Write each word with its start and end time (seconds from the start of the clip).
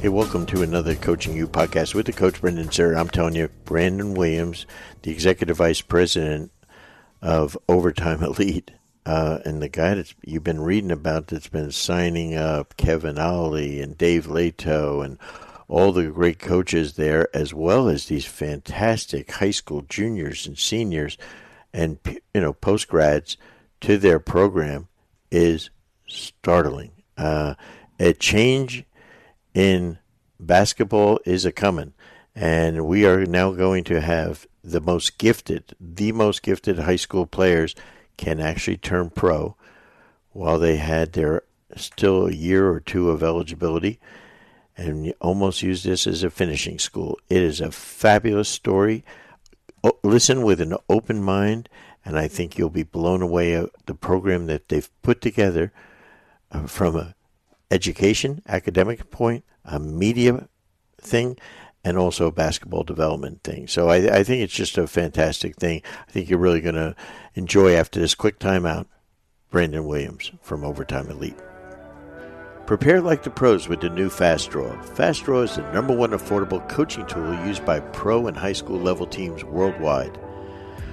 Hey, 0.00 0.08
welcome 0.08 0.46
to 0.46 0.62
another 0.62 0.94
Coaching 0.94 1.36
You 1.36 1.46
podcast 1.46 1.94
with 1.94 2.06
the 2.06 2.14
coach 2.14 2.40
Brendan 2.40 2.68
Suhr. 2.68 2.98
I'm 2.98 3.10
telling 3.10 3.34
you, 3.34 3.50
Brandon 3.66 4.14
Williams, 4.14 4.64
the 5.02 5.10
executive 5.10 5.58
vice 5.58 5.82
president 5.82 6.50
of 7.20 7.58
Overtime 7.68 8.22
Elite, 8.22 8.70
uh, 9.04 9.40
and 9.44 9.60
the 9.60 9.68
guy 9.68 9.92
that 9.92 10.14
you've 10.24 10.42
been 10.42 10.62
reading 10.62 10.90
about 10.90 11.26
that's 11.26 11.48
been 11.48 11.70
signing 11.70 12.34
up 12.34 12.78
Kevin 12.78 13.18
Ollie 13.18 13.82
and 13.82 13.98
Dave 13.98 14.26
Leitao 14.26 15.04
and 15.04 15.18
all 15.68 15.92
the 15.92 16.06
great 16.06 16.38
coaches 16.38 16.94
there, 16.94 17.28
as 17.36 17.52
well 17.52 17.86
as 17.86 18.06
these 18.06 18.24
fantastic 18.24 19.30
high 19.30 19.50
school 19.50 19.82
juniors 19.82 20.46
and 20.46 20.58
seniors 20.58 21.18
and 21.74 21.98
you 22.32 22.40
know 22.40 22.54
post 22.54 22.88
grads 22.88 23.36
to 23.82 23.98
their 23.98 24.18
program 24.18 24.88
is 25.30 25.68
startling. 26.08 26.92
Uh, 27.18 27.52
a 27.98 28.14
change 28.14 28.86
in 29.54 29.98
basketball 30.38 31.20
is 31.24 31.44
a 31.44 31.52
coming, 31.52 31.92
and 32.34 32.86
we 32.86 33.06
are 33.06 33.24
now 33.26 33.52
going 33.52 33.84
to 33.84 34.00
have 34.00 34.46
the 34.62 34.80
most 34.80 35.18
gifted, 35.18 35.74
the 35.80 36.12
most 36.12 36.42
gifted 36.42 36.78
high 36.78 36.96
school 36.96 37.26
players 37.26 37.74
can 38.16 38.40
actually 38.40 38.76
turn 38.76 39.10
pro 39.10 39.56
while 40.32 40.58
they 40.58 40.76
had 40.76 41.12
their 41.12 41.42
still 41.76 42.26
a 42.26 42.32
year 42.32 42.68
or 42.68 42.80
two 42.80 43.10
of 43.10 43.22
eligibility 43.22 43.98
and 44.76 45.12
almost 45.20 45.62
use 45.62 45.82
this 45.82 46.06
as 46.06 46.22
a 46.22 46.30
finishing 46.30 46.78
school. 46.78 47.18
It 47.28 47.42
is 47.42 47.60
a 47.60 47.70
fabulous 47.70 48.48
story. 48.48 49.04
listen 50.02 50.42
with 50.42 50.60
an 50.60 50.74
open 50.88 51.22
mind, 51.22 51.68
and 52.04 52.18
I 52.18 52.28
think 52.28 52.56
you'll 52.56 52.70
be 52.70 52.82
blown 52.82 53.22
away 53.22 53.54
at 53.54 53.70
the 53.86 53.94
program 53.94 54.46
that 54.46 54.68
they've 54.68 54.90
put 55.02 55.20
together 55.20 55.72
uh, 56.50 56.66
from 56.66 56.96
a 56.96 57.14
education, 57.70 58.42
academic 58.48 59.10
point, 59.10 59.44
a 59.64 59.78
media 59.78 60.48
thing, 61.00 61.36
and 61.84 61.96
also 61.96 62.26
a 62.26 62.32
basketball 62.32 62.84
development 62.84 63.42
thing. 63.42 63.66
So 63.66 63.88
I, 63.88 64.18
I 64.18 64.22
think 64.24 64.42
it's 64.42 64.54
just 64.54 64.76
a 64.76 64.86
fantastic 64.86 65.56
thing. 65.56 65.82
I 66.06 66.10
think 66.10 66.28
you're 66.28 66.38
really 66.38 66.60
going 66.60 66.74
to 66.74 66.94
enjoy 67.34 67.74
after 67.74 67.98
this 67.98 68.14
quick 68.14 68.38
timeout. 68.38 68.86
Brandon 69.50 69.84
Williams 69.84 70.30
from 70.42 70.62
Overtime 70.62 71.10
Elite. 71.10 71.38
Prepare 72.66 73.00
like 73.00 73.24
the 73.24 73.30
pros 73.30 73.66
with 73.66 73.80
the 73.80 73.90
new 73.90 74.08
Fast 74.08 74.50
Draw. 74.50 74.80
Fast 74.82 75.24
Draw 75.24 75.42
is 75.42 75.56
the 75.56 75.72
number 75.72 75.96
one 75.96 76.10
affordable 76.10 76.66
coaching 76.68 77.04
tool 77.06 77.34
used 77.44 77.64
by 77.64 77.80
pro 77.80 78.28
and 78.28 78.36
high 78.36 78.52
school 78.52 78.78
level 78.78 79.06
teams 79.06 79.42
worldwide. 79.42 80.16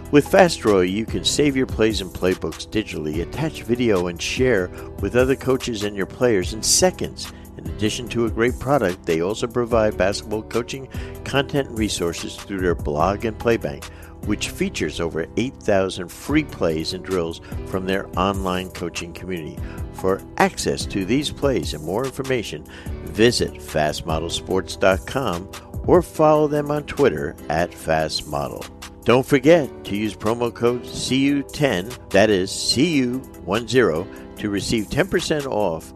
With 0.10 0.26
FastDraw, 0.26 0.90
you 0.90 1.06
can 1.06 1.26
save 1.26 1.58
your 1.58 1.66
plays 1.66 2.00
and 2.00 2.10
playbooks 2.10 2.66
digitally, 2.66 3.22
attach 3.22 3.64
video, 3.64 4.08
and 4.08 4.22
share 4.22 4.70
with 5.02 5.18
other 5.18 5.36
coaches 5.36 5.84
and 5.84 5.98
your 5.98 6.06
players 6.06 6.54
in 6.54 6.64
seconds. 6.64 7.32
In 7.68 7.74
addition 7.74 8.08
to 8.10 8.26
a 8.26 8.32
great 8.32 8.58
product, 8.60 9.06
they 9.06 9.22
also 9.22 9.46
provide 9.46 9.98
basketball 9.98 10.44
coaching 10.44 10.88
content 11.26 11.68
and 11.68 11.78
resources 11.78 12.38
through 12.38 12.62
their 12.62 12.74
blog 12.74 13.26
and 13.26 13.38
playbank, 13.38 13.84
which 14.26 14.50
features 14.50 15.02
over 15.02 15.28
8,000 15.36 16.08
free 16.08 16.46
plays 16.46 16.94
and 16.94 17.04
drills 17.04 17.42
from 17.66 17.86
their 17.86 18.08
online 18.18 18.70
coaching 18.70 19.12
community. 19.14 19.60
For 19.94 20.22
access 20.38 20.86
to 20.88 21.04
these 21.04 21.30
plays 21.30 21.74
and 21.74 21.84
more 21.84 22.06
information, 22.06 22.64
visit 23.04 23.54
fastmodelsports.com 23.56 25.52
or 25.86 26.02
follow 26.02 26.48
them 26.48 26.72
on 26.72 26.86
Twitter 26.86 27.36
at 27.50 27.72
fastmodel. 27.72 28.66
Don't 29.04 29.26
forget 29.26 29.84
to 29.84 29.96
use 29.96 30.16
promo 30.16 30.54
code 30.54 30.84
CU10, 30.84 32.12
that 32.12 32.30
is 32.30 32.50
CU10, 32.50 34.08
to 34.38 34.50
receive 34.50 34.86
10% 34.86 35.46
off 35.48 35.94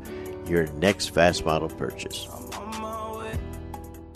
your 0.52 0.67
next 0.73 1.11
fast 1.11 1.45
model 1.45 1.69
purchase. 1.69 2.27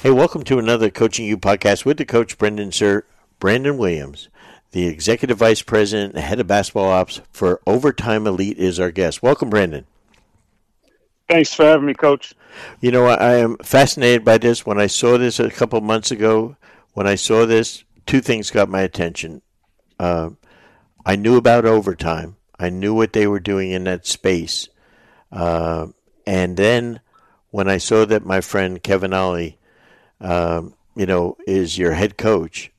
Hey, 0.02 0.12
welcome 0.12 0.44
to 0.44 0.60
another 0.60 0.90
Coaching 0.92 1.26
You 1.26 1.38
podcast 1.38 1.86
with 1.86 1.98
the 1.98 2.06
coach 2.06 2.38
Brendan 2.38 2.72
Suhr, 2.72 3.04
Brandon 3.40 3.78
Williams, 3.78 4.28
the 4.72 4.86
executive 4.86 5.38
vice 5.38 5.62
president 5.62 6.14
and 6.14 6.24
head 6.24 6.42
of 6.42 6.48
basketball 6.48 6.92
ops 6.92 7.22
for 7.32 7.62
Overtime 7.66 8.28
Elite 8.28 8.58
is 8.58 8.80
our 8.80 8.92
guest. 8.92 9.24
Welcome, 9.24 9.50
Brandon. 9.50 9.86
Thanks 11.30 11.54
for 11.54 11.64
having 11.64 11.88
me, 11.88 11.94
coach. 11.94 12.36
You 12.82 12.92
know, 12.92 13.06
I 13.06 13.38
am 13.38 13.58
fascinated 13.60 14.26
by 14.26 14.38
this. 14.38 14.66
When 14.66 14.80
I 14.80 14.88
saw 14.88 15.18
this 15.18 15.40
a 15.40 15.50
couple 15.50 15.80
months 15.80 16.12
ago, 16.12 16.58
when 16.94 17.08
I 17.08 17.16
saw 17.16 17.46
this, 17.46 17.84
two 18.06 18.20
things 18.20 18.52
got 18.52 18.70
my 18.70 18.82
attention. 18.82 19.42
Uh, 19.98 20.32
I 21.06 21.16
knew 21.16 21.38
about 21.38 21.66
overtime. 21.66 22.36
I 22.60 22.70
knew 22.70 22.94
what 22.94 23.14
they 23.14 23.26
were 23.26 23.40
doing 23.40 23.72
in 23.72 23.86
that 23.86 24.06
space. 24.06 24.68
Uh, 25.32 25.88
and 26.26 26.58
then 26.58 27.00
when 27.52 27.70
I 27.70 27.78
saw 27.78 28.06
that 28.06 28.26
my 28.26 28.42
friend 28.42 28.82
Kevin 28.82 29.14
Ollie, 29.14 29.58
um, 30.20 30.74
you 30.96 31.06
know, 31.06 31.38
is 31.48 31.78
your 31.78 31.94
head 31.94 32.18
coach, 32.18 32.72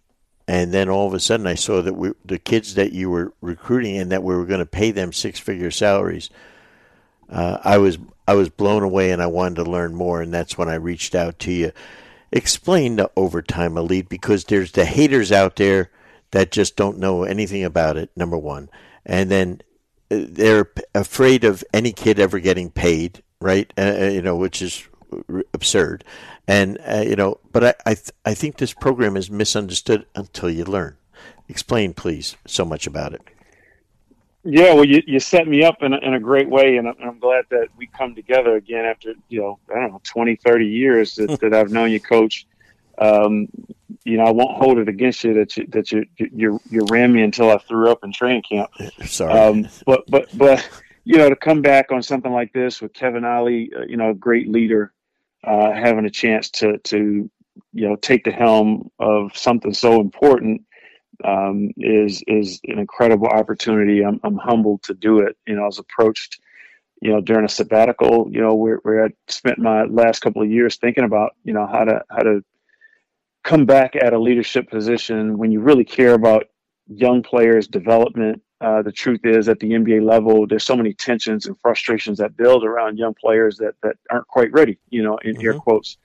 and 0.48 0.72
then 0.72 0.88
all 0.88 1.06
of 1.06 1.14
a 1.14 1.20
sudden 1.20 1.46
I 1.46 1.54
saw 1.54 1.82
that 1.82 1.94
we, 1.94 2.12
the 2.24 2.38
kids 2.38 2.74
that 2.74 2.92
you 2.92 3.10
were 3.10 3.32
recruiting 3.40 3.96
and 3.96 4.12
that 4.12 4.22
we 4.22 4.34
were 4.34 4.46
going 4.46 4.60
to 4.60 4.66
pay 4.66 4.90
them 4.90 5.12
six 5.12 5.38
figure 5.38 5.70
salaries. 5.70 6.30
Uh, 7.28 7.58
I 7.62 7.78
was 7.78 7.98
I 8.28 8.34
was 8.34 8.48
blown 8.48 8.82
away, 8.82 9.10
and 9.10 9.22
I 9.22 9.26
wanted 9.26 9.64
to 9.64 9.70
learn 9.70 9.94
more, 9.94 10.20
and 10.22 10.32
that's 10.32 10.58
when 10.58 10.68
I 10.68 10.74
reached 10.74 11.14
out 11.14 11.38
to 11.40 11.52
you 11.52 11.72
explain 12.32 12.96
the 12.96 13.10
overtime 13.16 13.76
elite 13.76 14.08
because 14.08 14.44
there's 14.44 14.72
the 14.72 14.84
haters 14.84 15.32
out 15.32 15.56
there 15.56 15.90
that 16.32 16.50
just 16.50 16.76
don't 16.76 16.98
know 16.98 17.24
anything 17.24 17.64
about 17.64 17.96
it. 17.96 18.10
Number 18.16 18.36
one, 18.36 18.68
and 19.04 19.30
then 19.30 19.60
uh, 20.10 20.22
they're 20.28 20.70
afraid 20.94 21.44
of 21.44 21.64
any 21.72 21.92
kid 21.92 22.18
ever 22.18 22.38
getting 22.38 22.70
paid, 22.70 23.22
right? 23.40 23.72
Uh, 23.76 23.96
uh 24.00 24.04
you 24.06 24.22
know, 24.22 24.36
which 24.36 24.62
is 24.62 24.88
absurd. 25.52 26.04
And 26.48 26.78
uh, 26.86 27.04
you 27.06 27.16
know, 27.16 27.40
but 27.52 27.64
I 27.64 27.74
I, 27.84 27.94
th- 27.94 28.12
I 28.24 28.34
think 28.34 28.56
this 28.56 28.72
program 28.72 29.16
is 29.16 29.30
misunderstood 29.30 30.06
until 30.14 30.50
you 30.50 30.64
learn. 30.64 30.96
Explain, 31.48 31.94
please, 31.94 32.36
so 32.46 32.64
much 32.64 32.86
about 32.86 33.14
it. 33.14 33.22
Yeah, 34.48 34.74
well, 34.74 34.84
you, 34.84 35.02
you 35.06 35.18
set 35.18 35.48
me 35.48 35.64
up 35.64 35.82
in 35.82 35.92
a, 35.92 35.98
in 35.98 36.14
a 36.14 36.20
great 36.20 36.48
way, 36.48 36.76
and 36.76 36.86
I'm 36.86 37.18
glad 37.18 37.46
that 37.50 37.66
we 37.76 37.88
come 37.88 38.14
together 38.14 38.54
again 38.54 38.84
after, 38.84 39.14
you 39.28 39.40
know, 39.40 39.58
I 39.74 39.80
don't 39.80 39.92
know, 39.92 40.00
20, 40.04 40.36
30 40.36 40.66
years 40.66 41.16
that, 41.16 41.40
that 41.40 41.52
I've 41.52 41.72
known 41.72 41.90
you, 41.90 41.98
Coach. 41.98 42.46
Um, 42.98 43.48
you 44.04 44.16
know, 44.16 44.24
I 44.24 44.30
won't 44.30 44.56
hold 44.56 44.78
it 44.78 44.88
against 44.88 45.24
you 45.24 45.34
that 45.34 45.56
you 45.56 45.66
that 45.66 45.90
you 45.90 46.06
you 46.16 46.60
you 46.70 46.86
ran 46.88 47.12
me 47.12 47.22
until 47.22 47.50
I 47.50 47.58
threw 47.58 47.90
up 47.90 48.04
in 48.04 48.12
training 48.12 48.42
camp. 48.48 48.70
Sorry, 49.04 49.32
um, 49.32 49.68
but 49.84 50.04
but 50.08 50.28
but 50.38 50.66
you 51.06 51.18
know, 51.18 51.28
to 51.28 51.36
come 51.36 51.62
back 51.62 51.92
on 51.92 52.02
something 52.02 52.32
like 52.32 52.52
this 52.52 52.82
with 52.82 52.92
Kevin 52.92 53.24
Ollie, 53.24 53.70
uh, 53.78 53.84
you 53.88 53.96
know, 53.96 54.10
a 54.10 54.14
great 54.14 54.48
leader, 54.48 54.92
uh, 55.44 55.72
having 55.72 56.04
a 56.04 56.10
chance 56.10 56.50
to 56.50 56.78
to 56.78 57.30
you 57.72 57.88
know 57.88 57.94
take 57.94 58.24
the 58.24 58.32
helm 58.32 58.90
of 58.98 59.34
something 59.36 59.72
so 59.72 60.00
important 60.00 60.62
um, 61.24 61.70
is 61.76 62.24
is 62.26 62.60
an 62.64 62.80
incredible 62.80 63.28
opportunity. 63.28 64.04
I'm, 64.04 64.18
I'm 64.24 64.36
humbled 64.36 64.82
to 64.82 64.94
do 64.94 65.20
it. 65.20 65.36
You 65.46 65.54
know, 65.54 65.62
I 65.62 65.66
was 65.66 65.78
approached, 65.78 66.40
you 67.00 67.12
know, 67.12 67.20
during 67.20 67.44
a 67.44 67.48
sabbatical, 67.48 68.28
you 68.28 68.40
know, 68.40 68.54
where, 68.54 68.80
where 68.82 69.04
I 69.04 69.10
spent 69.28 69.60
my 69.60 69.84
last 69.84 70.22
couple 70.22 70.42
of 70.42 70.50
years 70.50 70.74
thinking 70.74 71.04
about, 71.04 71.36
you 71.44 71.52
know, 71.52 71.68
how 71.68 71.84
to 71.84 72.02
how 72.10 72.24
to 72.24 72.44
come 73.44 73.64
back 73.64 73.94
at 73.94 74.12
a 74.12 74.18
leadership 74.18 74.68
position 74.68 75.38
when 75.38 75.52
you 75.52 75.60
really 75.60 75.84
care 75.84 76.14
about 76.14 76.46
young 76.88 77.22
players' 77.22 77.68
development. 77.68 78.42
Uh, 78.60 78.80
the 78.80 78.92
truth 78.92 79.20
is, 79.24 79.48
at 79.48 79.60
the 79.60 79.70
NBA 79.70 80.02
level, 80.02 80.46
there's 80.46 80.64
so 80.64 80.76
many 80.76 80.94
tensions 80.94 81.46
and 81.46 81.58
frustrations 81.60 82.18
that 82.18 82.36
build 82.36 82.64
around 82.64 82.98
young 82.98 83.14
players 83.14 83.58
that 83.58 83.74
that 83.82 83.96
aren't 84.10 84.26
quite 84.28 84.50
ready. 84.52 84.78
You 84.88 85.02
know, 85.02 85.18
in 85.18 85.34
mm-hmm. 85.34 85.46
air 85.46 85.54
quotes, 85.54 85.98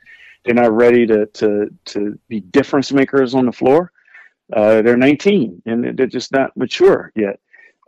they're 0.43 0.53
not 0.53 0.73
ready 0.73 1.05
to 1.07 1.25
to 1.27 1.69
to 1.85 2.19
be 2.27 2.41
difference 2.41 2.91
makers 2.91 3.33
on 3.33 3.45
the 3.45 3.51
floor 3.51 3.91
uh, 4.53 4.81
they're 4.81 4.97
19 4.97 5.61
and 5.65 5.97
they're 5.97 6.07
just 6.07 6.31
not 6.31 6.55
mature 6.57 7.11
yet. 7.15 7.39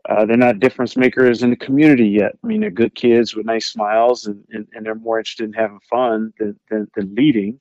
Uh, 0.09 0.25
they're 0.25 0.37
not 0.37 0.59
difference 0.59 0.97
makers 0.97 1.43
in 1.43 1.49
the 1.49 1.55
community 1.55 2.07
yet. 2.07 2.33
I 2.43 2.47
mean, 2.47 2.61
they're 2.61 2.69
good 2.69 2.93
kids 2.93 3.35
with 3.35 3.45
nice 3.45 3.67
smiles 3.67 4.25
and, 4.25 4.43
and, 4.51 4.67
and 4.73 4.85
they're 4.85 4.95
more 4.95 5.19
interested 5.19 5.45
in 5.45 5.53
having 5.53 5.79
fun 5.89 6.33
than, 6.39 6.59
than, 6.69 6.89
than 6.95 7.15
leading. 7.15 7.59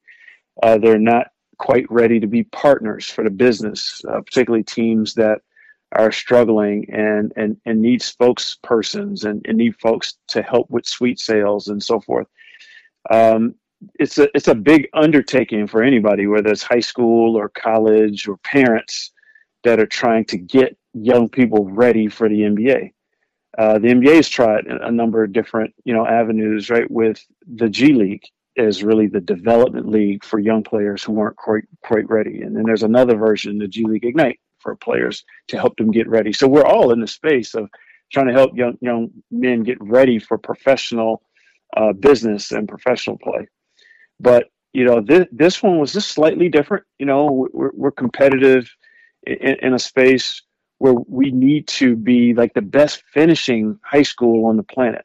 Uh, 0.63 0.79
they're 0.79 0.99
not 0.99 1.29
quite 1.59 1.91
ready 1.91 2.19
to 2.19 2.27
be 2.27 2.43
partners 2.45 3.09
for 3.09 3.23
the 3.23 3.31
business, 3.31 4.03
uh, 4.09 4.21
particularly 4.21 4.65
teams 4.65 5.15
that 5.15 5.41
are 5.97 6.13
struggling 6.13 6.87
and, 6.91 7.33
and, 7.37 7.57
and 7.67 7.81
need 7.81 8.01
spokespersons 8.01 9.25
and, 9.25 9.45
and 9.47 9.59
need 9.59 9.77
folks 9.81 10.15
to 10.29 10.43
help 10.43 10.71
with 10.71 10.87
suite 10.87 11.21
sales 11.21 11.69
and 11.69 11.83
so 11.83 12.01
forth. 12.01 12.27
Um, 13.11 13.55
it's 13.99 14.19
a 14.19 14.29
it's 14.35 14.49
a 14.49 14.55
big 14.55 14.89
undertaking 14.95 15.67
for 15.67 15.83
anybody, 15.83 16.27
whether 16.27 16.51
it's 16.51 16.63
high 16.63 16.81
school 16.81 17.37
or 17.37 17.49
college 17.49 18.29
or 18.29 18.37
parents 18.39 19.13
that 19.65 19.81
are 19.81 19.87
trying 19.87 20.25
to 20.27 20.39
get 20.39 20.77
young 20.95 21.29
people 21.29 21.65
ready 21.69 22.09
for 22.09 22.29
the 22.29 22.41
NBA. 22.41 22.93
Uh, 23.59 23.79
the 23.79 23.89
NBA 23.89 24.17
has 24.17 24.29
tried 24.29 24.67
a 24.67 24.91
number 24.91 25.23
of 25.25 25.33
different 25.33 25.75
you 25.85 25.95
know 25.95 26.07
avenues, 26.07 26.71
right? 26.71 26.91
With 26.91 27.25
the 27.47 27.69
G 27.69 27.93
League 27.93 28.25
is 28.57 28.85
really 28.85 29.07
the 29.07 29.21
development 29.21 29.89
league 29.89 30.25
for 30.25 30.39
young 30.39 30.63
players 30.63 31.03
who 31.03 31.19
aren't 31.19 31.37
quite 31.37 31.65
quite 31.83 32.09
ready, 32.09 32.43
and 32.43 32.57
then 32.57 32.65
there's 32.65 32.83
another 32.83 33.17
version, 33.17 33.59
the 33.59 33.69
G 33.69 33.85
League 33.85 34.05
Ignite, 34.05 34.41
for 34.63 34.77
players 34.77 35.25
to 35.49 35.59
help 35.59 35.77
them 35.77 35.91
get 35.91 36.09
ready. 36.09 36.33
So 36.33 36.49
we're 36.49 36.65
all 36.65 36.93
in 36.93 37.01
the 37.01 37.07
space 37.07 37.55
of 37.55 37.69
trying 38.13 38.29
to 38.29 38.33
help 38.33 38.57
young 38.57 38.79
young 38.81 39.11
men 39.31 39.63
get 39.63 39.79
ready 39.81 40.19
for 40.19 40.39
professional 40.39 41.23
uh, 41.77 41.93
business 41.93 42.53
and 42.53 42.69
professional 42.69 43.19
play. 43.19 43.49
But 44.21 44.49
you 44.73 44.85
know, 44.85 45.01
this 45.01 45.27
this 45.33 45.63
one 45.63 45.79
was 45.79 45.93
just 45.93 46.11
slightly 46.11 46.49
different. 46.49 46.85
You 46.99 47.07
know, 47.07 47.49
we're, 47.53 47.71
we're 47.75 47.91
competitive 47.91 48.71
in, 49.27 49.57
in 49.61 49.75
a 49.75 49.79
space 49.79 50.43
where 50.79 50.95
we 50.95 51.31
need 51.31 51.69
to 51.69 51.95
be 51.95 52.35
like 52.35 52.55
the 52.55 52.63
best 52.63 53.03
finishing 53.13 53.79
high 53.85 54.03
school 54.03 54.47
on 54.47 54.57
the 54.57 54.63
planet. 54.63 55.05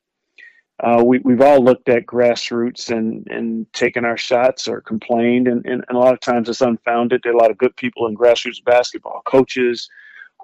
Uh, 0.79 1.03
we, 1.03 1.17
we've 1.19 1.41
all 1.41 1.63
looked 1.63 1.89
at 1.89 2.05
grassroots 2.05 2.95
and, 2.95 3.25
and 3.31 3.71
taken 3.73 4.05
our 4.05 4.17
shots 4.17 4.67
or 4.67 4.79
complained, 4.81 5.47
and, 5.47 5.65
and, 5.65 5.83
and, 5.87 5.97
a 5.97 5.99
lot 5.99 6.13
of 6.13 6.19
times 6.19 6.47
it's 6.47 6.61
unfounded. 6.61 7.19
There 7.23 7.31
are 7.31 7.35
a 7.35 7.39
lot 7.39 7.49
of 7.49 7.57
good 7.57 7.75
people 7.75 8.05
in 8.05 8.15
grassroots 8.15 8.63
basketball, 8.63 9.23
coaches 9.25 9.89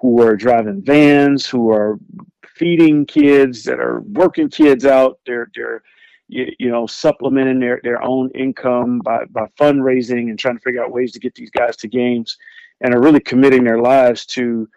who 0.00 0.20
are 0.20 0.34
driving 0.36 0.82
vans, 0.82 1.46
who 1.46 1.70
are 1.70 2.00
feeding 2.44 3.06
kids, 3.06 3.62
that 3.64 3.78
are 3.78 4.00
working 4.00 4.48
kids 4.48 4.84
out. 4.84 5.20
They're, 5.24 5.50
they're 5.54 5.82
you, 6.28 6.46
you 6.58 6.70
know, 6.70 6.86
supplementing 6.86 7.60
their, 7.60 7.80
their 7.84 8.02
own 8.02 8.30
income 8.30 9.00
by, 9.04 9.24
by 9.26 9.46
fundraising 9.58 10.30
and 10.30 10.38
trying 10.38 10.56
to 10.56 10.62
figure 10.62 10.82
out 10.82 10.92
ways 10.92 11.12
to 11.12 11.20
get 11.20 11.34
these 11.34 11.50
guys 11.50 11.76
to 11.76 11.88
games 11.88 12.36
and 12.80 12.94
are 12.94 13.00
really 13.00 13.20
committing 13.20 13.64
their 13.64 13.80
lives 13.80 14.26
to 14.26 14.68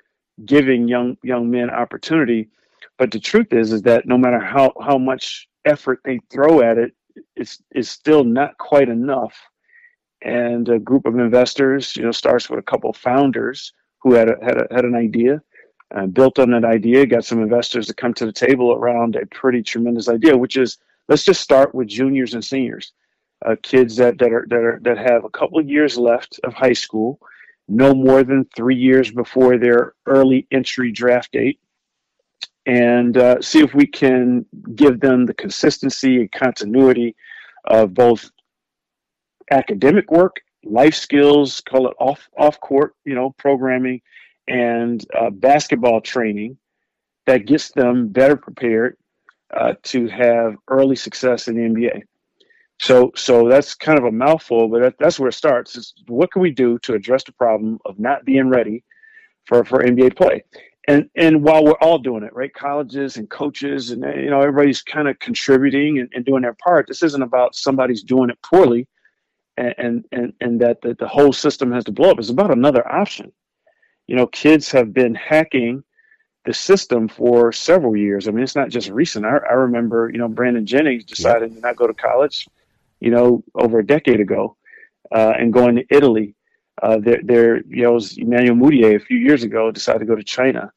giving 0.45 0.88
young 0.88 1.18
young 1.24 1.50
men 1.50 1.69
opportunity. 1.69 2.50
But 2.97 3.11
the 3.11 3.19
truth 3.19 3.53
is, 3.53 3.71
is 3.71 3.83
that 3.83 4.07
no 4.07 4.17
matter 4.17 4.39
how, 4.39 4.73
how 4.81 4.97
much 4.97 5.47
effort 5.65 5.99
they 6.03 6.19
throw 6.31 6.61
at 6.61 6.77
it, 6.77 6.94
it's, 7.35 7.61
it's 7.71 7.89
still 7.89 8.23
not 8.23 8.57
quite 8.57 8.89
enough. 8.89 9.35
And 10.21 10.67
a 10.69 10.79
group 10.79 11.05
of 11.05 11.17
investors, 11.17 11.95
you 11.95 12.03
know, 12.03 12.11
starts 12.11 12.49
with 12.49 12.59
a 12.59 12.63
couple 12.63 12.89
of 12.89 12.97
founders 12.97 13.73
who 13.99 14.13
had 14.13 14.29
a, 14.29 14.35
had 14.44 14.57
a, 14.57 14.67
had 14.73 14.85
an 14.85 14.95
idea, 14.95 15.41
uh, 15.95 16.05
built 16.07 16.39
on 16.39 16.51
that 16.51 16.65
idea, 16.65 17.05
got 17.05 17.25
some 17.25 17.41
investors 17.41 17.88
to 17.88 17.94
come 17.94 18.13
to 18.15 18.25
the 18.25 18.31
table 18.31 18.73
around 18.73 19.15
a 19.15 19.25
pretty 19.27 19.61
tremendous 19.61 20.09
idea, 20.09 20.38
which 20.38 20.57
is 20.57 20.77
let's 21.07 21.23
just 21.23 21.41
start 21.41 21.73
with 21.73 21.88
juniors 21.88 22.33
and 22.33 22.43
seniors, 22.43 22.93
uh, 23.45 23.55
kids 23.61 23.95
that 23.95 24.17
that 24.17 24.33
are 24.33 24.45
that 24.50 24.59
are 24.59 24.79
that 24.83 24.97
have 24.97 25.23
a 25.23 25.29
couple 25.29 25.59
of 25.59 25.69
years 25.69 25.97
left 25.97 26.39
of 26.43 26.53
high 26.53 26.73
school, 26.73 27.19
no 27.67 27.93
more 27.93 28.23
than 28.23 28.45
three 28.55 28.75
years 28.75 29.11
before 29.11 29.57
their 29.57 29.93
early 30.05 30.47
entry 30.51 30.91
draft 30.91 31.31
date, 31.31 31.59
and 32.67 33.17
uh, 33.17 33.41
see 33.41 33.61
if 33.61 33.73
we 33.73 33.87
can 33.87 34.45
give 34.75 34.99
them 34.99 35.25
the 35.25 35.33
consistency 35.33 36.17
and 36.17 36.31
continuity 36.33 37.15
of 37.65 37.93
both 37.93 38.29
academic 39.51 40.11
work, 40.11 40.35
life 40.65 40.93
skills, 40.93 41.61
call 41.61 41.87
it 41.87 41.95
off 41.97 42.27
off 42.37 42.59
court, 42.59 42.93
you 43.05 43.15
know, 43.15 43.33
programming, 43.37 44.01
and 44.47 45.05
uh, 45.17 45.29
basketball 45.29 46.01
training 46.01 46.57
that 47.25 47.45
gets 47.45 47.71
them 47.71 48.09
better 48.09 48.35
prepared 48.35 48.97
uh, 49.55 49.73
to 49.83 50.07
have 50.07 50.55
early 50.67 50.95
success 50.95 51.47
in 51.47 51.55
the 51.55 51.61
NBA. 51.61 52.01
So, 52.79 53.11
so 53.15 53.47
that's 53.49 53.73
kind 53.73 53.97
of 53.97 54.05
a 54.05 54.11
mouthful, 54.11 54.67
but 54.67 54.81
that, 54.81 54.95
that's 54.99 55.19
where 55.19 55.29
it 55.29 55.33
starts. 55.33 55.75
Is 55.75 55.93
what 56.07 56.31
can 56.31 56.41
we 56.41 56.51
do 56.51 56.77
to 56.79 56.93
address 56.93 57.23
the 57.23 57.31
problem 57.31 57.79
of 57.85 57.97
not 57.97 58.23
being 58.25 58.49
ready 58.49 58.83
for, 59.45 59.63
for 59.63 59.83
NBA 59.83 60.15
play? 60.15 60.43
And 60.88 61.10
and 61.16 61.44
while 61.44 61.66
we're 61.66 61.81
all 61.81 61.98
doing 61.98 62.24
it, 62.24 62.34
right? 62.34 62.54
Colleges 62.54 63.18
and 63.18 63.30
coaches 63.30 63.92
and 63.92 64.04
you 64.04 64.30
know 64.30 64.42
everybody's 64.42 64.81
kind 64.81 65.07
of 65.07 65.19
contributing 65.19 66.00
and, 66.00 66.10
and 66.13 66.25
doing 66.25 66.44
their 66.44 66.54
part. 66.54 66.88
This 66.88 67.04
isn't 67.04 67.22
about 67.22 67.56
somebody's 67.56 68.04
doing 68.04 68.30
it 68.30 68.42
poorly, 68.42 68.88
and 69.57 70.06
and 70.12 70.34
and, 70.39 70.62
that 70.62 70.81
the, 70.81 71.07
whole 71.07 71.34
system 71.34 71.72
has 71.74 71.84
to 71.86 71.92
blow 71.92 72.12
up. 72.12 72.19
It's 72.19 72.30
about 72.30 72.51
another 72.51 72.88
option. 72.89 73.34
You 74.07 74.16
know, 74.16 74.28
kids 74.28 74.72
have 74.72 74.94
been 74.94 75.13
hacking 75.13 75.84
the 76.45 76.54
system 76.54 77.10
for 77.10 77.51
several 77.51 77.98
years. 77.98 78.28
I 78.28 78.31
mean, 78.31 78.44
it's 78.44 78.56
not 78.56 78.69
just 78.69 78.89
recent. 78.89 79.25
I, 79.25 79.39
I 79.50 79.54
remember, 79.54 80.10
you 80.10 80.18
know, 80.18 80.30
Brandon 80.30 80.66
Jennings 80.66 81.04
decided 81.04 81.54
to 81.54 81.60
not 81.60 81.75
go 81.75 81.88
to 81.88 81.94
college 81.94 82.48
you 83.00 83.12
know, 83.12 83.44
over 83.56 83.80
a 83.80 83.86
decade 83.86 84.19
ago, 84.19 84.56
uh, 85.13 85.34
and 85.38 85.54
going 85.54 85.75
to 85.75 85.86
Italy. 85.89 86.36
Uh, 86.81 86.98
there, 87.00 87.22
there, 87.24 87.57
you 87.66 87.84
know, 87.84 87.94
was 87.94 88.18
Emmanuel 88.18 88.56
Mudiay 88.56 88.95
a 88.95 89.00
few 89.00 89.18
years 89.18 89.44
ago 89.44 89.72
decided 89.72 90.00
to 90.00 90.06
go 90.06 90.16
to 90.16 90.24
China. 90.24 90.72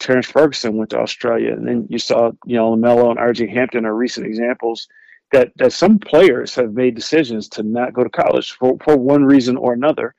Terrence 0.00 0.26
Ferguson 0.30 0.76
went 0.76 0.90
to 0.90 0.98
Australia, 0.98 1.52
and 1.52 1.66
then 1.66 1.86
you 1.88 1.98
saw, 1.98 2.32
you 2.46 2.56
know, 2.56 2.74
LaMelo 2.74 3.10
and 3.10 3.18
R.J. 3.18 3.48
Hampton 3.48 3.84
are 3.84 3.94
recent 3.94 4.26
examples 4.26 4.88
that 5.30 5.52
that 5.56 5.72
some 5.72 5.98
players 5.98 6.54
have 6.54 6.72
made 6.72 6.94
decisions 6.94 7.48
to 7.50 7.62
not 7.62 7.92
go 7.92 8.02
to 8.02 8.10
college 8.10 8.52
for 8.52 8.76
for 8.82 8.96
one 8.96 9.24
reason 9.24 9.56
or 9.56 9.72
another. 9.72 10.14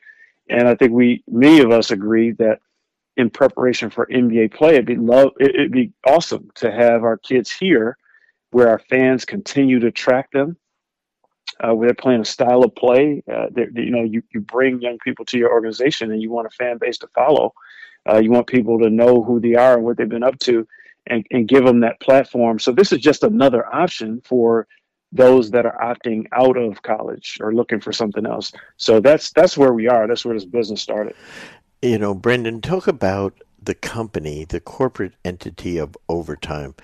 And 0.49 0.67
I 0.67 0.75
think 0.75 0.91
we, 0.91 1.23
many 1.27 1.59
of 1.59 1.71
us, 1.71 1.91
agree 1.91 2.31
that 2.33 2.59
in 3.17 3.29
preparation 3.29 3.89
for 3.89 4.05
NBA 4.07 4.53
play, 4.53 4.73
it'd 4.73 4.85
be 4.85 4.95
love, 4.95 5.31
it'd 5.39 5.71
be 5.71 5.91
awesome 6.05 6.49
to 6.55 6.71
have 6.71 7.03
our 7.03 7.17
kids 7.17 7.51
here, 7.51 7.97
where 8.51 8.69
our 8.69 8.79
fans 8.79 9.25
continue 9.25 9.79
to 9.79 9.91
track 9.91 10.31
them, 10.31 10.57
uh, 11.59 11.73
where 11.73 11.87
they're 11.87 11.95
playing 11.95 12.21
a 12.21 12.25
style 12.25 12.63
of 12.63 12.75
play. 12.75 13.23
Uh, 13.31 13.47
you 13.75 13.91
know, 13.91 14.03
you, 14.03 14.21
you 14.33 14.41
bring 14.41 14.81
young 14.81 14.97
people 14.99 15.25
to 15.25 15.37
your 15.37 15.51
organization 15.51 16.11
and 16.11 16.21
you 16.21 16.31
want 16.31 16.47
a 16.47 16.51
fan 16.51 16.77
base 16.77 16.97
to 16.99 17.07
follow. 17.07 17.53
Uh, 18.09 18.19
you 18.19 18.31
want 18.31 18.47
people 18.47 18.79
to 18.79 18.89
know 18.89 19.23
who 19.23 19.39
they 19.39 19.55
are 19.55 19.75
and 19.75 19.83
what 19.83 19.97
they've 19.97 20.09
been 20.09 20.23
up 20.23 20.39
to 20.39 20.67
and, 21.07 21.25
and 21.31 21.47
give 21.47 21.65
them 21.65 21.81
that 21.81 21.99
platform. 21.99 22.59
So 22.59 22.71
this 22.71 22.91
is 22.91 22.99
just 22.99 23.23
another 23.23 23.65
option 23.73 24.21
for 24.23 24.67
those 25.11 25.51
that 25.51 25.65
are 25.65 25.77
opting 25.81 26.25
out 26.31 26.57
of 26.57 26.81
college 26.83 27.37
or 27.41 27.53
looking 27.53 27.81
for 27.81 27.91
something 27.91 28.25
else. 28.25 28.53
So 28.77 28.99
that's 28.99 29.31
that's 29.31 29.57
where 29.57 29.73
we 29.73 29.87
are. 29.87 30.07
That's 30.07 30.23
where 30.23 30.33
this 30.33 30.45
business 30.45 30.81
started. 30.81 31.15
You 31.81 31.97
know, 31.97 32.13
Brendan, 32.13 32.61
talk 32.61 32.87
about 32.87 33.33
the 33.61 33.73
company, 33.75 34.45
the 34.45 34.59
corporate 34.59 35.13
entity 35.25 35.77
of 35.77 35.97
Overtime, 36.07 36.75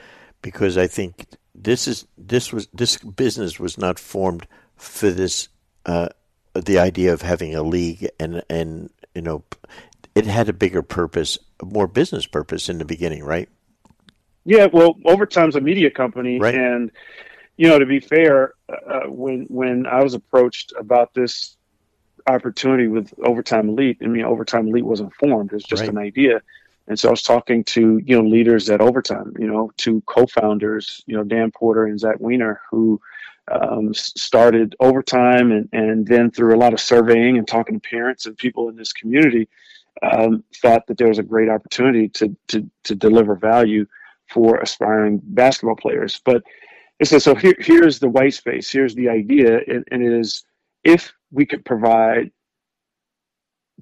because 0.41 0.77
I 0.77 0.87
think 0.87 1.25
this 1.55 1.87
is 1.87 2.05
this 2.17 2.51
was 2.51 2.67
this 2.73 2.97
business 2.97 3.59
was 3.59 3.77
not 3.77 3.97
formed 3.97 4.47
for 4.75 5.09
this 5.09 5.47
uh, 5.85 6.09
the 6.53 6.79
idea 6.79 7.13
of 7.13 7.21
having 7.21 7.55
a 7.55 7.63
league 7.63 8.09
and 8.19 8.43
and 8.49 8.89
you 9.15 9.21
know 9.21 9.43
it 10.17 10.25
had 10.25 10.49
a 10.49 10.53
bigger 10.53 10.81
purpose, 10.81 11.37
more 11.63 11.87
business 11.87 12.25
purpose 12.25 12.69
in 12.69 12.79
the 12.79 12.85
beginning, 12.85 13.23
right? 13.23 13.47
Yeah, 14.45 14.67
well, 14.71 14.95
Overtime's 15.05 15.55
a 15.55 15.61
media 15.61 15.91
company, 15.91 16.39
right. 16.39 16.55
and 16.55 16.91
you 17.57 17.67
know, 17.67 17.77
to 17.77 17.85
be 17.85 17.99
fair, 17.99 18.53
uh, 18.69 19.01
when 19.07 19.45
when 19.49 19.85
I 19.85 20.01
was 20.03 20.15
approached 20.15 20.73
about 20.77 21.13
this 21.13 21.55
opportunity 22.27 22.87
with 22.87 23.13
Overtime 23.23 23.69
Elite, 23.69 23.97
I 24.01 24.07
mean, 24.07 24.23
Overtime 24.23 24.67
Elite 24.67 24.85
wasn't 24.85 25.13
formed; 25.13 25.51
it 25.51 25.55
was 25.55 25.63
just 25.63 25.81
right. 25.81 25.89
an 25.89 25.97
idea. 25.97 26.41
And 26.87 26.97
so 26.97 27.09
I 27.09 27.11
was 27.11 27.21
talking 27.21 27.63
to 27.65 27.97
you 28.03 28.15
know 28.15 28.27
leaders 28.27 28.69
at 28.69 28.81
Overtime, 28.81 29.33
you 29.37 29.47
know, 29.47 29.71
two 29.77 30.01
co-founders, 30.07 31.03
you 31.05 31.15
know, 31.15 31.23
Dan 31.23 31.51
Porter 31.51 31.85
and 31.85 31.99
Zach 31.99 32.15
Weiner, 32.19 32.61
who 32.71 32.99
um, 33.51 33.93
started 33.93 34.75
Overtime, 34.79 35.51
and 35.51 35.69
and 35.73 36.07
then 36.07 36.31
through 36.31 36.55
a 36.55 36.57
lot 36.57 36.73
of 36.73 36.79
surveying 36.79 37.37
and 37.37 37.47
talking 37.47 37.79
to 37.79 37.89
parents 37.89 38.25
and 38.25 38.37
people 38.37 38.69
in 38.69 38.75
this 38.75 38.93
community, 38.93 39.49
um, 40.01 40.43
thought 40.55 40.87
that 40.87 40.97
there 40.97 41.07
was 41.07 41.19
a 41.19 41.23
great 41.23 41.49
opportunity 41.49 42.09
to 42.09 42.35
to 42.49 42.69
to 42.83 42.95
deliver 42.95 43.35
value 43.35 43.85
for 44.29 44.57
aspiring 44.57 45.21
basketball 45.23 45.75
players. 45.75 46.21
But 46.23 46.43
says 47.03 47.23
so. 47.23 47.35
Here, 47.35 47.55
here's 47.59 47.99
the 47.99 48.09
white 48.09 48.33
space. 48.33 48.71
Here's 48.71 48.95
the 48.95 49.09
idea, 49.09 49.59
and, 49.67 49.83
and 49.91 50.03
it 50.03 50.11
is 50.11 50.43
if 50.83 51.13
we 51.31 51.45
could 51.45 51.63
provide 51.65 52.31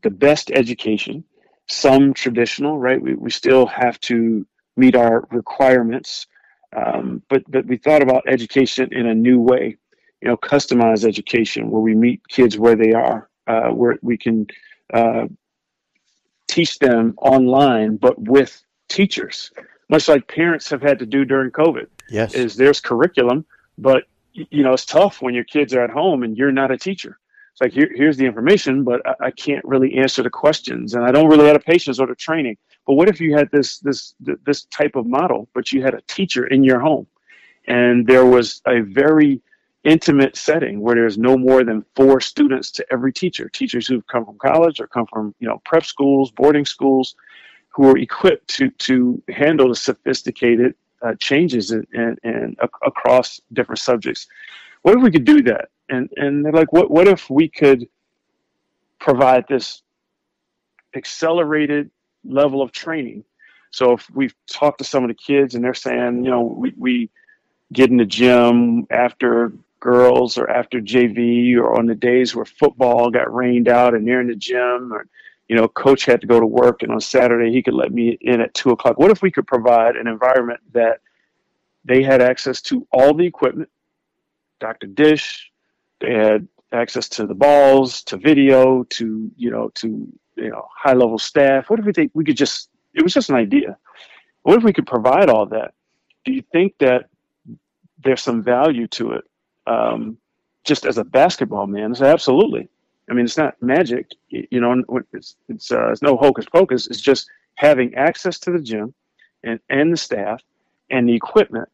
the 0.01 0.09
best 0.09 0.51
education 0.51 1.23
some 1.67 2.13
traditional, 2.13 2.77
right? 2.77 3.01
We, 3.01 3.15
we 3.15 3.31
still 3.31 3.65
have 3.65 3.99
to 4.01 4.45
meet 4.77 4.95
our 4.95 5.27
requirements. 5.31 6.27
Um, 6.75 7.23
but, 7.29 7.43
but 7.49 7.65
we 7.65 7.77
thought 7.77 8.03
about 8.03 8.23
education 8.27 8.89
in 8.91 9.07
a 9.07 9.15
new 9.15 9.39
way, 9.39 9.77
you 10.21 10.27
know, 10.27 10.37
customized 10.37 11.07
education 11.07 11.71
where 11.71 11.81
we 11.81 11.95
meet 11.95 12.27
kids 12.27 12.57
where 12.57 12.75
they 12.75 12.91
are, 12.91 13.29
uh, 13.47 13.69
where 13.69 13.97
we 14.01 14.17
can 14.17 14.47
uh, 14.93 15.25
teach 16.55 16.79
them 16.79 17.13
online, 17.17 17.97
but 17.97 18.19
with 18.19 18.63
teachers, 18.87 19.51
much 19.89 20.07
like 20.07 20.27
parents 20.27 20.69
have 20.69 20.81
had 20.81 20.99
to 20.99 21.05
do 21.05 21.25
during 21.25 21.51
COVID. 21.51 21.87
Yes. 22.09 22.33
Is 22.33 22.55
there's 22.55 22.79
curriculum, 22.79 23.45
but 23.77 24.03
you 24.33 24.63
know, 24.63 24.73
it's 24.73 24.85
tough 24.85 25.21
when 25.21 25.33
your 25.33 25.43
kids 25.43 25.73
are 25.73 25.81
at 25.81 25.89
home 25.89 26.23
and 26.23 26.37
you're 26.37 26.51
not 26.51 26.71
a 26.71 26.77
teacher 26.77 27.17
it's 27.55 27.61
like 27.61 27.71
here, 27.71 27.89
here's 27.95 28.17
the 28.17 28.25
information, 28.25 28.83
but 28.83 29.01
I, 29.07 29.27
I, 29.27 29.31
can't 29.31 29.63
really 29.63 29.95
answer 29.95 30.21
the 30.21 30.29
questions, 30.29 30.93
and 30.93 31.05
I 31.05 31.11
don't 31.11 31.29
really 31.29 31.45
have 31.45 31.53
the 31.53 31.61
patience 31.61 31.99
or 31.99 32.07
the 32.07 32.15
training. 32.15 32.57
But 32.85 32.95
what 32.95 33.07
if 33.07 33.21
you 33.21 33.33
had 33.33 33.49
this 33.49 33.79
this 33.79 34.13
this 34.45 34.65
type 34.65 34.97
of 34.97 35.05
model, 35.05 35.47
but 35.53 35.71
you 35.71 35.81
had 35.81 35.93
a 35.93 36.01
teacher 36.01 36.45
in 36.45 36.65
your 36.65 36.81
home, 36.81 37.07
and 37.65 38.05
there 38.05 38.25
was 38.25 38.61
a 38.67 38.81
very 38.81 39.41
intimate 39.85 40.35
setting 40.35 40.81
where 40.81 40.95
there's 40.95 41.17
no 41.17 41.37
more 41.37 41.63
than 41.63 41.85
four 41.95 42.19
students 42.19 42.71
to 42.71 42.85
every 42.91 43.13
teacher. 43.13 43.47
Teachers 43.47 43.87
who've 43.87 44.05
come 44.07 44.25
from 44.25 44.37
college 44.37 44.79
or 44.79 44.87
come 44.87 45.05
from 45.07 45.33
you 45.39 45.47
know 45.47 45.61
prep 45.65 45.85
schools, 45.85 46.31
boarding 46.31 46.65
schools, 46.65 47.15
who 47.69 47.87
are 47.89 47.97
equipped 47.97 48.47
to 48.49 48.69
to 48.69 49.21
handle 49.29 49.69
the 49.69 49.75
sophisticated 49.75 50.75
uh, 51.01 51.13
changes 51.19 51.71
in, 51.71 51.85
in, 51.93 52.17
in, 52.23 52.55
across 52.85 53.39
different 53.53 53.79
subjects. 53.79 54.27
What 54.81 54.97
if 54.97 55.03
we 55.03 55.11
could 55.11 55.25
do 55.25 55.41
that? 55.43 55.69
and 55.89 56.09
and 56.15 56.43
they're 56.43 56.51
like, 56.51 56.73
what 56.73 56.89
what 56.89 57.07
if 57.07 57.29
we 57.29 57.47
could 57.47 57.87
provide 58.99 59.45
this 59.47 59.81
accelerated 60.95 61.89
level 62.23 62.61
of 62.61 62.71
training? 62.71 63.23
So 63.71 63.93
if 63.93 64.09
we've 64.11 64.33
talked 64.47 64.77
to 64.79 64.83
some 64.83 65.03
of 65.03 65.09
the 65.09 65.15
kids 65.15 65.55
and 65.55 65.63
they're 65.63 65.73
saying, 65.73 66.23
you 66.23 66.31
know, 66.31 66.41
we, 66.41 66.73
we 66.77 67.09
get 67.73 67.89
in 67.89 67.97
the 67.97 68.05
gym 68.05 68.87
after 68.89 69.51
girls 69.85 70.35
or 70.35 70.49
after 70.49 70.81
JV 70.81 71.55
or 71.57 71.77
on 71.77 71.85
the 71.85 71.93
days 71.93 72.35
where 72.35 72.43
football 72.43 73.11
got 73.11 73.31
rained 73.31 73.67
out 73.69 73.93
and 73.93 74.07
they're 74.07 74.19
in 74.19 74.27
the 74.27 74.35
gym 74.35 74.91
or 74.91 75.05
you 75.47 75.55
know, 75.55 75.67
coach 75.67 76.05
had 76.05 76.21
to 76.21 76.27
go 76.27 76.39
to 76.39 76.45
work 76.47 76.81
and 76.81 76.91
on 76.91 76.99
Saturday 76.99 77.51
he 77.51 77.61
could 77.61 77.75
let 77.75 77.93
me 77.93 78.17
in 78.19 78.41
at 78.41 78.51
two 78.55 78.71
o'clock. 78.71 78.97
What 78.97 79.11
if 79.11 79.21
we 79.21 79.29
could 79.29 79.45
provide 79.45 79.95
an 79.95 80.07
environment 80.07 80.59
that 80.73 81.01
they 81.83 82.01
had 82.01 82.19
access 82.19 82.63
to 82.63 82.87
all 82.91 83.13
the 83.13 83.27
equipment, 83.27 83.69
Dr. 84.59 84.87
Dish, 84.87 85.51
they 86.01 86.15
had 86.15 86.47
access 86.71 87.07
to 87.09 87.27
the 87.27 87.35
balls, 87.35 88.01
to 88.05 88.17
video, 88.17 88.85
to, 88.85 89.29
you 89.37 89.51
know, 89.51 89.69
to, 89.75 89.87
you 90.35 90.49
know, 90.49 90.67
high 90.75 90.93
level 90.93 91.19
staff. 91.19 91.69
What 91.69 91.79
if 91.79 91.85
we 91.85 91.93
think 91.93 92.09
we 92.15 92.25
could 92.25 92.37
just, 92.37 92.69
it 92.95 93.03
was 93.03 93.13
just 93.13 93.29
an 93.29 93.35
idea. 93.35 93.77
What 94.41 94.57
if 94.57 94.63
we 94.63 94.73
could 94.73 94.87
provide 94.87 95.29
all 95.29 95.45
that? 95.47 95.75
Do 96.23 96.33
you 96.33 96.43
think 96.51 96.73
that 96.79 97.05
there's 98.03 98.23
some 98.23 98.41
value 98.41 98.87
to 98.87 99.11
it? 99.11 99.25
Um, 99.67 100.17
just 100.63 100.85
as 100.85 100.97
a 100.97 101.03
basketball 101.03 101.67
man, 101.67 101.93
say 101.95 102.09
absolutely. 102.09 102.67
I 103.09 103.13
mean, 103.13 103.25
it's 103.25 103.37
not 103.37 103.61
magic, 103.61 104.11
you 104.29 104.59
know. 104.59 104.83
It's 105.13 105.35
it's, 105.47 105.71
uh, 105.71 105.91
it's 105.91 106.01
no 106.01 106.17
hocus 106.17 106.45
pocus. 106.45 106.87
It's 106.87 107.01
just 107.01 107.29
having 107.55 107.93
access 107.95 108.39
to 108.39 108.51
the 108.51 108.59
gym, 108.59 108.93
and 109.43 109.59
and 109.69 109.93
the 109.93 109.97
staff, 109.97 110.41
and 110.89 111.07
the 111.07 111.13
equipment, 111.13 111.69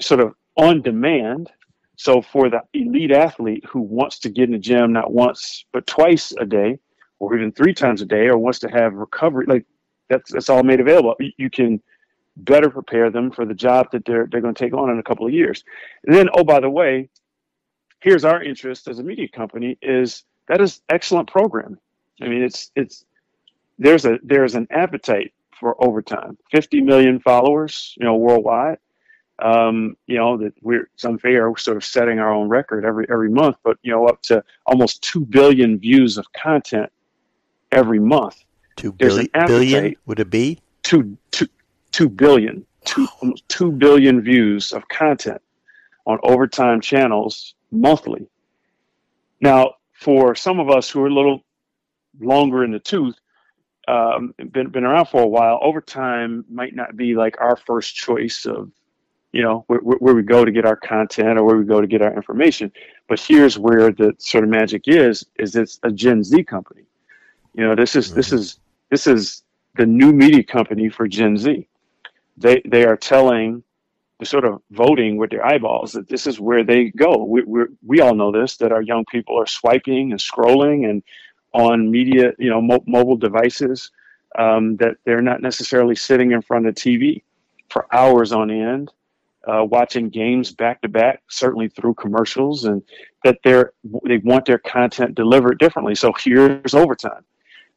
sort 0.00 0.20
of 0.20 0.34
on 0.56 0.82
demand. 0.82 1.50
So 1.96 2.22
for 2.22 2.48
the 2.48 2.62
elite 2.74 3.12
athlete 3.12 3.64
who 3.68 3.80
wants 3.80 4.18
to 4.20 4.30
get 4.30 4.44
in 4.44 4.52
the 4.52 4.58
gym 4.58 4.92
not 4.92 5.12
once 5.12 5.64
but 5.72 5.86
twice 5.86 6.32
a 6.38 6.46
day, 6.46 6.78
or 7.18 7.36
even 7.36 7.52
three 7.52 7.74
times 7.74 8.02
a 8.02 8.06
day, 8.06 8.28
or 8.28 8.38
wants 8.38 8.60
to 8.60 8.68
have 8.68 8.94
recovery, 8.94 9.46
like 9.46 9.66
that's 10.08 10.32
that's 10.32 10.48
all 10.48 10.62
made 10.62 10.80
available. 10.80 11.16
You 11.36 11.50
can 11.50 11.82
better 12.36 12.70
prepare 12.70 13.10
them 13.10 13.30
for 13.30 13.44
the 13.44 13.54
job 13.54 13.90
that 13.92 14.04
they're 14.04 14.26
they're 14.30 14.40
going 14.40 14.54
to 14.54 14.64
take 14.64 14.74
on 14.74 14.90
in 14.90 14.98
a 14.98 15.02
couple 15.02 15.26
of 15.26 15.32
years. 15.32 15.64
And 16.04 16.14
then, 16.14 16.28
oh 16.34 16.44
by 16.44 16.60
the 16.60 16.70
way, 16.70 17.08
here's 18.00 18.24
our 18.24 18.42
interest 18.42 18.88
as 18.88 18.98
a 18.98 19.02
media 19.02 19.28
company 19.28 19.78
is 19.82 20.24
that 20.48 20.60
is 20.60 20.80
excellent 20.88 21.30
programming. 21.30 21.78
I 22.20 22.28
mean, 22.28 22.42
it's 22.42 22.70
it's 22.76 23.04
there's 23.78 24.04
a 24.04 24.18
there's 24.22 24.54
an 24.54 24.66
appetite 24.70 25.32
for 25.58 25.82
overtime. 25.82 26.36
50 26.50 26.80
million 26.82 27.20
followers, 27.20 27.94
you 27.98 28.04
know, 28.04 28.16
worldwide. 28.16 28.78
Um, 29.38 29.96
you 30.06 30.18
know 30.18 30.36
that 30.36 30.52
we're 30.60 30.88
it's 30.94 31.04
unfair. 31.04 31.50
We're 31.50 31.56
sort 31.56 31.76
of 31.76 31.84
setting 31.84 32.18
our 32.18 32.32
own 32.32 32.48
record 32.48 32.84
every 32.84 33.06
every 33.10 33.30
month, 33.30 33.56
but 33.64 33.78
you 33.82 33.90
know, 33.90 34.06
up 34.06 34.22
to 34.22 34.44
almost 34.66 35.02
two 35.02 35.24
billion 35.24 35.78
views 35.78 36.18
of 36.18 36.32
content 36.32 36.92
every 37.72 37.98
month. 37.98 38.44
Two 38.76 38.92
billion, 38.92 39.28
billion 39.46 39.96
would 40.06 40.20
it 40.20 40.30
be? 40.30 40.60
Two 40.82 41.16
two 41.30 41.48
two 41.92 42.08
billion. 42.08 42.66
Two, 42.84 43.06
almost 43.20 43.48
two 43.48 43.70
billion 43.70 44.20
views 44.20 44.72
of 44.72 44.88
content 44.88 45.40
on 46.04 46.18
overtime 46.24 46.80
channels 46.80 47.54
monthly. 47.70 48.26
Now, 49.40 49.74
for 49.92 50.34
some 50.34 50.58
of 50.58 50.68
us 50.68 50.90
who 50.90 51.00
are 51.02 51.06
a 51.06 51.14
little 51.14 51.44
longer 52.20 52.64
in 52.64 52.72
the 52.72 52.80
tooth, 52.80 53.14
um, 53.86 54.34
been 54.50 54.70
been 54.70 54.84
around 54.84 55.06
for 55.06 55.22
a 55.22 55.26
while, 55.26 55.60
overtime 55.62 56.44
might 56.50 56.74
not 56.74 56.96
be 56.96 57.14
like 57.14 57.40
our 57.40 57.56
first 57.56 57.94
choice 57.94 58.46
of, 58.46 58.70
you 59.32 59.42
know, 59.42 59.64
where, 59.68 59.80
where 59.80 60.14
we 60.14 60.22
go 60.22 60.44
to 60.44 60.50
get 60.50 60.64
our 60.64 60.76
content 60.76 61.38
or 61.38 61.44
where 61.44 61.56
we 61.56 61.64
go 61.64 61.80
to 61.80 61.86
get 61.86 62.02
our 62.02 62.14
information. 62.14 62.72
But 63.08 63.20
here's 63.20 63.58
where 63.58 63.92
the 63.92 64.14
sort 64.18 64.44
of 64.44 64.50
magic 64.50 64.82
is: 64.86 65.24
is 65.38 65.54
it's 65.54 65.78
a 65.84 65.90
Gen 65.90 66.24
Z 66.24 66.42
company. 66.44 66.82
You 67.54 67.64
know, 67.66 67.74
this 67.76 67.94
is 67.96 68.12
this 68.12 68.32
is 68.32 68.58
this 68.90 69.06
is 69.06 69.42
the 69.76 69.86
new 69.86 70.12
media 70.12 70.42
company 70.42 70.88
for 70.88 71.06
Gen 71.06 71.36
Z. 71.36 71.68
They 72.36 72.62
they 72.64 72.84
are 72.84 72.96
telling 72.96 73.62
the 74.18 74.26
sort 74.26 74.44
of 74.44 74.62
voting 74.70 75.16
with 75.16 75.30
their 75.30 75.44
eyeballs 75.44 75.92
that 75.92 76.08
this 76.08 76.26
is 76.26 76.38
where 76.38 76.62
they 76.64 76.90
go. 76.90 77.24
We, 77.24 77.42
we 77.42 77.64
we 77.84 78.00
all 78.00 78.14
know 78.14 78.30
this 78.30 78.56
that 78.58 78.72
our 78.72 78.82
young 78.82 79.04
people 79.04 79.38
are 79.38 79.46
swiping 79.46 80.12
and 80.12 80.20
scrolling 80.20 80.88
and 80.88 81.02
on 81.52 81.90
media, 81.90 82.32
you 82.38 82.48
know, 82.48 82.60
mo- 82.60 82.84
mobile 82.86 83.16
devices. 83.16 83.90
Um, 84.38 84.76
that 84.76 84.96
they're 85.04 85.20
not 85.20 85.42
necessarily 85.42 85.94
sitting 85.94 86.32
in 86.32 86.40
front 86.40 86.66
of 86.66 86.74
TV 86.74 87.22
for 87.68 87.86
hours 87.94 88.32
on 88.32 88.50
end, 88.50 88.90
uh, 89.46 89.64
watching 89.64 90.08
games 90.08 90.52
back 90.52 90.80
to 90.82 90.88
back, 90.88 91.22
certainly 91.28 91.68
through 91.68 91.94
commercials, 91.94 92.64
and 92.64 92.82
that 93.24 93.38
they're 93.44 93.72
they 94.04 94.18
want 94.18 94.46
their 94.46 94.58
content 94.58 95.14
delivered 95.14 95.58
differently. 95.58 95.94
So 95.94 96.12
here's 96.18 96.74
overtime 96.74 97.24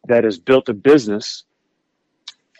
that 0.07 0.23
has 0.23 0.37
built 0.37 0.69
a 0.69 0.73
business 0.73 1.43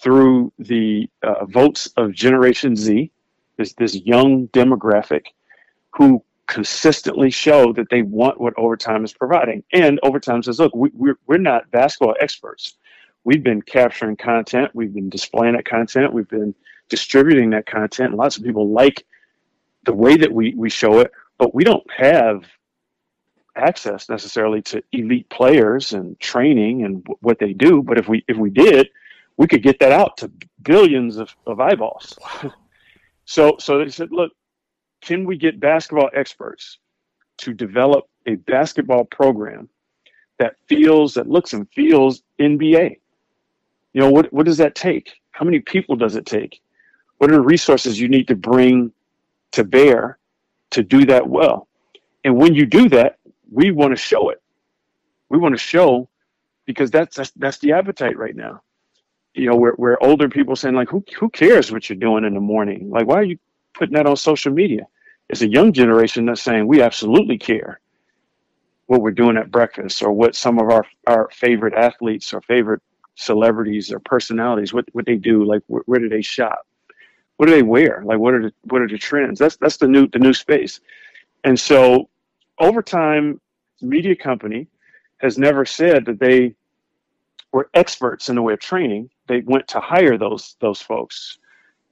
through 0.06 0.54
the 0.60 1.10
uh, 1.24 1.46
votes 1.48 1.90
of 1.98 2.14
Generation 2.14 2.78
Z, 2.78 3.12
this 3.58 3.74
this 3.74 3.96
young 3.96 4.50
demographic 4.50 5.24
who 5.98 6.24
consistently 6.48 7.32
show 7.32 7.74
that 7.74 7.90
they 7.90 8.04
want 8.04 8.40
what 8.42 8.54
overtime 8.58 9.06
is 9.06 9.14
providing. 9.14 9.64
And 9.74 10.00
overtime 10.04 10.44
says, 10.44 10.60
look, 10.60 10.76
we, 10.76 10.92
we're, 10.94 11.18
we're 11.28 11.40
not 11.40 11.72
basketball 11.72 12.16
experts. 12.22 12.78
We've 13.26 13.44
been 13.44 13.64
capturing 13.64 14.18
content, 14.18 14.72
we've 14.76 14.94
been 14.94 15.10
displaying 15.10 15.56
that 15.56 15.66
content, 15.66 16.14
we've 16.14 16.30
been 16.30 16.56
distributing 16.90 17.52
that 17.52 17.68
content. 17.68 18.12
And 18.12 18.18
lots 18.18 18.38
of 18.38 18.44
people 18.44 18.70
like 18.72 19.06
the 19.86 19.94
way 19.94 20.18
that 20.18 20.32
we, 20.32 20.56
we 20.56 20.70
show 20.70 21.00
it, 21.00 21.12
but 21.40 21.56
we 21.56 21.66
don't 21.66 21.86
have 21.98 22.46
access 23.58 24.10
necessarily 24.10 24.62
to 24.64 24.84
elite 24.94 25.30
players 25.30 25.94
and 25.94 26.20
training 26.20 26.84
and 26.86 27.04
w- 27.06 27.20
what 27.22 27.40
they 27.40 27.54
do. 27.54 27.84
But 27.84 28.00
if 28.00 28.10
we 28.10 28.26
if 28.28 28.38
we 28.38 28.52
did, 28.52 28.90
we 29.38 29.48
could 29.48 29.64
get 29.64 29.80
that 29.80 29.92
out 29.92 30.18
to 30.18 30.32
billions 30.62 31.18
of, 31.18 31.36
of 31.46 31.60
eyeballs. 31.60 32.18
So, 33.26 33.56
so 33.60 33.80
they 33.80 33.90
said, 33.90 34.12
look, 34.12 34.32
can 35.02 35.26
we 35.26 35.38
get 35.38 35.60
basketball 35.60 36.10
experts 36.14 36.78
to 37.38 37.54
develop 37.54 38.06
a 38.28 38.36
basketball 38.36 39.04
program 39.06 39.68
that 40.40 40.56
feels, 40.68 41.16
that 41.16 41.28
looks 41.28 41.54
and 41.54 41.70
feels 41.72 42.22
NBA? 42.40 43.00
You 43.94 44.02
know, 44.02 44.12
what, 44.12 44.32
what 44.32 44.46
does 44.46 44.58
that 44.58 44.76
take? 44.76 45.22
How 45.32 45.44
many 45.44 45.60
people 45.60 45.96
does 45.96 46.16
it 46.16 46.26
take? 46.26 46.62
What 47.18 47.32
are 47.32 47.36
the 47.36 47.42
resources 47.42 48.00
you 48.00 48.08
need 48.08 48.28
to 48.28 48.36
bring 48.36 48.92
to 49.52 49.64
bear 49.64 50.18
to 50.72 50.84
do 50.84 51.06
that 51.06 51.28
well? 51.28 51.68
And 52.24 52.38
when 52.38 52.54
you 52.54 52.66
do 52.66 52.90
that, 52.90 53.18
we 53.52 53.72
want 53.72 53.92
to 53.92 54.02
show 54.02 54.30
it. 54.30 54.42
We 55.30 55.38
want 55.38 55.54
to 55.54 55.60
show 55.60 56.10
because 56.66 56.92
that's, 56.92 57.16
that's 57.16 57.32
that's 57.32 57.58
the 57.60 57.72
appetite 57.72 58.18
right 58.18 58.36
now 58.36 58.62
you 59.36 59.50
know, 59.50 59.56
where, 59.56 59.74
where 59.74 60.02
older 60.02 60.30
people 60.30 60.56
saying 60.56 60.76
like, 60.76 60.90
who, 60.90 61.04
who 61.20 61.30
cares 61.30 61.72
what 61.72 61.90
you're 61.90 61.98
doing 61.98 62.24
in 62.24 62.34
the 62.34 62.40
morning? 62.40 62.90
Like, 62.90 63.06
why 63.06 63.16
are 63.16 63.24
you 63.24 63.38
putting 63.74 63.94
that 63.96 64.08
on 64.08 64.16
social 64.16 64.52
media? 64.52 64.88
It's 65.30 65.42
a 65.42 65.50
young 65.50 65.74
generation 65.74 66.26
that's 66.26 66.42
saying 66.42 66.68
we 66.68 66.82
absolutely 66.82 67.38
care 67.38 67.80
what 68.88 69.02
we're 69.02 69.12
doing 69.12 69.38
at 69.38 69.52
breakfast 69.52 70.04
or 70.04 70.12
what 70.12 70.36
some 70.36 70.60
of 70.60 70.70
our, 70.70 70.86
our 71.08 71.30
favorite 71.34 71.74
athletes 71.74 72.34
or 72.34 72.42
favorite 72.42 72.82
celebrities 73.16 73.92
or 73.92 74.00
personalities, 74.00 74.74
what, 74.74 74.86
what 74.94 75.06
they 75.06 75.16
do, 75.16 75.44
like 75.44 75.64
wh- 75.68 75.88
where 75.88 76.00
do 76.00 76.08
they 76.08 76.22
shop? 76.22 76.66
What 77.38 77.48
do 77.48 77.52
they 77.52 77.64
wear? 77.64 78.04
Like 78.06 78.20
what 78.20 78.34
are 78.36 78.44
the, 78.44 78.54
what 78.66 78.82
are 78.82 78.88
the 78.88 78.98
trends? 78.98 79.40
That's, 79.40 79.58
that's 79.58 79.78
the 79.78 79.88
new, 79.88 80.08
the 80.08 80.20
new 80.20 80.34
space. 80.34 80.80
And 81.44 81.60
so 81.60 82.10
overtime 82.60 83.42
media 83.82 84.16
company 84.16 84.68
has 85.18 85.38
never 85.38 85.66
said 85.66 86.06
that 86.06 86.20
they 86.20 86.56
were 87.56 87.70
experts 87.74 88.28
in 88.28 88.36
the 88.36 88.42
way 88.42 88.52
of 88.52 88.60
training 88.60 89.10
they 89.28 89.40
went 89.40 89.66
to 89.70 89.80
hire 89.80 90.18
those 90.18 90.58
those 90.60 90.82
folks. 90.82 91.38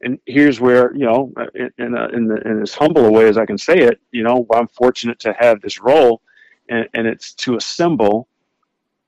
And 0.01 0.19
here's 0.25 0.59
where 0.59 0.93
you 0.93 1.05
know, 1.05 1.31
in 1.55 1.71
in, 1.77 1.95
a, 1.95 2.09
in, 2.09 2.27
the, 2.27 2.35
in 2.45 2.61
as 2.61 2.73
humble 2.73 3.05
a 3.05 3.11
way 3.11 3.29
as 3.29 3.37
I 3.37 3.45
can 3.45 3.57
say 3.57 3.77
it, 3.77 4.01
you 4.11 4.23
know, 4.23 4.45
I'm 4.53 4.67
fortunate 4.67 5.19
to 5.19 5.33
have 5.39 5.61
this 5.61 5.79
role, 5.79 6.21
and, 6.67 6.89
and 6.93 7.07
it's 7.07 7.33
to 7.45 7.55
assemble 7.55 8.27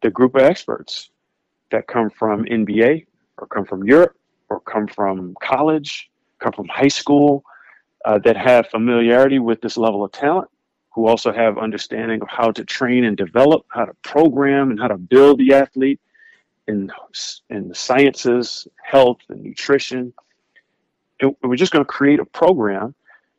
the 0.01 0.09
group 0.09 0.35
of 0.35 0.43
experts 0.43 1.09
that 1.71 1.87
come 1.87 2.09
from 2.09 2.45
NBA 2.45 3.05
or 3.37 3.47
come 3.47 3.65
from 3.65 3.83
Europe 3.83 4.15
or 4.47 4.61
come 4.61 4.87
from 4.87 5.35
college, 5.41 6.09
come 6.39 6.53
from 6.53 6.69
high 6.69 6.93
school, 7.01 7.43
uh, 8.05 8.17
that 8.19 8.37
have 8.37 8.69
familiarity 8.69 9.39
with 9.39 9.59
this 9.59 9.75
level 9.75 10.05
of 10.05 10.11
talent, 10.13 10.47
who 10.93 11.07
also 11.07 11.33
have 11.33 11.57
understanding 11.57 12.21
of 12.21 12.29
how 12.29 12.51
to 12.51 12.63
train 12.63 13.03
and 13.03 13.17
develop, 13.17 13.65
how 13.69 13.83
to 13.83 13.93
program, 14.03 14.69
and 14.69 14.79
how 14.79 14.87
to 14.87 14.97
build 14.97 15.39
the 15.39 15.53
athlete, 15.53 15.99
in 16.67 16.91
in 17.49 17.69
the 17.69 17.75
sciences, 17.75 18.67
health, 18.83 19.19
and 19.29 19.43
nutrition. 19.43 20.13
And 21.19 21.35
we're 21.43 21.55
just 21.55 21.71
going 21.71 21.85
to 21.85 21.91
create 21.91 22.19
a 22.19 22.25
program 22.25 22.93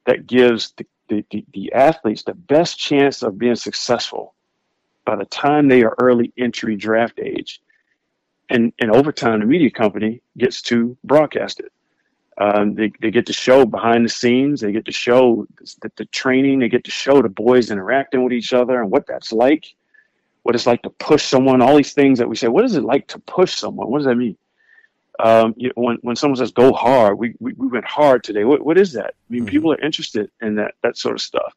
that 0.06 0.26
gives 0.26 0.72
the, 0.72 0.86
the, 1.08 1.24
the, 1.30 1.44
the 1.52 1.72
athletes 1.72 2.22
the 2.22 2.34
best 2.34 2.78
chance 2.78 3.22
of 3.22 3.38
being 3.38 3.56
successful 3.56 4.34
by 5.04 5.16
the 5.16 5.24
time 5.26 5.68
they 5.68 5.82
are 5.82 5.94
early 5.98 6.32
entry 6.38 6.76
draft 6.76 7.18
age. 7.18 7.60
And, 8.48 8.72
and 8.78 8.90
over 8.90 9.12
time, 9.12 9.40
the 9.40 9.46
media 9.46 9.70
company 9.70 10.22
gets 10.38 10.62
to 10.62 10.96
broadcast 11.04 11.60
it. 11.60 11.72
Um, 12.38 12.74
they, 12.74 12.92
they 13.00 13.10
get 13.10 13.26
to 13.26 13.32
show 13.32 13.64
behind 13.64 14.04
the 14.04 14.10
scenes. 14.10 14.60
They 14.60 14.72
get 14.72 14.84
to 14.84 14.92
show 14.92 15.46
the, 15.82 15.90
the 15.96 16.04
training. 16.06 16.58
They 16.58 16.68
get 16.68 16.84
to 16.84 16.90
show 16.90 17.22
the 17.22 17.28
boys 17.28 17.70
interacting 17.70 18.22
with 18.22 18.32
each 18.32 18.52
other 18.52 18.80
and 18.80 18.90
what 18.90 19.06
that's 19.06 19.32
like 19.32 19.74
what 20.46 20.54
it's 20.54 20.66
like 20.66 20.82
to 20.82 20.90
push 20.90 21.24
someone, 21.24 21.60
all 21.60 21.76
these 21.76 21.92
things 21.92 22.18
that 22.20 22.28
we 22.28 22.36
say, 22.36 22.46
what 22.46 22.64
is 22.64 22.76
it 22.76 22.84
like 22.84 23.08
to 23.08 23.18
push 23.18 23.52
someone? 23.56 23.90
What 23.90 23.98
does 23.98 24.06
that 24.06 24.14
mean? 24.14 24.36
Um, 25.18 25.54
you 25.56 25.68
know, 25.68 25.82
when, 25.86 25.96
when 26.02 26.16
someone 26.16 26.36
says 26.36 26.52
go 26.52 26.72
hard, 26.72 27.18
we, 27.18 27.34
we, 27.40 27.52
we 27.54 27.66
went 27.66 27.84
hard 27.84 28.22
today. 28.22 28.44
What, 28.44 28.64
what 28.64 28.78
is 28.78 28.92
that? 28.92 29.12
I 29.14 29.28
mean, 29.28 29.42
mm-hmm. 29.42 29.50
people 29.50 29.72
are 29.72 29.80
interested 29.80 30.30
in 30.40 30.54
that, 30.54 30.74
that 30.82 30.96
sort 30.96 31.16
of 31.16 31.20
stuff. 31.20 31.52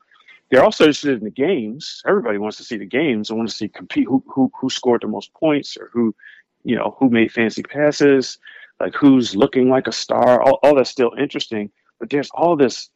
they're 0.50 0.64
also 0.64 0.86
interested 0.86 1.18
in 1.18 1.24
the 1.24 1.30
games. 1.30 2.02
Everybody 2.08 2.38
wants 2.38 2.58
to 2.58 2.64
see 2.64 2.78
the 2.78 2.86
games. 2.86 3.30
I 3.30 3.36
want 3.36 3.50
to 3.50 3.56
see 3.56 3.68
compete 3.68 4.08
who 4.08 4.24
who 4.28 4.52
who 4.60 4.70
scored 4.70 5.02
the 5.02 5.08
most 5.08 5.34
points 5.34 5.78
or 5.78 5.90
who, 5.94 6.16
you 6.64 6.76
know, 6.76 6.96
who 6.98 7.10
made 7.10 7.32
fancy 7.32 7.64
passes, 7.64 8.40
like 8.80 8.96
who's 8.96 9.36
looking 9.36 9.70
like 9.70 9.88
a 9.88 9.92
star. 9.92 10.42
All, 10.42 10.60
all 10.64 10.76
that's 10.76 10.90
still 10.90 11.14
interesting, 11.18 11.70
but 12.00 12.10
there's 12.10 12.32
all 12.32 12.56
this 12.56 12.90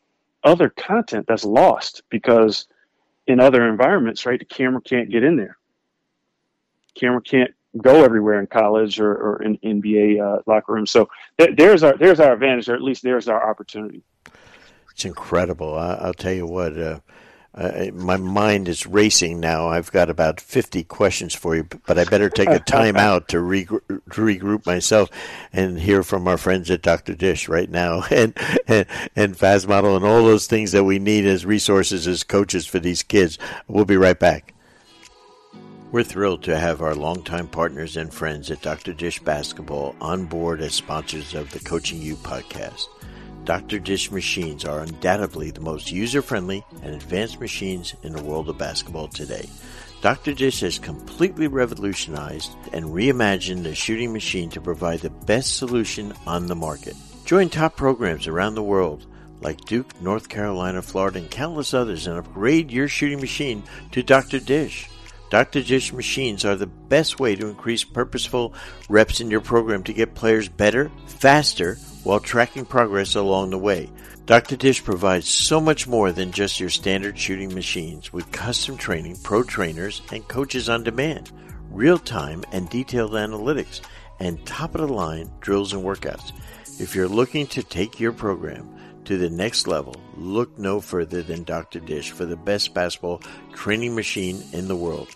other 0.43 0.69
content 0.69 1.25
that's 1.27 1.45
lost 1.45 2.03
because 2.09 2.67
in 3.27 3.39
other 3.39 3.67
environments, 3.67 4.25
right, 4.25 4.39
the 4.39 4.45
camera 4.45 4.81
can't 4.81 5.09
get 5.09 5.23
in 5.23 5.37
there. 5.37 5.57
Camera 6.95 7.21
can't 7.21 7.51
go 7.81 8.03
everywhere 8.03 8.39
in 8.39 8.47
college 8.47 8.99
or, 8.99 9.11
or 9.11 9.43
in 9.43 9.57
NBA 9.57 10.21
uh, 10.21 10.41
locker 10.45 10.73
room. 10.73 10.85
So 10.85 11.09
th- 11.39 11.55
there's 11.57 11.83
our 11.83 11.97
there's 11.97 12.19
our 12.19 12.33
advantage, 12.33 12.69
or 12.69 12.75
at 12.75 12.81
least 12.81 13.03
there's 13.03 13.27
our 13.27 13.49
opportunity. 13.49 14.03
It's 14.91 15.05
incredible. 15.05 15.75
I, 15.75 16.05
will 16.05 16.13
tell 16.13 16.33
you 16.33 16.45
what. 16.45 16.77
Uh, 16.77 16.99
uh, 17.55 17.91
my 17.93 18.17
mind 18.17 18.67
is 18.67 18.87
racing 18.87 19.39
now. 19.39 19.67
I've 19.67 19.91
got 19.91 20.09
about 20.09 20.41
50 20.41 20.83
questions 20.85 21.35
for 21.35 21.55
you, 21.55 21.67
but 21.85 21.99
I 21.99 22.03
better 22.03 22.29
take 22.29 22.49
a 22.49 22.59
time 22.59 22.97
out 22.97 23.27
to, 23.27 23.39
re- 23.39 23.65
to 23.65 24.01
regroup 24.07 24.65
myself 24.65 25.09
and 25.51 25.79
hear 25.79 26.01
from 26.01 26.27
our 26.27 26.37
friends 26.37 26.71
at 26.71 26.81
Dr. 26.81 27.13
Dish 27.13 27.47
right 27.47 27.69
now 27.69 28.05
and, 28.11 28.35
and, 28.67 28.87
and 29.15 29.37
Fast 29.37 29.67
Model 29.67 29.95
and 29.95 30.03
all 30.03 30.23
those 30.23 30.47
things 30.47 30.71
that 30.71 30.83
we 30.83 30.97
need 30.97 31.25
as 31.25 31.45
resources 31.45 32.07
as 32.07 32.23
coaches 32.23 32.65
for 32.65 32.79
these 32.79 33.03
kids. 33.03 33.37
We'll 33.67 33.85
be 33.85 33.97
right 33.97 34.17
back. 34.17 34.52
We're 35.93 36.01
thrilled 36.01 36.41
to 36.45 36.57
have 36.57 36.81
our 36.81 36.95
longtime 36.95 37.49
partners 37.49 37.97
and 37.97 38.11
friends 38.11 38.49
at 38.49 38.63
Dr. 38.63 38.93
Dish 38.93 39.19
Basketball 39.19 39.95
on 40.01 40.25
board 40.25 40.59
as 40.59 40.73
sponsors 40.73 41.35
of 41.35 41.51
the 41.51 41.59
Coaching 41.59 42.01
You 42.01 42.15
podcast. 42.15 42.87
Dr. 43.43 43.77
Dish 43.77 44.09
machines 44.09 44.65
are 44.65 44.79
undoubtedly 44.79 45.51
the 45.51 45.61
most 45.61 45.91
user 45.91 46.23
friendly 46.23 46.65
and 46.81 46.95
advanced 46.95 47.39
machines 47.39 47.93
in 48.01 48.11
the 48.11 48.23
world 48.23 48.49
of 48.49 48.57
basketball 48.57 49.07
today. 49.07 49.47
Dr. 50.01 50.33
Dish 50.33 50.61
has 50.61 50.79
completely 50.79 51.45
revolutionized 51.45 52.55
and 52.73 52.85
reimagined 52.85 53.61
the 53.61 53.75
shooting 53.75 54.13
machine 54.13 54.49
to 54.49 54.61
provide 54.61 55.01
the 55.01 55.11
best 55.11 55.57
solution 55.57 56.11
on 56.25 56.47
the 56.47 56.55
market. 56.55 56.95
Join 57.23 57.49
top 57.49 57.77
programs 57.77 58.25
around 58.25 58.55
the 58.55 58.63
world 58.63 59.05
like 59.41 59.61
Duke, 59.65 60.01
North 60.01 60.27
Carolina, 60.27 60.81
Florida, 60.81 61.19
and 61.19 61.29
countless 61.29 61.71
others 61.71 62.07
and 62.07 62.17
upgrade 62.17 62.71
your 62.71 62.87
shooting 62.87 63.21
machine 63.21 63.61
to 63.91 64.01
Dr. 64.01 64.39
Dish. 64.39 64.89
Dr. 65.33 65.63
Dish 65.63 65.91
machines 65.91 66.45
are 66.45 66.55
the 66.55 66.67
best 66.67 67.19
way 67.19 67.35
to 67.35 67.47
increase 67.47 67.83
purposeful 67.83 68.53
reps 68.87 69.19
in 69.19 69.31
your 69.31 69.41
program 69.41 69.81
to 69.85 69.91
get 69.91 70.13
players 70.13 70.47
better, 70.47 70.91
faster, 71.07 71.73
while 72.03 72.19
tracking 72.19 72.65
progress 72.65 73.15
along 73.15 73.49
the 73.49 73.57
way. 73.57 73.89
Dr. 74.27 74.55
Dish 74.55 74.83
provides 74.83 75.27
so 75.27 75.59
much 75.59 75.87
more 75.87 76.11
than 76.11 76.31
just 76.31 76.59
your 76.59 76.69
standard 76.69 77.17
shooting 77.17 77.51
machines 77.51 78.13
with 78.13 78.31
custom 78.31 78.77
training, 78.77 79.17
pro 79.23 79.41
trainers, 79.41 80.03
and 80.11 80.27
coaches 80.27 80.69
on 80.69 80.83
demand, 80.83 81.31
real 81.71 81.97
time 81.97 82.43
and 82.51 82.69
detailed 82.69 83.13
analytics, 83.13 83.81
and 84.19 84.45
top 84.45 84.75
of 84.75 84.81
the 84.81 84.93
line 84.93 85.31
drills 85.39 85.73
and 85.73 85.83
workouts. 85.83 86.31
If 86.79 86.93
you're 86.93 87.07
looking 87.07 87.47
to 87.47 87.63
take 87.63 87.99
your 87.99 88.11
program 88.11 88.69
to 89.05 89.17
the 89.17 89.31
next 89.31 89.65
level, 89.65 89.95
look 90.15 90.59
no 90.59 90.79
further 90.79 91.23
than 91.23 91.43
Dr. 91.43 91.79
Dish 91.79 92.11
for 92.11 92.25
the 92.25 92.37
best 92.37 92.75
basketball 92.75 93.23
training 93.51 93.95
machine 93.95 94.43
in 94.53 94.67
the 94.67 94.75
world. 94.75 95.09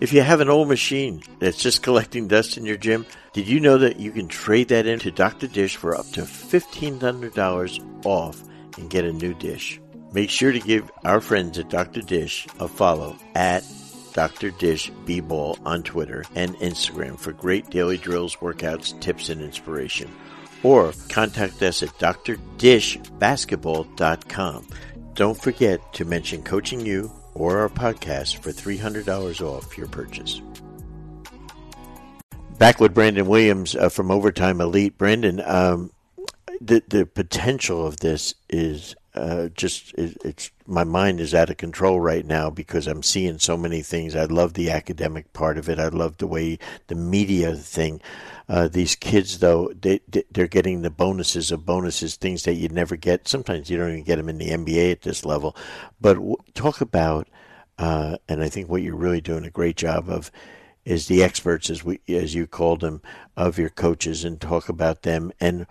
If 0.00 0.12
you 0.12 0.22
have 0.22 0.40
an 0.40 0.48
old 0.48 0.68
machine 0.68 1.22
that's 1.40 1.60
just 1.60 1.82
collecting 1.82 2.28
dust 2.28 2.56
in 2.56 2.64
your 2.64 2.76
gym, 2.76 3.04
did 3.32 3.48
you 3.48 3.58
know 3.60 3.78
that 3.78 3.98
you 3.98 4.12
can 4.12 4.28
trade 4.28 4.68
that 4.68 4.86
in 4.86 5.00
to 5.00 5.10
Dr. 5.10 5.48
Dish 5.48 5.74
for 5.76 5.96
up 5.96 6.06
to 6.12 6.22
$1,500 6.22 8.06
off 8.06 8.40
and 8.76 8.88
get 8.88 9.04
a 9.04 9.12
new 9.12 9.34
dish? 9.34 9.80
Make 10.12 10.30
sure 10.30 10.52
to 10.52 10.60
give 10.60 10.88
our 11.04 11.20
friends 11.20 11.58
at 11.58 11.68
Dr. 11.68 12.00
Dish 12.00 12.46
a 12.60 12.68
follow 12.68 13.18
at 13.34 13.64
Dr. 14.12 14.50
Dish 14.50 14.92
B-Ball 15.04 15.58
on 15.64 15.82
Twitter 15.82 16.24
and 16.34 16.54
Instagram 16.56 17.18
for 17.18 17.32
great 17.32 17.70
daily 17.70 17.96
drills, 17.98 18.36
workouts, 18.36 18.98
tips, 19.00 19.28
and 19.28 19.42
inspiration. 19.42 20.10
Or 20.62 20.92
contact 21.08 21.60
us 21.62 21.82
at 21.82 21.88
drdishbasketball.com. 21.90 24.66
Don't 25.14 25.40
forget 25.40 25.92
to 25.94 26.04
mention 26.04 26.42
Coaching 26.42 26.86
You 26.86 27.10
or 27.38 27.58
our 27.58 27.68
podcast 27.68 28.38
for 28.38 28.50
$300 28.50 29.40
off 29.40 29.78
your 29.78 29.88
purchase. 29.88 30.40
Back 32.58 32.80
with 32.80 32.92
Brandon 32.92 33.26
Williams 33.26 33.76
uh, 33.76 33.88
from 33.88 34.10
Overtime 34.10 34.60
Elite. 34.60 34.98
Brandon, 34.98 35.40
um, 35.44 35.92
the 36.60 36.82
the 36.88 37.06
potential 37.06 37.86
of 37.86 37.98
this 37.98 38.34
is 38.48 38.96
uh, 39.14 39.48
just 39.48 39.94
it, 39.94 40.16
it's 40.24 40.50
my 40.66 40.84
mind 40.84 41.20
is 41.20 41.34
out 41.34 41.50
of 41.50 41.56
control 41.56 42.00
right 42.00 42.26
now 42.26 42.50
because 42.50 42.86
I'm 42.86 43.02
seeing 43.02 43.38
so 43.38 43.56
many 43.56 43.82
things. 43.82 44.16
I 44.16 44.24
love 44.24 44.54
the 44.54 44.70
academic 44.70 45.32
part 45.32 45.56
of 45.56 45.68
it. 45.68 45.78
I 45.78 45.88
love 45.88 46.18
the 46.18 46.26
way 46.26 46.58
the 46.88 46.94
media 46.94 47.54
thing. 47.54 48.00
Uh, 48.48 48.66
these 48.66 48.94
kids, 48.94 49.40
though, 49.40 49.70
they 49.78 50.00
they're 50.30 50.46
getting 50.46 50.80
the 50.80 50.90
bonuses 50.90 51.52
of 51.52 51.66
bonuses, 51.66 52.16
things 52.16 52.44
that 52.44 52.54
you 52.54 52.68
never 52.68 52.96
get. 52.96 53.28
Sometimes 53.28 53.68
you 53.68 53.76
don't 53.76 53.90
even 53.90 54.04
get 54.04 54.16
them 54.16 54.28
in 54.28 54.38
the 54.38 54.48
NBA 54.50 54.92
at 54.92 55.02
this 55.02 55.24
level. 55.24 55.54
But 56.00 56.14
w- 56.14 56.36
talk 56.54 56.80
about, 56.80 57.28
uh, 57.78 58.16
and 58.26 58.42
I 58.42 58.48
think 58.48 58.68
what 58.68 58.82
you're 58.82 58.96
really 58.96 59.20
doing 59.20 59.44
a 59.44 59.50
great 59.50 59.76
job 59.76 60.08
of 60.08 60.30
is 60.86 61.08
the 61.08 61.22
experts, 61.22 61.68
as 61.68 61.84
we 61.84 62.00
as 62.08 62.34
you 62.34 62.46
called 62.46 62.80
them, 62.80 63.02
of 63.36 63.58
your 63.58 63.68
coaches, 63.68 64.24
and 64.24 64.40
talk 64.40 64.70
about 64.70 65.02
them 65.02 65.30
and 65.40 65.66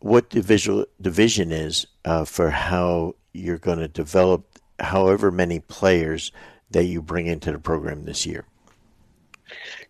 what 0.00 0.30
the 0.30 0.42
visual 0.42 0.86
the 0.98 1.10
vision 1.10 1.52
is 1.52 1.86
uh, 2.04 2.24
for 2.24 2.50
how 2.50 3.14
you're 3.32 3.58
going 3.58 3.78
to 3.78 3.88
develop 3.88 4.58
however 4.80 5.30
many 5.30 5.60
players 5.60 6.32
that 6.70 6.84
you 6.84 7.00
bring 7.00 7.26
into 7.26 7.52
the 7.52 7.58
program 7.58 8.04
this 8.04 8.26
year. 8.26 8.44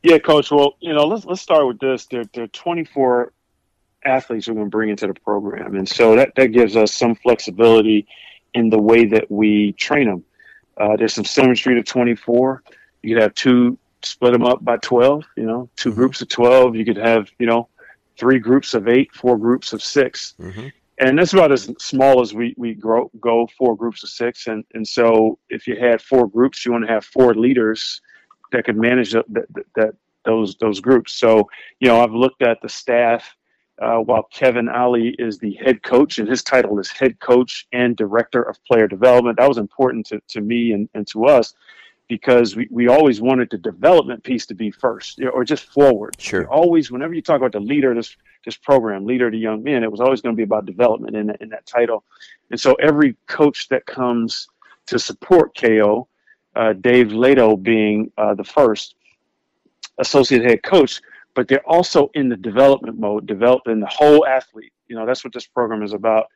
Yeah, 0.02 0.18
coach. 0.18 0.50
Well, 0.50 0.76
you 0.80 0.92
know, 0.92 1.06
let's 1.06 1.24
let's 1.24 1.40
start 1.40 1.66
with 1.66 1.78
this. 1.78 2.06
There, 2.06 2.24
there 2.32 2.44
are 2.44 2.48
24 2.48 3.32
athletes 4.04 4.48
we're 4.48 4.54
going 4.54 4.66
to 4.66 4.70
bring 4.70 4.90
into 4.90 5.06
the 5.06 5.14
program, 5.14 5.76
and 5.76 5.88
so 5.88 6.16
that 6.16 6.32
that 6.36 6.48
gives 6.48 6.76
us 6.76 6.92
some 6.92 7.14
flexibility 7.14 8.06
in 8.54 8.70
the 8.70 8.78
way 8.78 9.04
that 9.06 9.30
we 9.30 9.72
train 9.72 10.06
them. 10.08 10.24
Uh, 10.76 10.96
there's 10.96 11.14
some 11.14 11.24
symmetry 11.24 11.74
to 11.74 11.82
24. 11.82 12.62
You 13.02 13.14
could 13.14 13.22
have 13.22 13.34
two, 13.34 13.78
split 14.02 14.32
them 14.32 14.44
up 14.44 14.64
by 14.64 14.76
12. 14.78 15.24
You 15.36 15.44
know, 15.44 15.70
2 15.76 15.90
mm-hmm. 15.90 15.98
groups 15.98 16.22
of 16.22 16.28
12. 16.28 16.76
You 16.76 16.84
could 16.84 16.96
have, 16.96 17.28
you 17.38 17.46
know, 17.46 17.68
three 18.16 18.38
groups 18.38 18.74
of 18.74 18.88
eight, 18.88 19.12
four 19.12 19.36
groups 19.36 19.72
of 19.72 19.82
6 19.82 20.34
mm-hmm. 20.40 20.68
And 21.00 21.18
that's 21.18 21.32
about 21.32 21.52
as 21.52 21.70
small 21.78 22.20
as 22.20 22.34
we, 22.34 22.54
we 22.56 22.74
grow, 22.74 23.10
go, 23.20 23.48
four 23.56 23.76
groups 23.76 24.02
of 24.02 24.08
six. 24.08 24.48
And, 24.48 24.64
and 24.74 24.86
so 24.86 25.38
if 25.48 25.66
you 25.66 25.76
had 25.76 26.02
four 26.02 26.26
groups, 26.26 26.64
you 26.66 26.72
want 26.72 26.86
to 26.86 26.92
have 26.92 27.04
four 27.04 27.34
leaders 27.34 28.00
that 28.52 28.64
could 28.64 28.76
manage 28.76 29.12
that, 29.12 29.24
that, 29.28 29.46
that 29.74 29.94
those 30.24 30.56
those 30.56 30.80
groups. 30.80 31.12
So 31.12 31.48
you 31.80 31.88
know, 31.88 32.00
I've 32.00 32.12
looked 32.12 32.42
at 32.42 32.60
the 32.62 32.68
staff. 32.68 33.34
Uh, 33.80 33.98
while 33.98 34.24
Kevin 34.32 34.68
Ollie 34.68 35.14
is 35.20 35.38
the 35.38 35.54
head 35.64 35.84
coach, 35.84 36.18
and 36.18 36.28
his 36.28 36.42
title 36.42 36.80
is 36.80 36.90
head 36.90 37.20
coach 37.20 37.68
and 37.70 37.96
director 37.96 38.42
of 38.42 38.58
player 38.64 38.88
development. 38.88 39.38
That 39.38 39.46
was 39.46 39.56
important 39.56 40.04
to, 40.06 40.20
to 40.30 40.40
me 40.40 40.72
and, 40.72 40.88
and 40.94 41.06
to 41.12 41.26
us 41.26 41.54
because 42.08 42.56
we, 42.56 42.66
we 42.70 42.88
always 42.88 43.20
wanted 43.20 43.50
the 43.50 43.58
development 43.58 44.24
piece 44.24 44.46
to 44.46 44.54
be 44.54 44.70
first 44.70 45.20
or 45.32 45.44
just 45.44 45.66
forward. 45.66 46.16
Sure. 46.18 46.40
We 46.40 46.46
always, 46.46 46.90
whenever 46.90 47.14
you 47.14 47.22
talk 47.22 47.36
about 47.36 47.52
the 47.52 47.60
leader 47.60 47.90
of 47.90 47.96
this, 47.96 48.16
this 48.44 48.56
program, 48.56 49.04
leader 49.04 49.30
to 49.30 49.36
young 49.36 49.62
men, 49.62 49.84
it 49.84 49.90
was 49.90 50.00
always 50.00 50.22
going 50.22 50.34
to 50.34 50.36
be 50.36 50.42
about 50.42 50.64
development 50.64 51.14
in, 51.14 51.30
in 51.40 51.50
that 51.50 51.66
title. 51.66 52.04
And 52.50 52.58
so 52.58 52.74
every 52.74 53.14
coach 53.26 53.68
that 53.68 53.84
comes 53.86 54.48
to 54.86 54.98
support 54.98 55.56
KO 55.56 56.08
uh, 56.58 56.72
Dave 56.74 57.08
Leitao 57.08 57.62
being 57.62 58.12
uh, 58.18 58.34
the 58.34 58.44
first 58.44 58.96
associate 59.98 60.44
head 60.44 60.62
coach, 60.62 61.00
but 61.34 61.46
they're 61.48 61.66
also 61.66 62.10
in 62.14 62.28
the 62.28 62.36
development 62.36 62.98
mode, 62.98 63.26
developing 63.26 63.80
the 63.80 63.86
whole 63.86 64.26
athlete. 64.26 64.72
You 64.88 64.96
know, 64.96 65.06
that's 65.06 65.24
what 65.24 65.32
this 65.32 65.46
program 65.46 65.82
is 65.82 65.92
about. 65.92 66.26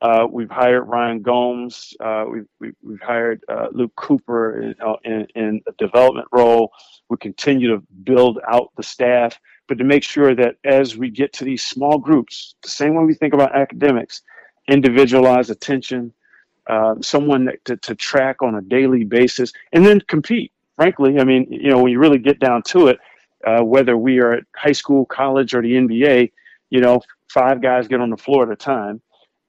Uh, 0.00 0.26
we've 0.30 0.50
hired 0.50 0.88
Ryan 0.88 1.22
Gomes. 1.22 1.94
Uh, 2.00 2.24
we've, 2.30 2.46
we've, 2.60 2.74
we've, 2.82 3.00
hired 3.00 3.42
uh, 3.48 3.66
Luke 3.72 3.92
Cooper 3.96 4.60
in, 4.62 4.74
in, 5.04 5.26
in, 5.34 5.60
a 5.66 5.72
development 5.72 6.28
role. 6.32 6.70
We 7.08 7.16
continue 7.16 7.68
to 7.74 7.82
build 8.04 8.38
out 8.48 8.70
the 8.76 8.82
staff, 8.84 9.38
but 9.66 9.78
to 9.78 9.84
make 9.84 10.04
sure 10.04 10.36
that 10.36 10.56
as 10.64 10.96
we 10.96 11.10
get 11.10 11.32
to 11.34 11.44
these 11.44 11.64
small 11.64 11.98
groups, 11.98 12.54
the 12.62 12.68
same 12.68 12.94
way 12.94 13.04
we 13.04 13.14
think 13.14 13.34
about 13.34 13.56
academics, 13.56 14.22
individualized 14.68 15.50
attention, 15.50 16.12
uh, 16.68 16.96
someone 17.00 17.46
that, 17.46 17.64
to, 17.64 17.76
to 17.78 17.94
track 17.94 18.42
on 18.42 18.54
a 18.54 18.60
daily 18.60 19.04
basis, 19.04 19.52
and 19.72 19.84
then 19.84 20.00
compete. 20.02 20.52
Frankly, 20.76 21.18
I 21.18 21.24
mean, 21.24 21.48
you 21.50 21.70
know, 21.70 21.82
when 21.82 21.90
you 21.90 21.98
really 21.98 22.18
get 22.18 22.38
down 22.38 22.62
to 22.64 22.88
it, 22.88 22.98
uh, 23.44 23.62
whether 23.62 23.96
we 23.96 24.18
are 24.20 24.32
at 24.32 24.44
high 24.54 24.72
school, 24.72 25.04
college, 25.06 25.54
or 25.54 25.62
the 25.62 25.72
NBA, 25.72 26.30
you 26.70 26.80
know, 26.80 27.00
five 27.28 27.60
guys 27.62 27.88
get 27.88 28.00
on 28.00 28.10
the 28.10 28.16
floor 28.16 28.44
at 28.44 28.52
a 28.52 28.56
time. 28.56 29.00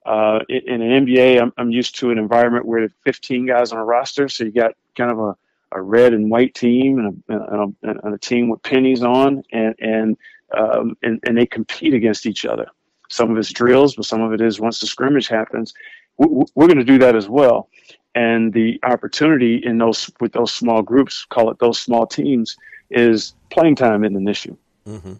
Uh, 0.06 0.40
in 0.48 0.80
an 0.80 1.06
NBA, 1.06 1.40
I'm, 1.40 1.52
I'm 1.58 1.70
used 1.70 1.98
to 2.00 2.10
an 2.10 2.18
environment 2.18 2.64
where 2.64 2.88
15 3.04 3.46
guys 3.46 3.72
on 3.72 3.78
a 3.78 3.84
roster, 3.84 4.28
so 4.28 4.44
you 4.44 4.50
got 4.50 4.72
kind 4.96 5.10
of 5.10 5.18
a, 5.18 5.36
a 5.72 5.82
red 5.82 6.14
and 6.14 6.30
white 6.30 6.54
team 6.54 6.98
and 6.98 7.22
a, 7.28 7.32
and 7.32 7.74
a, 7.82 8.06
and 8.06 8.14
a 8.14 8.18
team 8.18 8.48
with 8.48 8.62
pennies 8.62 9.02
on, 9.02 9.42
and 9.52 9.74
and, 9.78 10.16
um, 10.56 10.96
and 11.02 11.20
and 11.24 11.36
they 11.36 11.46
compete 11.46 11.92
against 11.92 12.26
each 12.26 12.44
other. 12.46 12.66
Some 13.08 13.30
of 13.30 13.36
it's 13.36 13.52
drills, 13.52 13.94
but 13.94 14.06
some 14.06 14.22
of 14.22 14.32
it 14.32 14.40
is 14.40 14.58
once 14.58 14.80
the 14.80 14.86
scrimmage 14.86 15.28
happens, 15.28 15.74
we're 16.18 16.66
going 16.66 16.78
to 16.78 16.84
do 16.84 16.98
that 16.98 17.16
as 17.16 17.28
well. 17.28 17.68
and 18.14 18.52
the 18.52 18.80
opportunity 18.82 19.62
in 19.64 19.78
those 19.78 20.10
with 20.20 20.32
those 20.32 20.52
small 20.52 20.82
groups, 20.82 21.24
call 21.28 21.50
it 21.50 21.58
those 21.58 21.80
small 21.80 22.06
teams, 22.06 22.56
is 22.90 23.34
playing 23.50 23.76
time 23.76 24.04
isn't 24.04 24.16
an 24.16 24.28
issue. 24.28 24.56
Mm-hmm. 24.86 25.14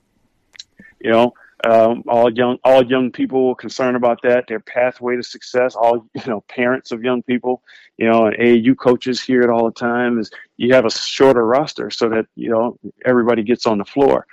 You 1.01 1.11
know, 1.11 1.35
um, 1.65 2.05
all 2.09 2.33
young 2.33 2.59
all 2.65 2.85
young 2.85 3.11
people 3.11 3.55
concerned 3.55 3.97
about 3.97 4.23
that 4.23 4.47
their 4.47 4.61
pathway 4.61 5.17
to 5.17 5.23
success 5.23 5.75
all 5.75 6.07
you 6.15 6.23
know 6.27 6.41
parents 6.43 6.91
of 6.91 7.05
young 7.05 7.23
people 7.23 7.63
you 7.99 8.09
know 8.09 8.27
and 8.27 8.37
AAU 8.37 8.77
coaches 8.77 9.21
hear 9.21 9.43
it 9.43 9.51
all 9.51 9.67
the 9.67 9.73
time 9.73 10.19
is 10.19 10.31
you 10.57 10.75
have 10.75 10.87
a 10.87 10.91
shorter 10.91 11.45
roster 11.47 11.91
so 11.91 12.09
that 12.09 12.27
you 12.35 12.51
know 12.51 12.79
everybody 13.05 13.43
gets 13.43 13.67
on 13.67 13.79
the 13.79 13.85
floor 13.85 14.27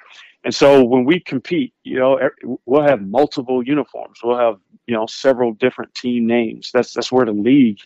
and 0.43 0.54
so 0.54 0.84
when 0.84 1.06
we 1.06 1.19
compete 1.19 1.73
you 1.84 1.97
know 1.97 2.19
we'll 2.65 2.84
have 2.84 3.02
multiple 3.02 3.63
uniforms 3.63 4.19
we'll 4.23 4.38
have 4.38 4.60
you 4.86 4.95
know 4.95 5.06
several 5.06 5.54
different 5.54 5.93
team 5.95 6.26
names 6.26 6.71
that's 6.73 6.93
that's 6.93 7.12
where 7.12 7.26
the 7.26 7.32
league 7.32 7.80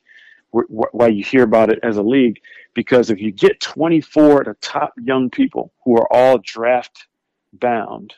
why 0.51 1.07
you 1.07 1.23
hear 1.23 1.43
about 1.43 1.71
it 1.71 1.79
as 1.81 1.95
a 1.95 2.03
league 2.03 2.41
because 2.73 3.09
if 3.09 3.21
you 3.21 3.31
get 3.31 3.59
24 3.61 4.41
of 4.41 4.45
the 4.47 4.53
top 4.55 4.93
young 5.01 5.29
people 5.29 5.71
who 5.85 5.95
are 5.95 6.11
all 6.11 6.37
draft 6.39 7.07
bound 7.53 8.13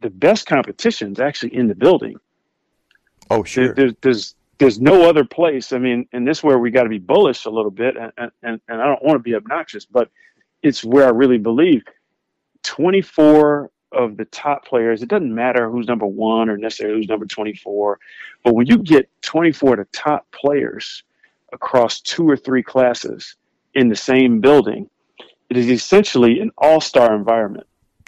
the 0.00 0.10
best 0.10 0.46
competition 0.46 1.12
is 1.12 1.20
actually 1.20 1.54
in 1.54 1.68
the 1.68 1.74
building. 1.74 2.16
Oh, 3.30 3.42
sure. 3.44 3.74
There, 3.74 3.74
there's, 3.74 3.94
there's 4.02 4.34
there's 4.58 4.80
no 4.80 5.08
other 5.08 5.24
place. 5.24 5.72
I 5.72 5.78
mean, 5.78 6.08
and 6.12 6.26
this 6.26 6.38
is 6.38 6.44
where 6.44 6.58
we 6.58 6.70
got 6.70 6.84
to 6.84 6.88
be 6.88 6.98
bullish 6.98 7.44
a 7.44 7.50
little 7.50 7.70
bit, 7.70 7.94
and, 7.96 8.30
and, 8.42 8.60
and 8.68 8.80
I 8.80 8.86
don't 8.86 9.02
want 9.02 9.16
to 9.16 9.22
be 9.22 9.34
obnoxious, 9.34 9.84
but 9.84 10.10
it's 10.62 10.82
where 10.82 11.04
I 11.04 11.10
really 11.10 11.36
believe 11.36 11.82
24 12.66 13.70
of 13.92 14.16
the 14.16 14.24
top 14.26 14.66
players, 14.66 15.02
it 15.02 15.08
doesn't 15.08 15.34
matter 15.34 15.70
who's 15.70 15.86
number 15.86 16.06
one 16.06 16.48
or 16.48 16.56
necessarily 16.56 16.98
who's 16.98 17.08
number 17.08 17.26
24, 17.26 17.98
but 18.44 18.54
when 18.54 18.66
you 18.66 18.78
get 18.78 19.08
24 19.22 19.72
of 19.72 19.78
the 19.78 19.84
top 19.92 20.26
players 20.32 21.02
across 21.52 22.00
two 22.00 22.28
or 22.28 22.36
three 22.36 22.62
classes 22.62 23.36
in 23.74 23.88
the 23.88 23.96
same 23.96 24.40
building, 24.40 24.90
it 25.48 25.56
is 25.56 25.70
essentially 25.70 26.40
an 26.40 26.50
all 26.58 26.80
star 26.80 27.14
environment. 27.14 27.66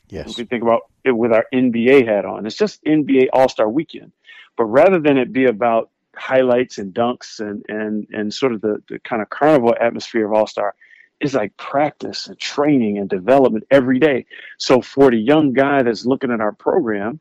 Yes. 0.09 0.31
If 0.31 0.39
we 0.39 0.45
think 0.45 0.63
about 0.63 0.83
it 1.05 1.13
with 1.13 1.33
our 1.33 1.47
NBA 1.53 2.07
hat 2.07 2.25
on, 2.25 2.47
it's 2.47 2.57
just 2.57 2.83
NBA 2.85 3.29
All 3.33 3.49
Star 3.49 3.69
Weekend. 3.69 4.13
But 4.57 4.65
rather 4.65 4.99
than 4.99 5.19
it 5.19 5.33
be 5.33 5.45
about 5.45 5.91
highlights 6.17 6.79
and 6.79 6.93
dunks 6.93 7.41
and 7.41 7.65
and 7.69 8.07
and 8.11 8.33
sort 8.33 8.53
of 8.53 8.61
the, 8.61 8.83
the 8.89 8.99
kind 9.01 9.23
of 9.23 9.31
carnival 9.31 9.75
atmosphere 9.81 10.27
of 10.27 10.33
All 10.33 10.47
Star, 10.47 10.75
it's 11.21 11.35
like 11.35 11.57
practice 11.57 12.27
and 12.29 12.39
training 12.39 12.99
and 12.99 13.09
development 13.09 13.67
every 13.71 13.99
day. 13.99 14.27
So 14.57 14.81
for 14.81 15.11
the 15.11 15.17
young 15.17 15.53
guy 15.53 15.83
that's 15.83 16.07
looking 16.07 16.31
at 16.31 16.41
our 16.41 16.53
program, 16.53 17.21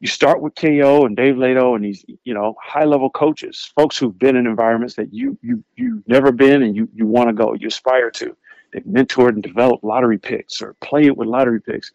you 0.00 0.08
start 0.08 0.42
with 0.42 0.54
KO 0.54 1.06
and 1.06 1.16
Dave 1.16 1.36
Leitao 1.36 1.76
and 1.76 1.84
these, 1.84 2.04
you 2.24 2.34
know, 2.34 2.54
high 2.62 2.84
level 2.84 3.08
coaches, 3.08 3.72
folks 3.74 3.96
who've 3.96 4.18
been 4.18 4.36
in 4.36 4.46
environments 4.46 4.94
that 4.96 5.14
you 5.14 5.38
you 5.40 5.64
you've 5.76 6.06
never 6.06 6.30
been 6.30 6.62
and 6.62 6.76
you 6.76 6.88
you 6.94 7.06
want 7.06 7.28
to 7.28 7.32
go, 7.32 7.54
you 7.54 7.68
aspire 7.68 8.10
to. 8.10 8.36
They've 8.72 8.82
mentored 8.82 9.30
and 9.30 9.42
developed 9.42 9.84
lottery 9.84 10.18
picks 10.18 10.60
or 10.60 10.74
play 10.74 11.06
it 11.06 11.16
with 11.16 11.28
lottery 11.28 11.60
picks. 11.60 11.92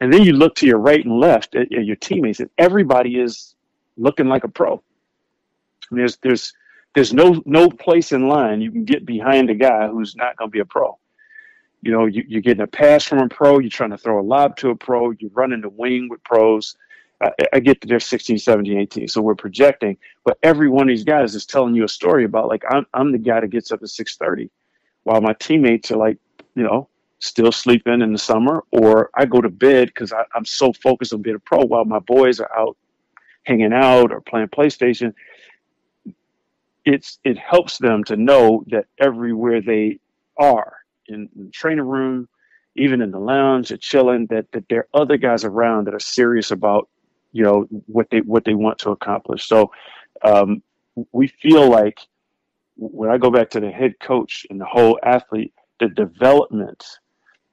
And 0.00 0.12
then 0.12 0.22
you 0.22 0.32
look 0.32 0.54
to 0.56 0.66
your 0.66 0.78
right 0.78 1.04
and 1.04 1.18
left 1.20 1.54
at, 1.54 1.72
at 1.72 1.84
your 1.84 1.96
teammates, 1.96 2.40
and 2.40 2.50
everybody 2.56 3.20
is 3.20 3.54
looking 3.96 4.28
like 4.28 4.44
a 4.44 4.48
pro. 4.48 4.82
And 5.90 5.98
there's 5.98 6.16
there's 6.18 6.54
there's 6.94 7.12
no 7.12 7.42
no 7.44 7.68
place 7.68 8.12
in 8.12 8.28
line 8.28 8.60
you 8.60 8.70
can 8.70 8.84
get 8.84 9.04
behind 9.04 9.50
a 9.50 9.54
guy 9.54 9.88
who's 9.88 10.16
not 10.16 10.36
going 10.36 10.50
to 10.50 10.52
be 10.52 10.60
a 10.60 10.64
pro. 10.64 10.98
You 11.82 11.92
know, 11.92 12.06
you, 12.06 12.24
you're 12.26 12.40
getting 12.40 12.62
a 12.62 12.66
pass 12.66 13.04
from 13.04 13.18
a 13.18 13.28
pro, 13.28 13.58
you're 13.58 13.68
trying 13.68 13.90
to 13.90 13.98
throw 13.98 14.18
a 14.18 14.22
lob 14.22 14.56
to 14.58 14.70
a 14.70 14.76
pro, 14.76 15.10
you're 15.10 15.30
running 15.34 15.60
the 15.60 15.68
wing 15.68 16.08
with 16.08 16.24
pros. 16.24 16.76
I, 17.20 17.30
I 17.52 17.60
get 17.60 17.80
that 17.80 17.88
they're 17.88 18.00
16, 18.00 18.38
17, 18.38 18.78
18, 18.78 19.08
so 19.08 19.20
we're 19.20 19.34
projecting, 19.34 19.98
but 20.24 20.38
every 20.42 20.68
one 20.68 20.82
of 20.82 20.88
these 20.88 21.04
guys 21.04 21.34
is 21.34 21.46
telling 21.46 21.74
you 21.74 21.84
a 21.84 21.88
story 21.88 22.24
about 22.24 22.48
like 22.48 22.64
I'm 22.68 22.86
I'm 22.94 23.12
the 23.12 23.18
guy 23.18 23.40
that 23.40 23.48
gets 23.48 23.70
up 23.70 23.82
at 23.82 23.88
6:30, 23.88 24.50
while 25.02 25.20
my 25.20 25.34
teammates 25.34 25.90
are 25.90 25.96
like, 25.96 26.18
you 26.54 26.62
know, 26.62 26.88
still 27.18 27.52
sleeping 27.52 28.00
in 28.02 28.12
the 28.12 28.18
summer, 28.18 28.64
or 28.70 29.10
I 29.14 29.26
go 29.26 29.40
to 29.40 29.48
bed 29.50 29.88
because 29.88 30.12
I'm 30.34 30.44
so 30.44 30.72
focused 30.72 31.12
on 31.12 31.22
being 31.22 31.36
a 31.36 31.40
pro 31.40 31.64
while 31.64 31.84
my 31.84 31.98
boys 31.98 32.40
are 32.40 32.50
out 32.56 32.76
hanging 33.44 33.72
out 33.72 34.10
or 34.10 34.20
playing 34.20 34.48
PlayStation. 34.48 35.14
It's 36.84 37.18
it 37.24 37.38
helps 37.38 37.78
them 37.78 38.04
to 38.04 38.16
know 38.16 38.64
that 38.68 38.86
everywhere 38.98 39.60
they 39.60 39.98
are 40.36 40.76
in, 41.08 41.28
in 41.36 41.46
the 41.46 41.50
training 41.50 41.86
room, 41.86 42.28
even 42.76 43.00
in 43.00 43.10
the 43.10 43.18
lounge, 43.18 43.68
they're 43.68 43.78
chilling. 43.78 44.26
That 44.26 44.50
that 44.52 44.68
there 44.68 44.80
are 44.80 45.02
other 45.02 45.16
guys 45.16 45.44
around 45.44 45.86
that 45.86 45.94
are 45.94 46.00
serious 46.00 46.50
about 46.50 46.88
you 47.32 47.42
know 47.42 47.66
what 47.86 48.08
they 48.10 48.20
what 48.20 48.44
they 48.44 48.54
want 48.54 48.78
to 48.80 48.90
accomplish. 48.90 49.46
So 49.46 49.70
um, 50.22 50.62
we 51.12 51.28
feel 51.28 51.70
like 51.70 51.98
when 52.76 53.10
I 53.10 53.18
go 53.18 53.30
back 53.30 53.50
to 53.50 53.60
the 53.60 53.70
head 53.70 53.98
coach 54.00 54.46
and 54.50 54.60
the 54.60 54.66
whole 54.66 54.98
athlete, 55.02 55.52
the 55.80 55.88
development 55.88 56.84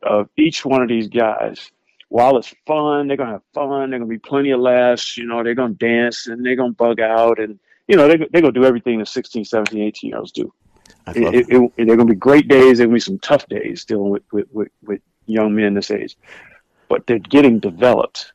of 0.03 0.29
each 0.37 0.65
one 0.65 0.81
of 0.81 0.89
these 0.89 1.07
guys. 1.07 1.71
While 2.09 2.37
it's 2.37 2.53
fun, 2.67 3.07
they're 3.07 3.17
gonna 3.17 3.33
have 3.33 3.43
fun. 3.53 3.89
They're 3.89 3.99
gonna 3.99 4.09
be 4.09 4.17
plenty 4.17 4.51
of 4.51 4.59
laughs. 4.59 5.17
You 5.17 5.25
know, 5.25 5.43
they're 5.43 5.55
gonna 5.55 5.73
dance 5.73 6.27
and 6.27 6.45
they're 6.45 6.57
gonna 6.57 6.73
bug 6.73 6.99
out, 6.99 7.39
and 7.39 7.57
you 7.87 7.95
know, 7.95 8.07
they 8.07 8.17
they're 8.17 8.41
gonna 8.41 8.51
do 8.51 8.65
everything 8.65 8.99
the 8.99 9.05
16, 9.05 9.45
17, 9.45 9.81
18 9.81 10.09
year 10.09 10.17
olds 10.17 10.31
do. 10.31 10.53
It, 11.07 11.49
it, 11.49 11.71
it, 11.77 11.87
they're 11.87 11.97
gonna 11.97 12.13
be 12.13 12.15
great 12.15 12.47
days. 12.47 12.77
They're 12.77 12.87
gonna 12.87 12.95
be 12.95 12.99
some 12.99 13.19
tough 13.19 13.47
days 13.47 13.85
dealing 13.85 14.09
with 14.09 14.23
with, 14.31 14.47
with, 14.51 14.69
with 14.83 15.01
young 15.25 15.55
men 15.55 15.73
this 15.73 15.91
age, 15.91 16.17
but 16.89 17.07
they're 17.07 17.19
getting 17.19 17.59
developed 17.59 18.33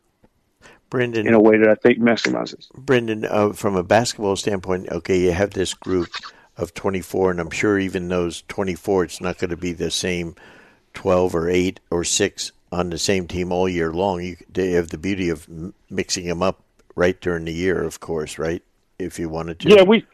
Brendan, 0.90 1.26
in 1.26 1.34
a 1.34 1.40
way 1.40 1.58
that 1.58 1.68
I 1.68 1.74
think 1.74 1.98
maximizes. 1.98 2.70
Brendan, 2.74 3.24
uh, 3.24 3.52
from 3.52 3.76
a 3.76 3.82
basketball 3.82 4.36
standpoint, 4.36 4.88
okay, 4.90 5.18
you 5.18 5.32
have 5.32 5.50
this 5.50 5.74
group 5.74 6.08
of 6.56 6.74
24, 6.74 7.32
and 7.32 7.40
I'm 7.40 7.50
sure 7.50 7.78
even 7.78 8.08
those 8.08 8.42
24, 8.48 9.04
it's 9.04 9.20
not 9.20 9.38
going 9.38 9.50
to 9.50 9.56
be 9.56 9.72
the 9.72 9.90
same 9.90 10.36
12 10.94 11.34
or 11.34 11.50
8 11.50 11.80
or 11.90 12.04
6 12.04 12.52
on 12.72 12.90
the 12.90 12.98
same 12.98 13.26
team 13.26 13.52
all 13.52 13.68
year 13.68 13.92
long. 13.92 14.22
You 14.22 14.36
they 14.52 14.72
have 14.72 14.88
the 14.88 14.98
beauty 14.98 15.28
of 15.28 15.48
mixing 15.90 16.26
them 16.26 16.42
up 16.42 16.62
right 16.94 17.20
during 17.20 17.44
the 17.44 17.52
year, 17.52 17.82
of 17.82 18.00
course, 18.00 18.38
right? 18.38 18.62
If 18.98 19.18
you 19.18 19.28
wanted 19.28 19.60
to. 19.60 19.68
Yeah, 19.68 19.82
we 19.82 20.06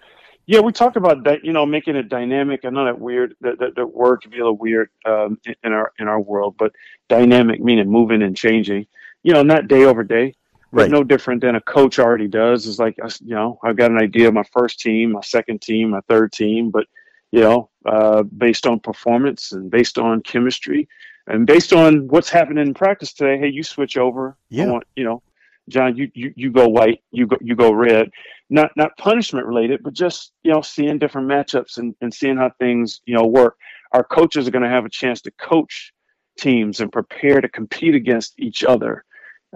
yeah, 0.47 0.61
we 0.61 0.73
talked 0.73 0.97
about 0.97 1.23
that, 1.25 1.45
you 1.45 1.53
know, 1.53 1.65
making 1.65 1.97
it 1.97 2.09
dynamic. 2.09 2.65
I 2.65 2.71
know 2.71 2.85
that 2.85 2.99
weird 2.99 3.37
that, 3.43 3.59
that, 3.61 3.77
that 3.77 3.87
word 3.87 4.23
can 4.23 4.31
be 4.31 4.39
a 4.39 4.41
little 4.41 4.57
weird 4.57 4.91
um, 5.05 5.39
in 5.63 5.73
our 5.73 5.93
in 5.99 6.09
our 6.09 6.21
world, 6.21 6.57
but 6.59 6.73
dynamic 7.09 7.61
meaning 7.61 7.89
moving 7.89 8.23
and 8.23 8.37
changing. 8.37 8.87
You 9.23 9.35
know, 9.35 9.43
not 9.43 9.69
day 9.69 9.85
over 9.85 10.03
day. 10.03 10.35
Right. 10.75 10.91
no 10.91 11.05
different 11.05 11.43
than 11.43 11.55
a 11.55 11.61
coach 11.61 11.99
already 11.99 12.29
does. 12.29 12.67
Is 12.67 12.79
like, 12.79 12.97
you 12.97 13.35
know, 13.35 13.59
I've 13.63 13.77
got 13.77 13.91
an 13.91 13.99
idea 13.99 14.29
of 14.29 14.35
my 14.35 14.45
first 14.55 14.81
team, 14.81 15.13
my 15.13 15.21
second 15.21 15.61
team, 15.61 15.91
my 15.91 16.01
third 16.09 16.33
team, 16.33 16.71
but 16.71 16.87
you 17.31 17.41
know, 17.41 17.71
uh, 17.85 18.23
based 18.23 18.67
on 18.67 18.81
performance 18.81 19.53
and 19.53 19.71
based 19.71 19.99
on 19.99 20.23
chemistry 20.23 20.89
and 21.27 21.47
based 21.47 21.73
on 21.73 22.09
what's 22.09 22.31
happening 22.31 22.67
in 22.67 22.75
practice 22.75 23.13
today. 23.13 23.39
Hey, 23.39 23.49
you 23.49 23.63
switch 23.63 23.97
over. 23.97 24.37
Yeah. 24.49 24.67
Want, 24.67 24.85
you 24.97 25.05
know, 25.05 25.23
John, 25.69 25.97
you, 25.97 26.11
you, 26.15 26.33
you 26.37 26.51
go 26.51 26.69
white, 26.69 27.03
you 27.11 27.27
go, 27.27 27.37
you 27.41 27.55
go 27.55 27.73
red, 27.73 28.11
not, 28.51 28.71
not 28.77 28.97
punishment 28.99 29.47
related, 29.47 29.83
but 29.83 29.93
just, 29.93 30.33
you 30.43 30.53
know, 30.53 30.61
seeing 30.61 30.99
different 30.99 31.29
matchups 31.29 31.79
and, 31.79 31.95
and 32.01 32.13
seeing 32.13 32.37
how 32.37 32.51
things, 32.59 33.01
you 33.07 33.15
know, 33.15 33.27
work. 33.27 33.57
Our 33.93 34.05
coaches 34.05 34.49
are 34.49 34.51
going 34.51 34.65
to 34.65 34.69
have 34.69 34.85
a 34.85 34.91
chance 34.91 35.21
to 35.23 35.31
coach 35.33 35.93
teams 36.39 36.81
and 36.81 36.91
prepare 36.91 37.41
to 37.41 37.49
compete 37.49 37.95
against 37.95 38.35
each 38.39 38.65
other. 38.65 39.05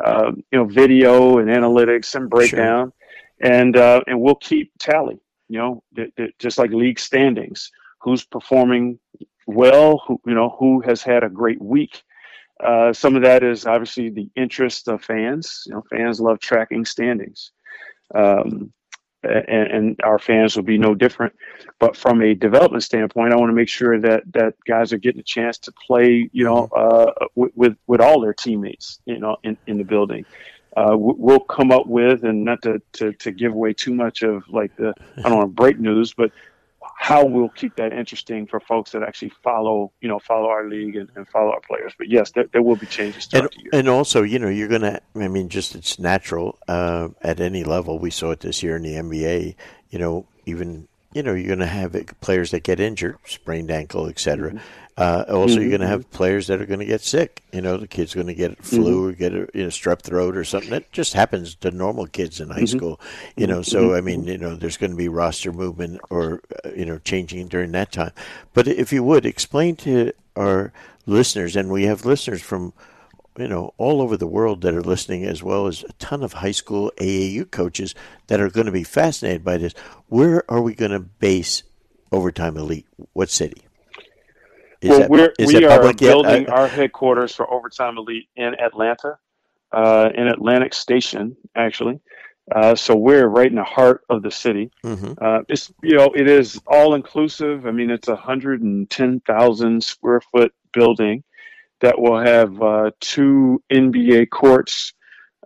Uh, 0.05 0.33
you 0.53 0.59
know, 0.59 0.65
video 0.67 1.39
and 1.39 1.49
analytics 1.49 2.15
and 2.15 2.29
breakdown, 2.29 2.93
sure. 3.41 3.51
and 3.51 3.79
uh, 3.79 4.03
and 4.07 4.21
we'll 4.21 4.35
keep 4.35 4.71
tally 4.79 5.19
you 5.49 5.59
know, 5.59 5.83
just 6.39 6.59
like 6.59 6.71
league 6.71 6.99
standings, 6.99 7.71
who's 8.01 8.25
performing 8.25 8.99
well, 9.47 10.03
who 10.07 10.21
you 10.27 10.35
know, 10.35 10.55
who 10.59 10.81
has 10.81 11.03
had 11.03 11.23
a 11.23 11.29
great 11.29 11.61
week. 11.61 12.03
Uh, 12.63 12.93
some 12.93 13.17
of 13.17 13.23
that 13.23 13.43
is 13.43 13.67
obviously 13.67 14.11
the 14.11 14.29
interest 14.37 14.89
of 14.89 15.03
fans. 15.03 15.63
You 15.67 15.75
know, 15.75 15.85
fans 15.91 16.21
love 16.21 16.41
tracking 16.41 16.85
standings, 16.85 17.53
um, 18.15 18.73
and, 19.23 19.67
and, 19.73 20.01
our 20.03 20.19
fans 20.19 20.57
will 20.57 20.63
be 20.63 20.79
no 20.79 20.95
different. 20.95 21.35
But 21.79 21.97
from 21.97 22.23
a 22.23 22.35
development 22.35 22.83
standpoint, 22.83 23.33
I 23.33 23.37
want 23.37 23.51
to 23.51 23.55
make 23.55 23.69
sure 23.69 24.01
that 24.01 24.23
that 24.33 24.55
guys 24.67 24.93
are 24.93 24.99
getting 24.99 25.21
a 25.21 25.25
chance 25.25 25.59
to 25.59 25.73
play. 25.73 26.31
You 26.33 26.45
know, 26.45 26.65
uh, 26.75 27.13
with, 27.35 27.53
with, 27.55 27.77
with 27.87 28.01
all 28.01 28.21
their 28.21 28.35
teammates. 28.35 29.01
You 29.05 29.19
know, 29.19 29.37
in, 29.43 29.59
in 29.67 29.77
the 29.77 29.85
building 29.85 30.25
uh, 30.77 30.95
we'll 30.95 31.41
come 31.41 31.73
up 31.73 31.87
with, 31.87 32.25
and 32.25 32.45
not 32.45 32.61
to, 32.63 32.81
to, 32.93 33.13
to 33.15 33.31
give 33.33 33.53
away 33.53 33.73
too 33.73 33.95
much 33.95 34.23
of 34.23 34.47
like 34.49 34.77
the, 34.77 34.93
I 35.17 35.23
don't 35.23 35.39
want 35.39 35.49
to 35.49 35.55
break 35.55 35.81
news, 35.81 36.13
but 36.13 36.31
how 36.99 37.25
we'll 37.25 37.51
keep 37.51 37.77
that 37.77 37.93
interesting 37.93 38.47
for 38.47 38.59
folks 38.59 38.93
that 38.93 39.03
actually 39.03 39.31
follow, 39.43 39.93
you 40.01 40.09
know, 40.09 40.19
follow 40.19 40.49
our 40.49 40.69
league 40.69 40.97
and, 40.97 41.11
and 41.15 41.29
follow 41.29 41.53
our 41.53 41.61
players. 41.61 41.93
But 41.97 42.09
yes, 42.09 42.33
there, 42.33 42.47
there 42.53 42.63
will 42.63 42.77
be 42.77 42.87
changes 42.87 43.29
and, 43.33 43.49
and, 43.73 43.89
also, 43.89 44.23
you 44.23 44.39
know, 44.39 44.49
you're 44.49 44.69
going 44.69 44.81
to, 44.81 45.01
I 45.15 45.29
mean, 45.29 45.49
just 45.49 45.75
it's 45.75 45.99
natural 45.99 46.59
uh, 46.69 47.09
at 47.23 47.41
any 47.41 47.65
level. 47.65 47.99
We 47.99 48.11
saw 48.11 48.31
it 48.31 48.41
this 48.41 48.63
year 48.63 48.77
in 48.77 48.83
the 48.83 48.95
NBA, 48.95 49.55
you 49.91 49.99
know, 49.99 50.27
even 50.47 50.89
you 51.13 51.23
know 51.23 51.33
you're 51.33 51.47
going 51.47 51.59
to 51.61 51.67
have 51.67 51.97
players 52.21 52.51
that 52.51 52.63
get 52.63 52.79
injured, 52.79 53.17
sprained 53.25 53.71
ankle, 53.71 54.07
etc. 54.07 54.51
Mm-hmm. 54.51 54.59
Uh, 54.99 55.25
also, 55.29 55.55
mm-hmm. 55.55 55.61
you're 55.61 55.71
going 55.71 55.83
to 55.83 55.87
have 55.87 56.11
players 56.11 56.47
that 56.47 56.61
are 56.61 56.67
going 56.67 56.81
to 56.81 56.87
get 56.87 57.03
sick. 57.03 57.43
You 57.53 57.61
know, 57.61 57.77
the 57.77 57.87
kid's 57.87 58.15
going 58.15 58.29
to 58.29 58.35
get 58.35 58.65
flu 58.65 59.03
mm-hmm. 59.03 59.09
or 59.09 59.13
get 59.13 59.35
a 59.35 59.49
you 59.53 59.65
know, 59.65 59.69
strep 59.69 60.01
throat 60.01 60.37
or 60.37 60.45
something. 60.45 60.71
That 60.71 60.91
just 60.91 61.13
happens 61.13 61.55
to 61.57 61.71
normal 61.71 62.07
kids 62.07 62.41
in 62.41 62.49
high 62.49 62.61
mm-hmm. 62.61 62.79
school. 62.79 63.01
You 63.37 63.47
know, 63.47 63.61
so 63.61 63.95
I 63.95 64.01
mean, 64.01 64.25
you 64.25 64.39
know, 64.39 64.57
there's 64.57 64.79
going 64.79 64.93
to 64.93 64.97
be 64.97 65.09
roster 65.09 65.53
movement 65.53 66.01
or 66.09 66.41
uh, 66.65 66.71
you 66.75 66.87
know 66.87 66.99
changing 66.99 67.49
during 67.49 67.73
that 67.73 67.93
time. 67.93 68.13
But 68.55 68.69
if 68.69 68.91
you 68.91 69.05
would 69.05 69.27
explain 69.27 69.77
to 69.77 70.13
our 70.35 70.73
listeners, 71.05 71.57
and 71.57 71.71
we 71.71 71.85
have 71.85 72.07
listeners 72.07 72.41
from 72.41 72.73
you 73.37 73.49
know 73.49 73.75
all 73.77 74.01
over 74.01 74.17
the 74.17 74.27
world 74.27 74.63
that 74.63 74.73
are 74.73 74.83
listening, 74.83 75.27
as 75.27 75.43
well 75.43 75.67
as 75.67 75.85
a 75.85 75.93
ton 75.95 76.23
of 76.23 76.33
high 76.33 76.53
school 76.53 76.91
AAU 76.97 77.51
coaches 77.51 77.95
that 78.29 78.41
are 78.41 78.49
going 78.49 78.67
to 78.67 78.73
be 78.73 78.85
fascinated 78.85 79.45
by 79.45 79.59
this. 79.59 79.75
Where 80.09 80.51
are 80.51 80.63
we 80.63 80.75
going 80.75 80.93
to 80.93 81.01
base 81.01 81.65
Overtime 82.11 82.57
Elite? 82.57 82.87
What 83.13 83.29
city? 83.29 83.66
Is 84.87 84.91
well, 84.91 85.01
that, 85.01 85.11
we're, 85.11 85.47
we 85.47 85.65
are 85.65 85.93
building 85.95 86.49
our 86.49 86.69
headquarters 86.69 87.35
for 87.35 87.53
Overtime 87.53 87.99
Elite 87.99 88.29
in 88.37 88.55
Atlanta, 88.61 89.19
uh, 89.73 90.11
in 90.15 90.29
Atlantic 90.29 90.75
Station, 90.75 91.37
actually. 91.57 91.99
Uh, 92.55 92.77
so 92.77 92.95
we're 92.95 93.27
right 93.27 93.49
in 93.49 93.57
the 93.57 93.65
heart 93.65 94.05
of 94.09 94.23
the 94.23 94.31
city. 94.31 94.71
Mm-hmm. 94.85 95.15
Uh, 95.21 95.41
it's 95.49 95.73
you 95.83 95.97
know 95.97 96.13
it 96.15 96.29
is 96.29 96.61
all 96.69 96.95
inclusive. 96.95 97.67
I 97.67 97.73
mean, 97.73 97.91
it's 97.91 98.07
a 98.07 98.15
hundred 98.15 98.63
and 98.63 98.89
ten 98.89 99.19
thousand 99.27 99.83
square 99.83 100.21
foot 100.21 100.55
building 100.73 101.25
that 101.81 102.01
will 102.01 102.21
have 102.21 102.63
uh, 102.63 102.93
two 103.01 103.61
NBA 103.73 104.31
courts 104.31 104.93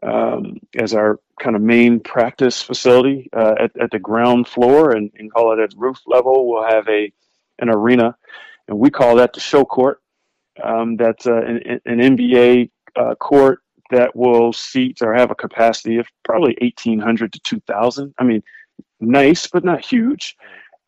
um, 0.03 0.59
as 0.79 0.93
our 0.93 1.19
kind 1.41 1.57
of 1.57 1.63
main 1.63 2.01
practice 2.01 2.61
facility 2.61 3.31
uh, 3.33 3.55
at, 3.59 3.71
at 3.81 3.91
the 3.91 3.99
ground 3.99 4.47
floor, 4.47 4.91
and, 4.91 5.11
and 5.17 5.33
call 5.33 5.55
it 5.55 5.59
at 5.59 5.73
roof 5.79 5.99
level. 6.07 6.51
We'll 6.51 6.69
have 6.69 6.87
a 6.89 7.11
an 7.61 7.71
arena, 7.71 8.17
and 8.71 8.79
we 8.79 8.89
call 8.89 9.17
that 9.17 9.35
the 9.35 9.41
show 9.41 9.65
court. 9.65 10.01
Um, 10.63 10.97
that's 10.97 11.27
uh, 11.27 11.43
an, 11.43 11.81
an, 11.85 11.99
NBA 11.99 12.71
uh, 12.97 13.15
court 13.17 13.61
that 13.91 14.15
will 14.15 14.53
seat 14.53 14.99
or 15.01 15.15
have 15.15 15.31
a 15.31 15.35
capacity 15.35 15.99
of 15.99 16.07
probably 16.25 16.57
1,800 16.61 17.33
to 17.33 17.41
2,000. 17.41 18.15
I 18.19 18.25
mean, 18.25 18.43
nice, 19.01 19.47
but 19.47 19.65
not 19.65 19.85
huge, 19.85 20.37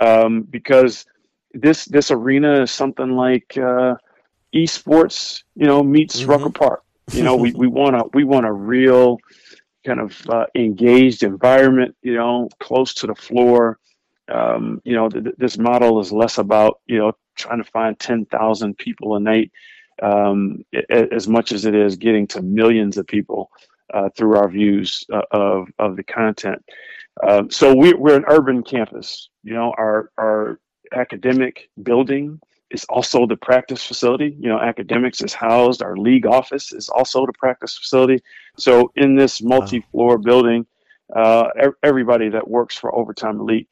um, 0.01 0.42
because 0.42 1.07
this 1.55 1.85
this 1.87 2.11
arena 2.11 2.62
is 2.62 2.71
something 2.71 3.12
like 3.12 3.57
uh, 3.57 3.95
esports, 4.55 5.42
you 5.55 5.66
know, 5.66 5.83
meets 5.83 6.21
mm-hmm. 6.21 6.31
Rucker 6.31 6.51
Park. 6.51 6.83
You 7.12 7.23
know, 7.25 7.37
we, 7.37 7.53
we 7.53 7.66
want 7.66 7.97
a 7.97 8.05
we 8.14 8.25
want 8.25 8.47
a 8.47 8.53
real 8.53 9.18
kind 9.85 10.01
of 10.01 10.21
uh, 10.29 10.47
engaged 10.55 11.23
environment. 11.23 11.97
You 12.03 12.14
know, 12.14 12.49
close 12.61 12.95
to 12.95 13.07
the 13.07 13.14
floor. 13.14 13.79
Um, 14.33 14.81
you 14.85 14.95
know, 14.95 15.09
th- 15.09 15.35
this 15.38 15.59
model 15.59 16.01
is 16.01 16.12
less 16.12 16.38
about 16.38 16.81
you 16.87 16.99
know 16.99 17.12
trying 17.37 17.62
to 17.62 17.71
find 17.71 17.99
ten 17.99 18.25
thousand 18.27 18.79
people 18.79 19.16
a 19.16 19.21
night 19.21 19.51
um, 20.03 20.64
as 20.90 21.29
much 21.29 21.53
as 21.53 21.64
it 21.64 21.75
is 21.75 21.97
getting 21.97 22.27
to 22.29 22.42
millions 22.42 22.97
of 22.97 23.07
people 23.07 23.51
uh, 23.92 24.09
through 24.16 24.37
our 24.37 24.49
views 24.49 25.05
uh, 25.12 25.23
of, 25.31 25.68
of 25.79 25.97
the 25.97 26.03
content. 26.03 26.62
Um, 27.27 27.51
so 27.51 27.75
we, 27.75 27.92
we're 27.92 28.16
an 28.16 28.25
urban 28.27 28.62
campus. 28.62 29.29
You 29.42 29.55
know, 29.55 29.75
our, 29.77 30.11
our 30.18 30.59
academic 30.92 31.68
building 31.83 32.40
is 32.71 32.85
also 32.88 33.27
the 33.27 33.37
practice 33.37 33.85
facility. 33.85 34.35
You 34.40 34.49
know, 34.49 34.59
academics 34.59 35.21
is 35.21 35.35
housed. 35.35 35.83
Our 35.83 35.97
league 35.97 36.27
office 36.27 36.73
is 36.73 36.88
also 36.88 37.27
the 37.27 37.35
practice 37.38 37.77
facility. 37.77 38.23
So 38.57 38.90
in 38.97 39.14
this 39.14 39.42
multi-floor 39.42 40.18
building, 40.18 40.66
uh, 41.14 41.49
everybody 41.83 42.31
that 42.31 42.49
works 42.49 42.77
for 42.79 42.95
Overtime 42.95 43.38
Elite 43.38 43.68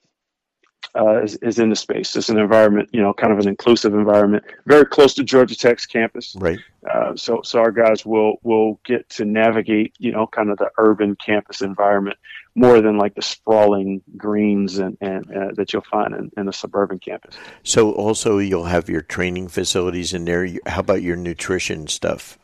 uh, 0.96 1.22
is, 1.22 1.36
is 1.36 1.58
in 1.58 1.70
the 1.70 1.76
space. 1.76 2.16
It's 2.16 2.28
an 2.28 2.38
environment, 2.38 2.88
you 2.92 3.00
know, 3.00 3.12
kind 3.12 3.32
of 3.32 3.38
an 3.38 3.48
inclusive 3.48 3.94
environment, 3.94 4.44
very 4.66 4.84
close 4.84 5.14
to 5.14 5.24
Georgia 5.24 5.56
Tech's 5.56 5.86
campus. 5.86 6.34
Right. 6.38 6.58
Uh, 6.90 7.14
so, 7.14 7.42
so 7.42 7.60
our 7.60 7.70
guys 7.70 8.04
will 8.04 8.36
will 8.42 8.80
get 8.84 9.08
to 9.10 9.24
navigate, 9.24 9.94
you 9.98 10.12
know, 10.12 10.26
kind 10.26 10.50
of 10.50 10.58
the 10.58 10.70
urban 10.78 11.16
campus 11.16 11.60
environment 11.60 12.18
more 12.54 12.80
than 12.80 12.98
like 12.98 13.14
the 13.14 13.22
sprawling 13.22 14.02
greens 14.16 14.78
and, 14.78 14.96
and 15.00 15.24
uh, 15.30 15.48
that 15.54 15.72
you'll 15.72 15.82
find 15.90 16.14
in, 16.14 16.30
in 16.36 16.48
a 16.48 16.52
suburban 16.52 16.98
campus. 16.98 17.36
So, 17.62 17.92
also 17.92 18.38
you'll 18.38 18.64
have 18.64 18.88
your 18.88 19.02
training 19.02 19.48
facilities 19.48 20.12
in 20.12 20.24
there. 20.24 20.48
How 20.66 20.80
about 20.80 21.02
your 21.02 21.16
nutrition 21.16 21.86
stuff? 21.86 22.38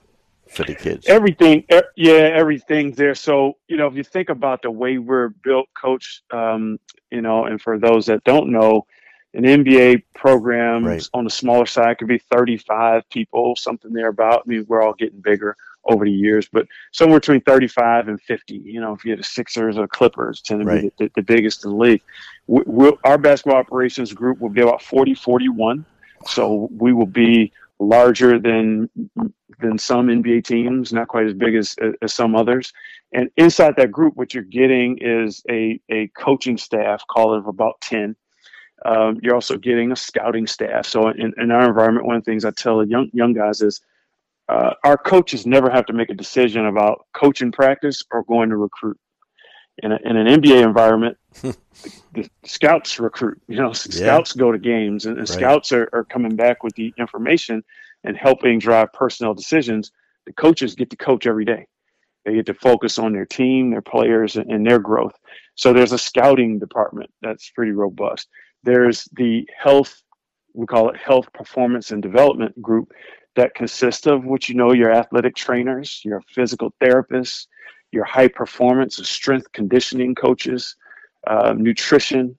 For 0.49 0.65
the 0.65 0.75
kids? 0.75 1.07
Everything, 1.07 1.65
yeah, 1.97 2.13
everything's 2.13 2.97
there. 2.97 3.15
So 3.15 3.55
you 3.69 3.77
know, 3.77 3.87
if 3.87 3.95
you 3.95 4.05
think 4.05 4.29
about 4.29 4.63
the 4.63 4.71
way 4.71 4.99
we're 4.99 5.29
built, 5.29 5.69
coach, 5.81 6.23
um, 6.31 6.79
you 7.11 7.21
know, 7.21 7.45
and 7.45 7.61
for 7.61 7.79
those 7.79 8.07
that 8.07 8.25
don't 8.25 8.51
know, 8.51 8.87
an 9.35 9.45
NBA 9.45 10.05
program 10.15 10.85
right. 10.85 11.09
on 11.13 11.25
the 11.25 11.31
smaller 11.31 11.67
side 11.67 11.99
could 11.99 12.09
be 12.09 12.19
35 12.19 13.09
people, 13.11 13.55
something 13.57 13.93
there 13.93 14.09
about. 14.09 14.45
I 14.47 14.49
mean, 14.49 14.65
we're 14.67 14.83
all 14.83 14.95
getting 14.95 15.21
bigger 15.21 15.57
over 15.85 16.05
the 16.05 16.13
years, 16.13 16.49
but 16.51 16.67
somewhere 16.93 17.21
between 17.21 17.43
35 17.43 18.09
and 18.09 18.21
50. 18.21 18.55
You 18.55 18.81
know, 18.81 18.95
if 18.95 19.05
you 19.05 19.13
had 19.13 19.21
the 19.21 19.25
Sixers 19.25 19.77
or 19.77 19.87
Clippers, 19.87 20.41
tend 20.41 20.61
to 20.61 20.67
right. 20.67 20.83
be 20.83 21.05
the, 21.05 21.13
the, 21.17 21.23
biggest 21.23 21.65
in 21.65 21.71
the 21.71 21.77
league. 21.77 22.03
We, 22.47 22.63
we'll, 22.67 22.99
our 23.05 23.19
basketball 23.19 23.61
operations 23.61 24.13
group 24.13 24.41
will 24.41 24.49
be 24.49 24.63
about 24.63 24.83
40, 24.83 25.15
41. 25.15 25.85
So 26.27 26.69
we 26.73 26.93
will 26.93 27.07
be 27.07 27.53
larger 27.79 28.39
than 28.39 28.89
than 29.61 29.79
some 29.79 30.09
NBA 30.09 30.45
teams, 30.45 30.93
not 30.93 31.09
quite 31.09 31.27
as 31.27 31.35
big 31.35 31.55
as, 31.55 31.77
as 32.03 32.13
some 32.13 32.35
others. 32.35 32.73
And 33.13 33.31
inside 33.37 33.75
that 33.77 33.93
group, 33.93 34.17
what 34.17 34.35
you're 34.35 34.43
getting 34.43 34.99
is 35.01 35.43
a, 35.51 35.81
a 35.91 36.09
coaching 36.09 36.59
staff, 36.59 37.03
call 37.09 37.35
it 37.35 37.39
of 37.39 37.47
about 37.47 37.81
10. 37.83 38.17
Um, 38.85 39.19
you're 39.23 39.35
also 39.35 39.57
getting 39.57 39.93
a 39.93 39.97
scouting 39.97 40.47
staff. 40.47 40.87
So 40.87 41.09
in, 41.09 41.33
in, 41.39 41.51
our 41.51 41.69
environment, 41.69 42.07
one 42.07 42.17
of 42.17 42.25
the 42.25 42.31
things 42.31 42.45
I 42.45 42.51
tell 42.51 42.87
young 42.87 43.09
young 43.15 43.33
guys 43.33 43.63
is 43.63 43.81
uh, 44.49 44.75
our 44.85 44.99
coaches 44.99 45.47
never 45.47 45.71
have 45.71 45.87
to 45.87 45.93
make 45.93 46.11
a 46.11 46.15
decision 46.15 46.67
about 46.67 47.07
coaching 47.15 47.51
practice 47.51 48.03
or 48.13 48.23
going 48.25 48.51
to 48.51 48.57
recruit. 48.57 48.99
In, 49.83 49.93
a, 49.93 49.99
in 50.05 50.17
an 50.17 50.41
NBA 50.41 50.63
environment, 50.63 51.19
the, 51.43 52.31
scouts 52.45 52.99
recruit. 52.99 53.41
You 53.47 53.57
know, 53.57 53.69
yeah. 53.69 53.73
scouts 53.75 54.33
go 54.33 54.51
to 54.51 54.59
games, 54.59 55.05
and, 55.05 55.19
and 55.19 55.29
right. 55.29 55.37
scouts 55.37 55.71
are, 55.71 55.91
are 55.93 56.05
coming 56.05 56.35
back 56.35 56.63
with 56.63 56.75
the 56.77 56.95
information 56.97 57.63
and 58.07 58.17
helping 58.17 58.59
drive 58.59 58.93
personnel 58.93 59.35
decisions, 59.35 59.93
the 60.25 60.33
coaches 60.33 60.75
get 60.75 60.91
to 60.91 60.97
coach 60.97 61.27
every 61.27 61.45
day. 61.45 61.67
They 62.25 62.35
get 62.35 62.47
to 62.47 62.55
focus 62.55 62.99
on 62.99 63.13
their 63.13 63.27
team, 63.27 63.71
their 63.71 63.83
players, 63.83 64.37
and 64.37 64.67
their 64.67 64.79
growth. 64.79 65.15
So 65.55 65.73
there's 65.73 65.93
a 65.93 65.99
scouting 65.99 66.59
department 66.59 67.11
that's 67.23 67.51
pretty 67.51 67.73
robust. 67.73 68.29
There's 68.65 69.09
the 69.13 69.49
health, 69.57 70.03
we 70.55 70.67
call 70.67 70.89
it 70.89 70.97
health 70.97 71.33
performance 71.33 71.91
and 71.91 72.03
development 72.03 72.61
group 72.61 72.93
that 73.37 73.55
consists 73.55 74.07
of 74.07 74.25
what 74.25 74.49
you 74.49 74.55
know 74.55 74.73
your 74.73 74.91
athletic 74.93 75.37
trainers, 75.37 76.01
your 76.05 76.21
physical 76.33 76.73
therapists, 76.83 77.47
your 77.93 78.05
high 78.05 78.29
performance 78.29 78.97
strength 79.09 79.53
conditioning 79.53 80.15
coaches, 80.15 80.75
uh, 81.27 81.55
nutrition, 81.57 82.37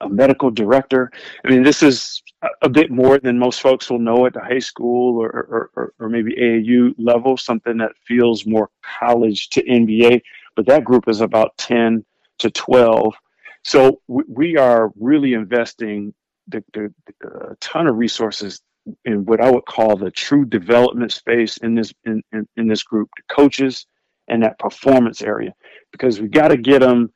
a 0.00 0.08
medical 0.08 0.50
director. 0.50 1.10
I 1.44 1.50
mean, 1.50 1.62
this 1.62 1.82
is 1.82 2.22
a 2.62 2.68
bit 2.68 2.90
more 2.90 3.18
than 3.18 3.38
most 3.38 3.60
folks 3.60 3.90
will 3.90 3.98
know 3.98 4.26
at 4.26 4.34
the 4.34 4.40
high 4.40 4.58
school 4.58 5.20
or, 5.20 5.28
or, 5.28 5.70
or, 5.74 5.92
or, 5.98 6.08
maybe 6.08 6.34
AAU 6.34 6.94
level, 6.98 7.36
something 7.36 7.78
that 7.78 7.96
feels 8.06 8.46
more 8.46 8.70
college 9.00 9.48
to 9.50 9.64
NBA. 9.64 10.20
But 10.54 10.66
that 10.66 10.84
group 10.84 11.08
is 11.08 11.20
about 11.20 11.56
10 11.58 12.04
to 12.38 12.50
12. 12.50 13.14
So 13.64 14.00
we, 14.06 14.56
are 14.56 14.92
really 14.98 15.32
investing 15.34 16.14
a 16.52 16.60
ton 17.60 17.88
of 17.88 17.96
resources 17.96 18.60
in 19.04 19.24
what 19.24 19.40
I 19.40 19.50
would 19.50 19.66
call 19.66 19.96
the 19.96 20.10
true 20.10 20.44
development 20.44 21.12
space 21.12 21.56
in 21.56 21.74
this 21.74 21.92
in, 22.04 22.22
in, 22.32 22.46
in 22.56 22.68
this 22.68 22.84
group, 22.84 23.08
the 23.16 23.34
coaches 23.34 23.86
and 24.28 24.42
that 24.42 24.58
performance 24.58 25.22
area, 25.22 25.52
because 25.90 26.20
we 26.20 26.28
got 26.28 26.48
to 26.48 26.56
get 26.56 26.80
them. 26.80 27.12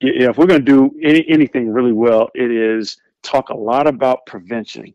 You 0.00 0.20
know, 0.20 0.30
if 0.30 0.38
we're 0.38 0.46
going 0.46 0.64
to 0.64 0.72
do 0.72 0.98
any, 1.02 1.24
anything 1.28 1.70
really 1.70 1.92
well, 1.92 2.30
it 2.34 2.50
is 2.50 2.96
talk 3.22 3.50
a 3.50 3.56
lot 3.56 3.86
about 3.86 4.24
prevention 4.26 4.94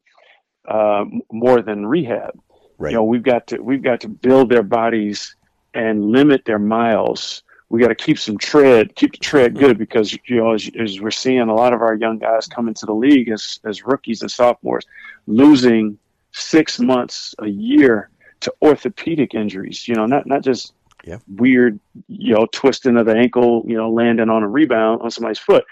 uh, 0.68 1.06
more 1.32 1.62
than 1.62 1.86
rehab. 1.86 2.40
Right. 2.78 2.92
You 2.92 2.98
know, 2.98 3.04
we've 3.04 3.24
got 3.24 3.48
to 3.48 3.58
we've 3.58 3.84
got 3.84 4.02
to 4.02 4.10
build 4.10 4.50
their 4.50 4.64
bodies 4.64 5.36
and 5.74 6.12
limit 6.12 6.44
their 6.46 6.60
miles. 6.60 7.44
We 7.70 7.82
got 7.82 7.88
to 7.88 7.96
keep 7.96 8.20
some 8.20 8.38
tread, 8.38 8.96
keep 8.96 9.14
the 9.14 9.18
tread 9.18 9.54
mm-hmm. 9.54 9.66
good 9.66 9.78
because 9.78 10.14
you 10.28 10.38
know 10.38 10.54
as, 10.54 10.70
as 10.80 11.00
we're 11.00 11.12
seeing 11.12 11.42
a 11.42 11.56
lot 11.56 11.74
of 11.74 11.82
our 11.82 11.96
young 11.96 12.18
guys 12.18 12.48
come 12.48 12.68
into 12.68 12.86
the 12.86 12.94
league 12.94 13.30
as 13.30 13.60
as 13.64 13.86
rookies 13.86 14.22
and 14.22 14.32
sophomores, 14.32 14.86
losing 15.28 15.98
six 16.32 16.80
months 16.80 17.34
a 17.40 17.48
year 17.48 18.10
to 18.42 18.54
orthopedic 18.62 19.34
injuries. 19.34 19.88
You 19.88 19.96
know, 19.96 20.06
not 20.06 20.26
not 20.26 20.44
just 20.44 20.74
yeah. 21.06 21.20
weird, 21.28 21.80
you 22.08 22.34
know, 22.34 22.48
twisting 22.52 22.98
of 22.98 23.06
the 23.06 23.16
ankle, 23.16 23.64
you 23.68 23.78
know, 23.78 23.90
landing 23.90 24.30
on 24.30 24.44
a 24.44 24.48
rebound 24.48 25.02
on 25.02 25.12
somebody's 25.12 25.40
foot. 25.40 25.66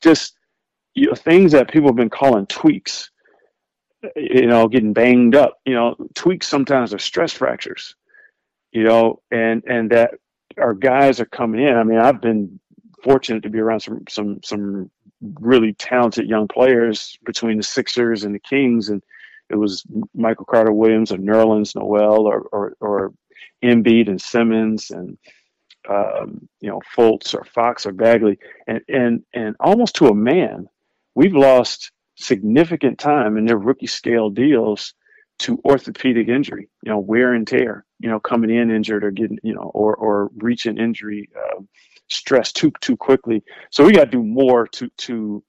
Just 0.00 0.36
you 0.94 1.06
know, 1.06 1.14
things 1.14 1.52
that 1.52 1.70
people 1.70 1.88
have 1.88 1.96
been 1.96 2.10
calling 2.10 2.46
tweaks, 2.46 3.10
you 4.16 4.46
know, 4.46 4.68
getting 4.68 4.92
banged 4.92 5.34
up, 5.34 5.58
you 5.64 5.74
know, 5.74 5.96
tweaks 6.14 6.48
sometimes 6.48 6.92
are 6.92 6.98
stress 6.98 7.32
fractures, 7.32 7.94
you 8.72 8.82
know, 8.82 9.20
and, 9.30 9.62
and 9.64 9.90
that 9.90 10.14
our 10.58 10.74
guys 10.74 11.20
are 11.20 11.26
coming 11.26 11.66
in. 11.66 11.76
I 11.76 11.84
mean, 11.84 11.98
I've 11.98 12.20
been 12.20 12.58
fortunate 13.04 13.42
to 13.44 13.50
be 13.50 13.60
around 13.60 13.80
some, 13.80 14.04
some, 14.08 14.40
some 14.42 14.90
really 15.40 15.74
talented 15.74 16.28
young 16.28 16.48
players 16.48 17.18
between 17.24 17.56
the 17.56 17.62
Sixers 17.62 18.24
and 18.24 18.34
the 18.34 18.40
Kings, 18.40 18.88
and 18.88 19.02
it 19.48 19.56
was 19.56 19.84
Michael 20.14 20.44
Carter 20.44 20.72
Williams 20.72 21.12
or 21.12 21.18
Nerlens 21.18 21.74
Noel 21.74 22.26
or 22.26 22.42
or, 22.52 22.76
or 22.80 23.12
Embiid 23.62 24.08
and 24.08 24.20
Simmons 24.20 24.90
and 24.90 25.18
um, 25.88 26.48
you 26.60 26.68
know 26.68 26.80
Fultz 26.96 27.34
or 27.34 27.44
Fox 27.44 27.86
or 27.86 27.92
Bagley, 27.92 28.38
and 28.66 28.80
and 28.88 29.22
and 29.34 29.56
almost 29.60 29.96
to 29.96 30.08
a 30.08 30.14
man, 30.14 30.68
we've 31.14 31.34
lost 31.34 31.92
significant 32.16 32.98
time 32.98 33.36
in 33.36 33.46
their 33.46 33.58
rookie 33.58 33.86
scale 33.86 34.30
deals 34.30 34.94
to 35.40 35.58
orthopedic 35.64 36.28
injury, 36.28 36.68
you 36.82 36.92
know, 36.92 36.98
wear 36.98 37.32
and 37.32 37.48
tear, 37.48 37.86
you 37.98 38.10
know, 38.10 38.20
coming 38.20 38.50
in 38.50 38.70
injured 38.70 39.02
or 39.02 39.10
getting, 39.10 39.38
you 39.42 39.54
know, 39.54 39.70
or 39.74 39.94
or 39.96 40.30
reaching 40.36 40.76
injury 40.76 41.28
uh, 41.36 41.62
stress 42.08 42.52
too 42.52 42.70
too 42.80 42.96
quickly. 42.96 43.42
So 43.70 43.84
we 43.84 43.92
got 43.92 44.04
to 44.04 44.10
do 44.10 44.22
more 44.22 44.66
to 44.68 44.88
to 44.88 45.42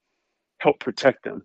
help 0.58 0.80
protect 0.80 1.24
them. 1.24 1.44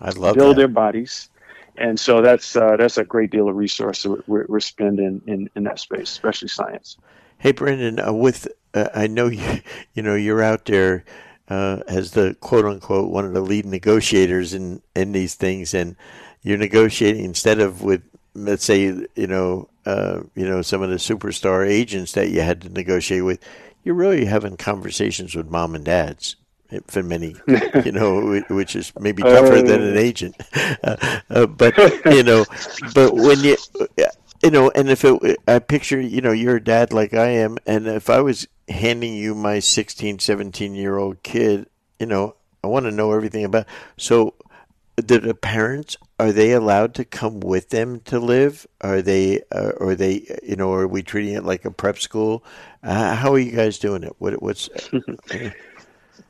I 0.00 0.10
love 0.10 0.34
build 0.34 0.56
that. 0.56 0.60
their 0.60 0.68
bodies, 0.68 1.28
and 1.76 1.98
so 1.98 2.20
that's 2.20 2.56
uh, 2.56 2.76
that's 2.76 2.98
a 2.98 3.04
great 3.04 3.30
deal 3.30 3.48
of 3.48 3.56
resource 3.56 4.06
we're, 4.26 4.46
we're 4.48 4.60
spending 4.60 5.22
in 5.26 5.50
in 5.54 5.64
that 5.64 5.78
space, 5.78 6.10
especially 6.10 6.48
science. 6.48 6.96
Hey, 7.38 7.52
Brendan, 7.52 8.00
uh, 8.00 8.12
with 8.12 8.48
uh, 8.74 8.88
I 8.94 9.06
know 9.06 9.28
you 9.28 9.60
you 9.94 10.02
know 10.02 10.14
you're 10.14 10.42
out 10.42 10.66
there 10.66 11.04
uh, 11.48 11.80
as 11.88 12.12
the 12.12 12.36
quote 12.40 12.64
unquote 12.64 13.10
one 13.10 13.24
of 13.24 13.32
the 13.32 13.40
lead 13.40 13.66
negotiators 13.66 14.54
in 14.54 14.82
in 14.94 15.12
these 15.12 15.34
things, 15.34 15.74
and 15.74 15.96
you're 16.42 16.58
negotiating 16.58 17.24
instead 17.24 17.60
of 17.60 17.82
with 17.82 18.02
let's 18.34 18.64
say 18.64 18.82
you 19.14 19.26
know 19.26 19.68
uh, 19.86 20.20
you 20.34 20.46
know 20.46 20.62
some 20.62 20.82
of 20.82 20.90
the 20.90 20.96
superstar 20.96 21.66
agents 21.68 22.12
that 22.12 22.30
you 22.30 22.40
had 22.40 22.62
to 22.62 22.68
negotiate 22.68 23.24
with. 23.24 23.40
You're 23.82 23.94
really 23.94 24.24
having 24.24 24.56
conversations 24.56 25.34
with 25.34 25.50
mom 25.50 25.74
and 25.74 25.84
dads 25.84 26.36
for 26.86 27.02
many, 27.02 27.34
you 27.84 27.92
know, 27.92 28.40
which 28.48 28.76
is 28.76 28.92
maybe 28.98 29.22
tougher 29.22 29.62
than 29.62 29.82
an 29.82 29.96
agent. 29.96 30.36
Uh, 30.82 31.20
uh, 31.30 31.46
but 31.46 31.76
you 32.06 32.22
know, 32.22 32.44
but 32.94 33.14
when 33.14 33.38
you, 33.40 33.56
you 34.42 34.50
know, 34.50 34.70
and 34.74 34.90
if 34.90 35.04
it, 35.04 35.38
I 35.48 35.58
picture, 35.58 36.00
you 36.00 36.20
know, 36.20 36.32
you're 36.32 36.56
a 36.56 36.62
dad 36.62 36.92
like 36.92 37.14
I 37.14 37.28
am, 37.28 37.56
and 37.66 37.86
if 37.86 38.10
I 38.10 38.20
was 38.20 38.46
handing 38.68 39.14
you 39.14 39.34
my 39.34 39.60
16, 39.60 40.18
17 40.18 40.74
year 40.74 40.98
old 40.98 41.22
kid, 41.22 41.66
you 41.98 42.06
know, 42.06 42.36
I 42.62 42.66
want 42.66 42.84
to 42.86 42.90
know 42.90 43.12
everything 43.12 43.44
about. 43.44 43.66
So, 43.96 44.34
the, 44.96 45.18
the 45.18 45.34
parents 45.34 45.96
are 46.18 46.32
they 46.32 46.52
allowed 46.52 46.94
to 46.94 47.04
come 47.04 47.40
with 47.40 47.70
them 47.70 48.00
to 48.00 48.20
live? 48.20 48.66
Are 48.80 49.02
they, 49.02 49.42
uh, 49.50 49.72
are 49.80 49.94
they, 49.94 50.38
you 50.42 50.56
know, 50.56 50.72
are 50.72 50.86
we 50.86 51.02
treating 51.02 51.34
it 51.34 51.44
like 51.44 51.64
a 51.64 51.70
prep 51.70 51.98
school? 51.98 52.44
Uh, 52.82 53.16
how 53.16 53.32
are 53.32 53.38
you 53.38 53.52
guys 53.52 53.78
doing 53.78 54.04
it? 54.04 54.14
What, 54.18 54.40
what's 54.40 54.68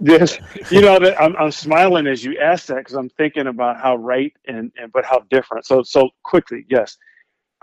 Yes, 0.01 0.39
you 0.71 0.81
know 0.81 0.99
that 0.99 1.21
I'm, 1.21 1.37
I'm 1.37 1.53
smiling 1.53 2.07
as 2.07 2.25
you 2.25 2.39
ask 2.39 2.67
that 2.67 2.79
because 2.79 2.95
I'm 2.95 3.11
thinking 3.11 3.47
about 3.47 3.81
how 3.81 3.97
right 3.97 4.33
and, 4.47 4.73
and 4.77 4.93
but 4.93 5.05
how 5.05 5.21
different. 5.31 5.67
So 5.67 5.83
so 5.83 6.11
quickly, 6.23 6.67
yes, 6.69 6.97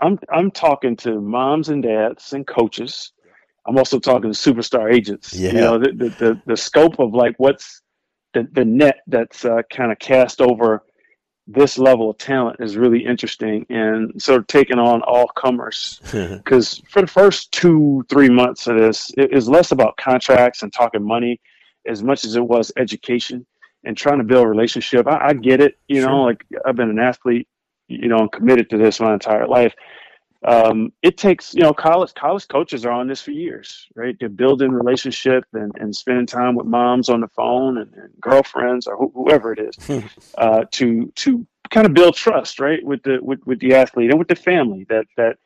I'm 0.00 0.18
I'm 0.32 0.50
talking 0.50 0.96
to 0.98 1.20
moms 1.20 1.68
and 1.68 1.82
dads 1.82 2.32
and 2.32 2.46
coaches. 2.46 3.12
I'm 3.66 3.78
also 3.78 3.98
talking 3.98 4.32
to 4.32 4.36
superstar 4.36 4.92
agents. 4.92 5.34
Yeah. 5.34 5.52
You 5.52 5.60
know 5.60 5.78
the 5.78 5.92
the, 5.92 6.08
the, 6.08 6.42
the 6.46 6.56
scope 6.56 6.98
of 6.98 7.14
like 7.14 7.34
what's 7.38 7.82
the 8.34 8.48
the 8.52 8.64
net 8.64 9.00
that's 9.06 9.44
uh, 9.44 9.62
kind 9.70 9.92
of 9.92 9.98
cast 9.98 10.40
over 10.40 10.82
this 11.46 11.76
level 11.76 12.10
of 12.10 12.18
talent 12.18 12.56
is 12.60 12.76
really 12.76 13.04
interesting 13.04 13.66
and 13.68 14.20
sort 14.22 14.40
of 14.40 14.46
taking 14.46 14.78
on 14.78 15.02
all 15.02 15.26
comers 15.28 16.00
because 16.12 16.80
for 16.88 17.02
the 17.02 17.06
first 17.08 17.50
two 17.50 18.04
three 18.08 18.28
months 18.28 18.68
of 18.68 18.78
this 18.78 19.10
it 19.16 19.32
is 19.32 19.48
less 19.48 19.72
about 19.72 19.96
contracts 19.96 20.62
and 20.62 20.72
talking 20.72 21.02
money 21.02 21.40
as 21.86 22.02
much 22.02 22.24
as 22.24 22.36
it 22.36 22.44
was 22.44 22.72
education 22.76 23.46
and 23.84 23.96
trying 23.96 24.18
to 24.18 24.24
build 24.24 24.44
a 24.44 24.48
relationship. 24.48 25.06
I, 25.06 25.28
I 25.28 25.32
get 25.32 25.60
it, 25.60 25.78
you 25.88 26.00
Sure. 26.00 26.10
know, 26.10 26.22
like 26.22 26.44
I've 26.64 26.76
been 26.76 26.90
an 26.90 26.98
athlete, 26.98 27.48
you 27.88 28.08
know, 28.08 28.18
and 28.18 28.32
committed 28.32 28.70
to 28.70 28.78
this 28.78 29.00
my 29.00 29.12
entire 29.12 29.46
life. 29.46 29.74
Um, 30.44 30.92
it 31.02 31.16
takes, 31.18 31.54
you 31.54 31.62
know, 31.62 31.72
college 31.72 32.14
college 32.14 32.48
coaches 32.48 32.84
are 32.84 32.90
on 32.90 33.06
this 33.06 33.20
for 33.20 33.30
years, 33.30 33.86
right? 33.94 34.16
They're 34.18 34.28
building 34.28 34.72
relationship 34.72 35.44
and, 35.52 35.72
and 35.78 35.94
spending 35.94 36.26
time 36.26 36.56
with 36.56 36.66
moms 36.66 37.08
on 37.08 37.20
the 37.20 37.28
phone 37.28 37.78
and, 37.78 37.92
and 37.94 38.10
girlfriends 38.20 38.88
or 38.88 38.96
wh- 38.96 39.14
whoever 39.14 39.52
it 39.52 39.60
is 39.60 40.04
uh, 40.38 40.64
to 40.72 41.12
to 41.14 41.46
kind 41.70 41.86
of 41.86 41.94
build 41.94 42.16
trust, 42.16 42.58
right, 42.58 42.84
with 42.84 43.04
the 43.04 43.18
with, 43.22 43.38
with 43.46 43.60
the 43.60 43.74
athlete 43.74 44.10
and 44.10 44.18
with 44.18 44.26
the 44.28 44.34
family 44.34 44.84
that 44.88 45.06
that 45.16 45.36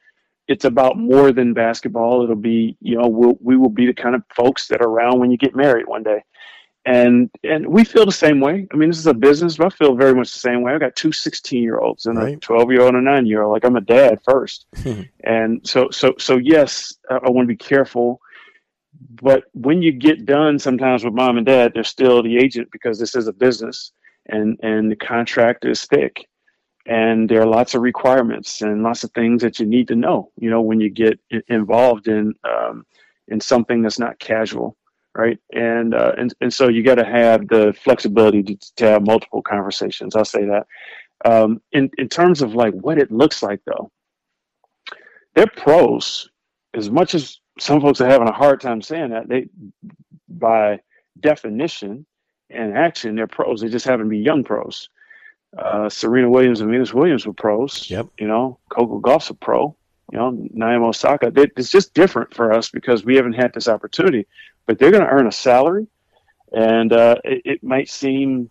it's 0.48 0.64
about 0.64 0.96
more 0.96 1.32
than 1.32 1.52
basketball. 1.52 2.22
It'll 2.22 2.36
be, 2.36 2.76
you 2.80 2.96
know, 2.96 3.08
we'll, 3.08 3.38
we 3.40 3.56
will 3.56 3.70
be 3.70 3.86
the 3.86 3.94
kind 3.94 4.14
of 4.14 4.22
folks 4.34 4.68
that 4.68 4.80
are 4.80 4.88
around 4.88 5.18
when 5.18 5.30
you 5.30 5.36
get 5.36 5.56
married 5.56 5.86
one 5.86 6.02
day. 6.02 6.22
And 6.84 7.28
and 7.42 7.66
we 7.66 7.82
feel 7.82 8.06
the 8.06 8.12
same 8.12 8.38
way. 8.38 8.68
I 8.72 8.76
mean, 8.76 8.88
this 8.88 8.98
is 8.98 9.08
a 9.08 9.14
business, 9.14 9.56
but 9.56 9.66
I 9.66 9.70
feel 9.70 9.96
very 9.96 10.14
much 10.14 10.32
the 10.32 10.38
same 10.38 10.62
way. 10.62 10.72
I've 10.72 10.78
got 10.78 10.94
two 10.94 11.10
16 11.10 11.60
year 11.60 11.78
olds 11.78 12.06
and 12.06 12.16
a 12.16 12.36
12 12.36 12.70
year 12.70 12.82
old 12.82 12.94
and 12.94 13.08
a 13.08 13.10
nine 13.10 13.26
year 13.26 13.42
old. 13.42 13.54
Like 13.54 13.64
I'm 13.64 13.74
a 13.74 13.80
dad 13.80 14.20
first. 14.24 14.66
Hmm. 14.76 15.02
and 15.24 15.66
so 15.66 15.90
so 15.90 16.14
so 16.16 16.36
yes, 16.36 16.94
I, 17.10 17.16
I 17.16 17.30
want 17.30 17.48
to 17.48 17.52
be 17.52 17.56
careful. 17.56 18.20
But 19.20 19.44
when 19.52 19.82
you 19.82 19.90
get 19.90 20.26
done, 20.26 20.60
sometimes 20.60 21.04
with 21.04 21.12
mom 21.12 21.38
and 21.38 21.44
dad, 21.44 21.72
they're 21.74 21.82
still 21.82 22.22
the 22.22 22.36
agent 22.36 22.68
because 22.70 23.00
this 23.00 23.16
is 23.16 23.26
a 23.26 23.32
business, 23.32 23.90
and 24.26 24.56
and 24.62 24.88
the 24.88 24.96
contract 24.96 25.64
is 25.64 25.86
thick 25.86 26.28
and 26.86 27.28
there 27.28 27.40
are 27.40 27.46
lots 27.46 27.74
of 27.74 27.82
requirements 27.82 28.62
and 28.62 28.82
lots 28.82 29.04
of 29.04 29.10
things 29.12 29.42
that 29.42 29.58
you 29.58 29.66
need 29.66 29.88
to 29.88 29.96
know 29.96 30.30
you 30.38 30.50
know 30.50 30.60
when 30.60 30.80
you 30.80 30.90
get 30.90 31.18
involved 31.48 32.08
in 32.08 32.34
um, 32.44 32.84
in 33.28 33.40
something 33.40 33.82
that's 33.82 33.98
not 33.98 34.18
casual 34.18 34.76
right? 35.16 35.38
And 35.54 35.94
uh, 35.94 36.12
and, 36.18 36.34
and 36.42 36.52
so 36.52 36.68
you 36.68 36.82
got 36.82 36.96
to 36.96 37.04
have 37.04 37.48
the 37.48 37.74
flexibility 37.82 38.42
to, 38.42 38.56
to 38.76 38.86
have 38.90 39.06
multiple 39.06 39.42
conversations 39.42 40.14
i'll 40.14 40.24
say 40.24 40.44
that. 40.44 40.66
Um, 41.24 41.62
in 41.72 41.90
in 41.98 42.08
terms 42.08 42.42
of 42.42 42.54
like 42.54 42.74
what 42.74 42.98
it 42.98 43.10
looks 43.10 43.42
like 43.42 43.60
though 43.66 43.90
they're 45.34 45.46
pros. 45.46 46.28
As 46.74 46.90
much 46.90 47.14
as 47.14 47.38
some 47.58 47.80
folks 47.80 48.00
are 48.00 48.08
having 48.08 48.28
a 48.28 48.32
hard 48.32 48.60
time 48.60 48.82
saying 48.82 49.10
that 49.10 49.28
they 49.28 49.48
by 50.28 50.80
definition 51.20 52.04
and 52.50 52.76
action 52.76 53.14
they're 53.14 53.26
pros. 53.26 53.60
They 53.60 53.68
just 53.68 53.86
happen 53.86 54.06
to 54.06 54.10
be 54.10 54.18
young 54.18 54.44
pros 54.44 54.88
uh, 55.58 55.88
Serena 55.88 56.28
Williams 56.28 56.60
and 56.60 56.70
Venus 56.70 56.92
Williams 56.92 57.26
were 57.26 57.32
pros. 57.32 57.90
Yep. 57.90 58.08
You 58.18 58.28
know, 58.28 58.58
Coco 58.68 58.98
Gauff's 58.98 59.30
a 59.30 59.34
pro. 59.34 59.76
You 60.12 60.18
know, 60.18 60.48
Naomi 60.52 60.86
Osaka. 60.86 61.30
They, 61.30 61.48
it's 61.56 61.70
just 61.70 61.94
different 61.94 62.32
for 62.34 62.52
us 62.52 62.70
because 62.70 63.04
we 63.04 63.16
haven't 63.16 63.32
had 63.32 63.52
this 63.52 63.68
opportunity. 63.68 64.26
But 64.66 64.78
they're 64.78 64.90
going 64.90 65.02
to 65.02 65.08
earn 65.08 65.26
a 65.26 65.32
salary, 65.32 65.86
and 66.52 66.92
uh, 66.92 67.16
it, 67.24 67.42
it 67.44 67.62
might 67.64 67.88
seem 67.88 68.50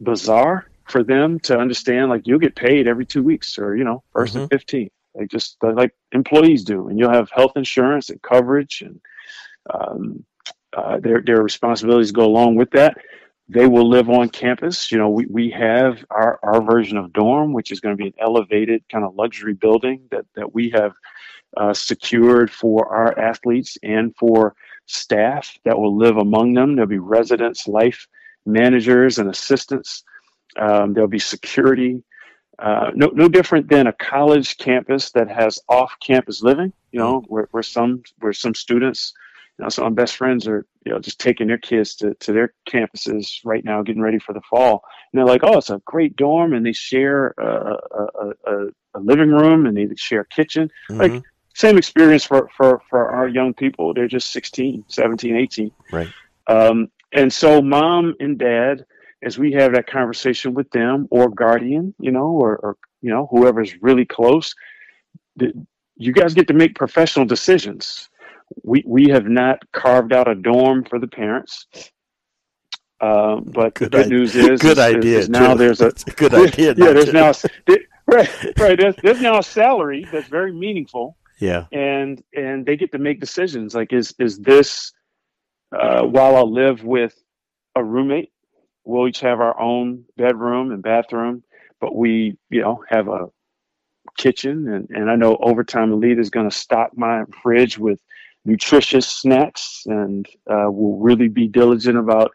bizarre 0.00 0.68
for 0.84 1.02
them 1.02 1.40
to 1.40 1.58
understand. 1.58 2.10
Like 2.10 2.26
you'll 2.26 2.38
get 2.38 2.54
paid 2.54 2.86
every 2.86 3.06
two 3.06 3.22
weeks, 3.22 3.58
or 3.58 3.76
you 3.76 3.84
know, 3.84 4.02
1st 4.14 4.34
and 4.36 4.50
fifteenth, 4.50 4.92
like 5.14 5.28
just 5.28 5.56
like 5.62 5.94
employees 6.12 6.64
do, 6.64 6.88
and 6.88 6.98
you'll 6.98 7.12
have 7.12 7.30
health 7.30 7.52
insurance 7.56 8.10
and 8.10 8.22
coverage, 8.22 8.82
and 8.82 9.00
um, 9.72 10.24
uh, 10.72 10.98
their 10.98 11.20
their 11.20 11.42
responsibilities 11.42 12.12
go 12.12 12.24
along 12.24 12.56
with 12.56 12.70
that 12.72 12.96
they 13.48 13.66
will 13.66 13.88
live 13.88 14.10
on 14.10 14.28
campus. 14.28 14.90
You 14.90 14.98
know, 14.98 15.08
we, 15.08 15.26
we 15.26 15.50
have 15.50 16.04
our, 16.10 16.38
our 16.42 16.62
version 16.62 16.98
of 16.98 17.12
dorm, 17.12 17.52
which 17.52 17.70
is 17.70 17.80
going 17.80 17.96
to 17.96 18.02
be 18.02 18.08
an 18.08 18.14
elevated 18.18 18.82
kind 18.90 19.04
of 19.04 19.14
luxury 19.14 19.54
building 19.54 20.02
that, 20.10 20.26
that 20.34 20.54
we 20.54 20.70
have 20.70 20.92
uh, 21.56 21.72
secured 21.72 22.50
for 22.50 22.94
our 22.94 23.18
athletes 23.18 23.78
and 23.82 24.14
for 24.16 24.54
staff 24.86 25.58
that 25.64 25.78
will 25.78 25.96
live 25.96 26.16
among 26.16 26.54
them. 26.54 26.74
There'll 26.74 26.88
be 26.88 26.98
residents, 26.98 27.68
life 27.68 28.08
managers, 28.44 29.18
and 29.18 29.30
assistants. 29.30 30.02
Um, 30.56 30.92
there'll 30.92 31.08
be 31.08 31.18
security. 31.18 32.02
Uh, 32.58 32.90
no, 32.94 33.08
no 33.08 33.28
different 33.28 33.68
than 33.68 33.86
a 33.86 33.92
college 33.92 34.56
campus 34.56 35.10
that 35.12 35.28
has 35.28 35.60
off-campus 35.68 36.42
living. 36.42 36.72
You 36.90 37.00
know, 37.00 37.22
where, 37.28 37.48
where 37.50 37.62
some 37.62 38.02
where 38.20 38.32
some 38.32 38.54
students 38.54 39.12
know, 39.64 39.68
some 39.68 39.86
of 39.86 39.92
my 39.92 40.02
best 40.02 40.16
friends 40.16 40.46
are, 40.46 40.66
you 40.84 40.92
know, 40.92 40.98
just 40.98 41.18
taking 41.18 41.46
their 41.46 41.58
kids 41.58 41.94
to, 41.96 42.14
to 42.20 42.32
their 42.32 42.52
campuses 42.68 43.40
right 43.44 43.64
now, 43.64 43.82
getting 43.82 44.02
ready 44.02 44.18
for 44.18 44.32
the 44.32 44.42
fall. 44.42 44.84
And 45.12 45.18
they're 45.18 45.26
like, 45.26 45.42
oh, 45.44 45.58
it's 45.58 45.70
a 45.70 45.80
great 45.84 46.16
dorm, 46.16 46.52
and 46.52 46.64
they 46.64 46.72
share 46.72 47.34
a, 47.38 47.76
a, 47.90 48.32
a, 48.46 48.66
a 48.94 49.00
living 49.00 49.30
room, 49.30 49.66
and 49.66 49.76
they 49.76 49.88
share 49.96 50.20
a 50.20 50.26
kitchen. 50.26 50.70
Like, 50.90 51.12
Mhm. 51.12 51.22
same 51.54 51.78
experience 51.78 52.24
for, 52.24 52.50
for, 52.54 52.82
for 52.90 53.08
our 53.08 53.26
young 53.28 53.54
people. 53.54 53.94
They're 53.94 54.08
just 54.08 54.30
16, 54.30 54.84
17, 54.88 55.36
18. 55.36 55.72
Right. 55.90 56.08
Um, 56.48 56.88
and 57.12 57.32
so, 57.32 57.62
mom 57.62 58.14
and 58.20 58.38
dad, 58.38 58.84
as 59.22 59.38
we 59.38 59.52
have 59.52 59.72
that 59.72 59.86
conversation 59.86 60.52
with 60.52 60.70
them, 60.70 61.08
or 61.10 61.30
guardian, 61.30 61.94
you 61.98 62.10
know, 62.10 62.26
or, 62.26 62.56
or 62.56 62.76
you 63.00 63.10
know, 63.10 63.26
whoever's 63.30 63.80
really 63.80 64.04
close, 64.04 64.54
the, 65.36 65.52
you 65.96 66.12
guys 66.12 66.34
get 66.34 66.48
to 66.48 66.54
make 66.54 66.74
professional 66.74 67.24
decisions 67.24 68.10
we 68.62 68.82
we 68.86 69.08
have 69.10 69.26
not 69.26 69.60
carved 69.72 70.12
out 70.12 70.28
a 70.28 70.34
dorm 70.34 70.84
for 70.84 70.98
the 70.98 71.06
parents. 71.08 71.66
Uh, 73.00 73.40
but 73.40 73.74
Good 73.74 73.92
the 73.92 73.98
good 73.98 74.06
i- 74.06 74.08
news 74.08 74.34
is, 74.34 74.60
good 74.60 74.78
is- 74.78 74.78
is- 74.78 74.96
idea. 74.96 75.18
is 75.18 75.28
now 75.28 75.54
there's 75.54 75.80
a 75.82 75.88
a 75.88 76.10
good 76.12 76.32
idea. 76.34 76.74
yeah 76.78 76.92
there's 76.92 77.12
now 77.12 77.32
right 78.06 78.30
right 78.58 78.78
there's, 78.78 78.96
there's 79.02 79.20
now 79.20 79.38
a 79.38 79.42
salary 79.42 80.06
that's 80.10 80.28
very 80.28 80.50
meaningful 80.52 81.16
yeah. 81.38 81.66
and 81.72 82.22
and 82.34 82.64
they 82.64 82.74
get 82.76 82.92
to 82.92 82.98
make 82.98 83.20
decisions 83.20 83.74
like 83.74 83.92
is 83.92 84.14
is 84.18 84.38
this 84.38 84.92
uh, 85.78 86.02
while 86.04 86.36
I 86.36 86.40
live 86.42 86.84
with 86.84 87.14
a 87.74 87.84
roommate 87.84 88.30
we'll 88.86 89.08
each 89.08 89.20
have 89.20 89.40
our 89.40 89.60
own 89.60 90.04
bedroom 90.16 90.70
and 90.70 90.80
bathroom, 90.82 91.42
but 91.80 91.94
we, 91.94 92.38
you 92.50 92.60
know, 92.62 92.84
have 92.88 93.08
a 93.08 93.26
kitchen. 94.16 94.68
And, 94.72 94.88
and 94.90 95.10
I 95.10 95.16
know 95.16 95.36
Overtime 95.36 95.92
Elite 95.92 96.20
is 96.20 96.30
going 96.30 96.48
to 96.48 96.56
stock 96.56 96.96
my 96.96 97.24
fridge 97.42 97.78
with 97.78 98.00
nutritious 98.46 99.06
snacks 99.06 99.84
and 99.86 100.26
uh, 100.48 100.66
we'll 100.68 100.98
really 100.98 101.28
be 101.28 101.48
diligent 101.48 101.98
about, 101.98 102.32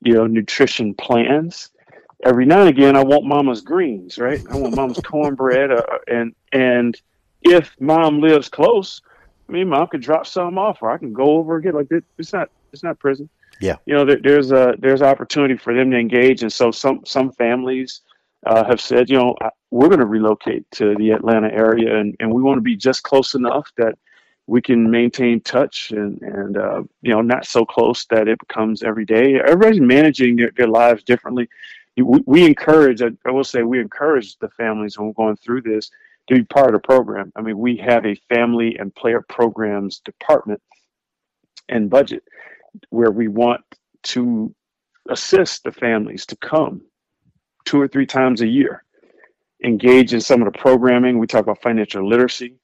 you 0.00 0.14
know, 0.14 0.26
nutrition 0.26 0.94
plans. 0.94 1.70
Every 2.24 2.46
now 2.46 2.60
and 2.60 2.68
again, 2.68 2.96
I 2.96 3.04
want 3.04 3.26
mama's 3.26 3.60
greens, 3.60 4.18
right? 4.18 4.42
I 4.50 4.56
want 4.56 4.76
mama's 4.76 5.00
cornbread. 5.04 5.70
Uh, 5.70 5.82
and, 6.08 6.34
and 6.52 7.00
if 7.42 7.74
mom 7.78 8.20
lives 8.20 8.48
close, 8.48 9.02
I 9.48 9.52
mean, 9.52 9.68
mom 9.68 9.88
could 9.88 10.00
drop 10.00 10.26
some 10.26 10.58
off 10.58 10.82
or 10.82 10.90
I 10.90 10.98
can 10.98 11.12
go 11.12 11.36
over 11.36 11.56
and 11.56 11.64
get 11.64 11.74
like, 11.74 11.88
it's 12.18 12.32
not, 12.32 12.50
it's 12.72 12.82
not 12.82 12.98
prison. 12.98 13.28
Yeah. 13.60 13.76
You 13.86 13.94
know, 13.94 14.04
there, 14.04 14.20
there's 14.22 14.50
a, 14.52 14.74
there's 14.78 15.02
opportunity 15.02 15.56
for 15.56 15.74
them 15.74 15.90
to 15.90 15.98
engage. 15.98 16.42
And 16.42 16.52
so 16.52 16.70
some, 16.70 17.04
some 17.04 17.30
families, 17.32 18.00
uh, 18.46 18.64
have 18.64 18.80
said, 18.80 19.08
you 19.08 19.16
know, 19.16 19.34
we're 19.70 19.88
going 19.88 20.00
to 20.00 20.06
relocate 20.06 20.70
to 20.72 20.94
the 20.96 21.10
Atlanta 21.10 21.48
area, 21.48 21.98
and, 21.98 22.14
and 22.20 22.32
we 22.32 22.42
want 22.42 22.58
to 22.58 22.62
be 22.62 22.76
just 22.76 23.02
close 23.02 23.34
enough 23.34 23.72
that 23.76 23.98
we 24.46 24.60
can 24.60 24.90
maintain 24.90 25.40
touch 25.40 25.90
and 25.90 26.20
and 26.22 26.56
uh, 26.56 26.82
you 27.02 27.12
know 27.12 27.22
not 27.22 27.46
so 27.46 27.64
close 27.64 28.04
that 28.06 28.28
it 28.28 28.38
becomes 28.38 28.82
every 28.82 29.04
day. 29.04 29.40
Everybody's 29.40 29.80
managing 29.80 30.36
their, 30.36 30.50
their 30.56 30.68
lives 30.68 31.02
differently. 31.02 31.48
We, 31.96 32.20
we 32.26 32.44
encourage, 32.44 33.02
I, 33.02 33.30
will 33.30 33.44
say, 33.44 33.62
we 33.62 33.80
encourage 33.80 34.36
the 34.38 34.48
families 34.48 34.98
when 34.98 35.06
we're 35.06 35.12
going 35.12 35.36
through 35.36 35.62
this 35.62 35.90
to 36.26 36.34
be 36.34 36.42
part 36.42 36.74
of 36.74 36.82
the 36.82 36.86
program. 36.86 37.32
I 37.36 37.42
mean, 37.42 37.58
we 37.58 37.76
have 37.76 38.04
a 38.04 38.16
family 38.28 38.76
and 38.78 38.94
player 38.94 39.24
programs 39.28 40.00
department 40.00 40.60
and 41.68 41.88
budget 41.88 42.24
where 42.90 43.12
we 43.12 43.28
want 43.28 43.60
to 44.02 44.52
assist 45.08 45.62
the 45.62 45.70
families 45.70 46.26
to 46.26 46.36
come 46.36 46.82
two 47.64 47.80
or 47.80 47.86
three 47.86 48.06
times 48.06 48.40
a 48.40 48.46
year. 48.46 48.82
Engage 49.62 50.12
in 50.12 50.20
some 50.20 50.42
of 50.42 50.52
the 50.52 50.58
programming. 50.58 51.18
We 51.18 51.28
talk 51.28 51.42
about 51.42 51.62
financial 51.62 52.06
literacy 52.06 52.56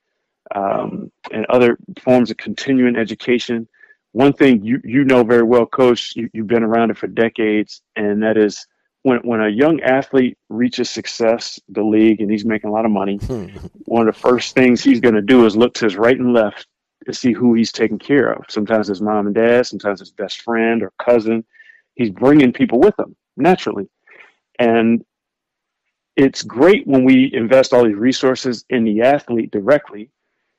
um, 0.54 1.10
and 1.30 1.46
other 1.46 1.78
forms 2.02 2.30
of 2.30 2.36
continuing 2.36 2.96
education. 2.96 3.68
One 4.12 4.32
thing 4.32 4.64
you, 4.64 4.80
you 4.84 5.04
know 5.04 5.22
very 5.22 5.42
well, 5.42 5.66
Coach, 5.66 6.14
you, 6.16 6.28
you've 6.32 6.48
been 6.48 6.64
around 6.64 6.90
it 6.90 6.98
for 6.98 7.06
decades, 7.06 7.82
and 7.96 8.22
that 8.22 8.36
is 8.36 8.66
when, 9.02 9.18
when 9.18 9.40
a 9.40 9.48
young 9.48 9.80
athlete 9.80 10.36
reaches 10.48 10.90
success, 10.90 11.58
the 11.68 11.82
league, 11.82 12.20
and 12.20 12.30
he's 12.30 12.44
making 12.44 12.70
a 12.70 12.72
lot 12.72 12.84
of 12.84 12.90
money, 12.90 13.16
one 13.86 14.08
of 14.08 14.14
the 14.14 14.20
first 14.20 14.54
things 14.54 14.82
he's 14.82 15.00
going 15.00 15.14
to 15.14 15.22
do 15.22 15.46
is 15.46 15.56
look 15.56 15.74
to 15.74 15.84
his 15.84 15.96
right 15.96 16.18
and 16.18 16.32
left 16.32 16.66
to 17.06 17.14
see 17.14 17.32
who 17.32 17.54
he's 17.54 17.72
taking 17.72 17.98
care 17.98 18.32
of. 18.32 18.44
Sometimes 18.48 18.88
his 18.88 19.00
mom 19.00 19.26
and 19.26 19.34
dad, 19.34 19.66
sometimes 19.66 20.00
his 20.00 20.10
best 20.10 20.42
friend 20.42 20.82
or 20.82 20.92
cousin. 21.02 21.44
He's 21.94 22.10
bringing 22.10 22.52
people 22.52 22.78
with 22.78 22.98
him 22.98 23.16
naturally. 23.36 23.88
And 24.58 25.04
it's 26.16 26.42
great 26.42 26.86
when 26.86 27.04
we 27.04 27.32
invest 27.32 27.72
all 27.72 27.84
these 27.84 27.96
resources 27.96 28.64
in 28.68 28.84
the 28.84 29.02
athlete 29.02 29.50
directly. 29.50 30.10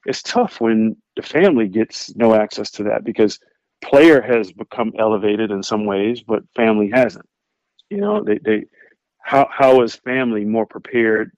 It's 0.05 0.23
tough 0.23 0.59
when 0.59 0.97
the 1.15 1.21
family 1.21 1.67
gets 1.67 2.15
no 2.15 2.33
access 2.33 2.71
to 2.71 2.83
that 2.83 3.03
because 3.03 3.39
player 3.83 4.21
has 4.21 4.51
become 4.51 4.93
elevated 4.97 5.51
in 5.51 5.63
some 5.63 5.85
ways, 5.85 6.23
but 6.23 6.43
family 6.55 6.89
hasn't. 6.93 7.27
You 7.89 7.97
know, 7.97 8.23
they, 8.23 8.39
they 8.43 8.65
how 9.21 9.47
how 9.51 9.81
is 9.81 9.95
family 9.95 10.45
more 10.45 10.65
prepared 10.65 11.31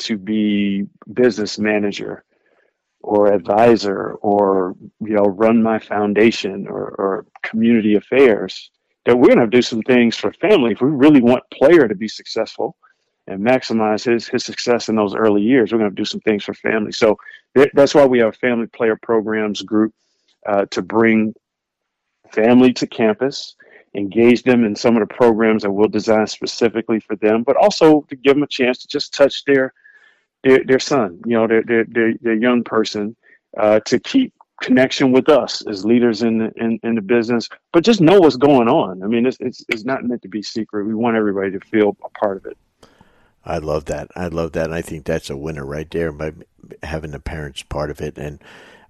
to 0.00 0.16
be 0.16 0.86
business 1.12 1.58
manager 1.58 2.24
or 3.02 3.32
advisor 3.32 4.14
or 4.14 4.74
you 5.00 5.14
know 5.14 5.24
run 5.24 5.62
my 5.62 5.78
foundation 5.78 6.66
or, 6.68 6.88
or 6.98 7.26
community 7.42 7.94
affairs 7.96 8.70
that 9.04 9.16
we're 9.16 9.34
to 9.34 9.46
do 9.46 9.62
some 9.62 9.82
things 9.82 10.16
for 10.16 10.32
family 10.34 10.72
if 10.72 10.80
we 10.80 10.88
really 10.88 11.20
want 11.20 11.42
player 11.52 11.88
to 11.88 11.94
be 11.94 12.08
successful 12.08 12.76
and 13.26 13.40
maximize 13.40 14.04
his 14.04 14.26
his 14.28 14.44
success 14.44 14.88
in 14.88 14.96
those 14.96 15.14
early 15.14 15.42
years. 15.42 15.72
We're 15.72 15.78
going 15.78 15.90
to 15.90 15.96
do 15.96 16.04
some 16.04 16.20
things 16.20 16.44
for 16.44 16.54
family. 16.54 16.92
So 16.92 17.16
that's 17.74 17.94
why 17.94 18.04
we 18.04 18.18
have 18.18 18.30
a 18.30 18.32
family 18.32 18.66
player 18.66 18.96
programs 18.96 19.62
group 19.62 19.94
uh, 20.46 20.66
to 20.66 20.82
bring 20.82 21.34
family 22.32 22.72
to 22.72 22.86
campus, 22.86 23.54
engage 23.94 24.42
them 24.42 24.64
in 24.64 24.74
some 24.74 24.96
of 24.96 25.06
the 25.06 25.14
programs 25.14 25.62
that 25.62 25.70
we'll 25.70 25.88
design 25.88 26.26
specifically 26.26 26.98
for 26.98 27.16
them, 27.16 27.42
but 27.42 27.56
also 27.56 28.02
to 28.08 28.16
give 28.16 28.34
them 28.34 28.42
a 28.42 28.48
chance 28.48 28.78
to 28.78 28.88
just 28.88 29.14
touch 29.14 29.44
their 29.44 29.72
their, 30.42 30.64
their 30.64 30.80
son, 30.80 31.20
you 31.26 31.36
know, 31.36 31.46
their 31.46 31.62
their 31.62 31.84
their, 31.84 32.14
their 32.20 32.34
young 32.34 32.64
person, 32.64 33.14
uh, 33.56 33.78
to 33.80 33.98
keep 34.00 34.32
connection 34.60 35.12
with 35.12 35.28
us 35.28 35.62
as 35.66 35.84
leaders 35.84 36.22
in 36.22 36.38
the, 36.38 36.52
in, 36.56 36.78
in 36.84 36.94
the 36.94 37.02
business, 37.02 37.48
but 37.72 37.82
just 37.82 38.00
know 38.00 38.20
what's 38.20 38.36
going 38.36 38.68
on. 38.68 39.02
I 39.02 39.06
mean, 39.06 39.26
it's, 39.26 39.36
it's, 39.40 39.64
it's 39.68 39.84
not 39.84 40.04
meant 40.04 40.22
to 40.22 40.28
be 40.28 40.40
secret. 40.40 40.86
We 40.86 40.94
want 40.94 41.16
everybody 41.16 41.50
to 41.50 41.60
feel 41.60 41.96
a 42.04 42.08
part 42.10 42.36
of 42.36 42.46
it. 42.46 42.56
I 43.44 43.58
love 43.58 43.86
that. 43.86 44.10
I 44.14 44.28
love 44.28 44.52
that. 44.52 44.66
And 44.66 44.74
I 44.74 44.82
think 44.82 45.04
that's 45.04 45.30
a 45.30 45.36
winner 45.36 45.64
right 45.64 45.90
there 45.90 46.12
by 46.12 46.32
having 46.82 47.10
the 47.10 47.20
parents 47.20 47.62
part 47.62 47.90
of 47.90 48.00
it. 48.00 48.16
And 48.16 48.42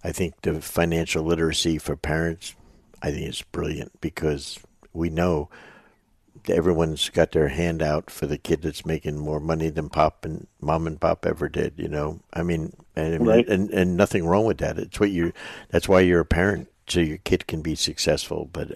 I 0.05 0.13
think 0.13 0.41
the 0.43 0.61
financial 0.61 1.25
literacy 1.25 1.79
for 1.79 1.97
parents, 1.97 2.55
I 3.03 3.11
think 3.11 3.29
is 3.29 3.43
brilliant 3.43 4.01
because 4.01 4.59
we 4.93 5.09
know 5.09 5.49
everyone's 6.49 7.09
got 7.09 7.33
their 7.33 7.49
hand 7.49 7.83
out 7.83 8.11
for 8.11 8.27
the 8.27 8.39
kid 8.39 8.63
that's 8.63 8.85
making 8.85 9.19
more 9.19 9.41
money 9.41 9.69
than 9.71 9.89
pop 9.89 10.25
and 10.25 10.47
mom 10.61 10.87
and 10.87 11.01
pop 11.01 11.25
ever 11.25 11.49
did. 11.49 11.75
You 11.77 11.89
know, 11.89 12.21
I 12.33 12.43
mean, 12.43 12.75
and 12.97 13.27
right. 13.27 13.47
and, 13.49 13.71
and 13.71 13.97
nothing 13.97 14.27
wrong 14.27 14.45
with 14.45 14.59
that. 14.59 14.79
It's 14.79 15.01
what 15.01 15.11
you. 15.11 15.33
That's 15.71 15.89
why 15.89 16.01
you're 16.01 16.21
a 16.21 16.27
parent, 16.27 16.69
so 16.89 17.01
your 17.01 17.19
kid 17.19 17.47
can 17.47 17.63
be 17.63 17.75
successful. 17.75 18.49
But 18.53 18.73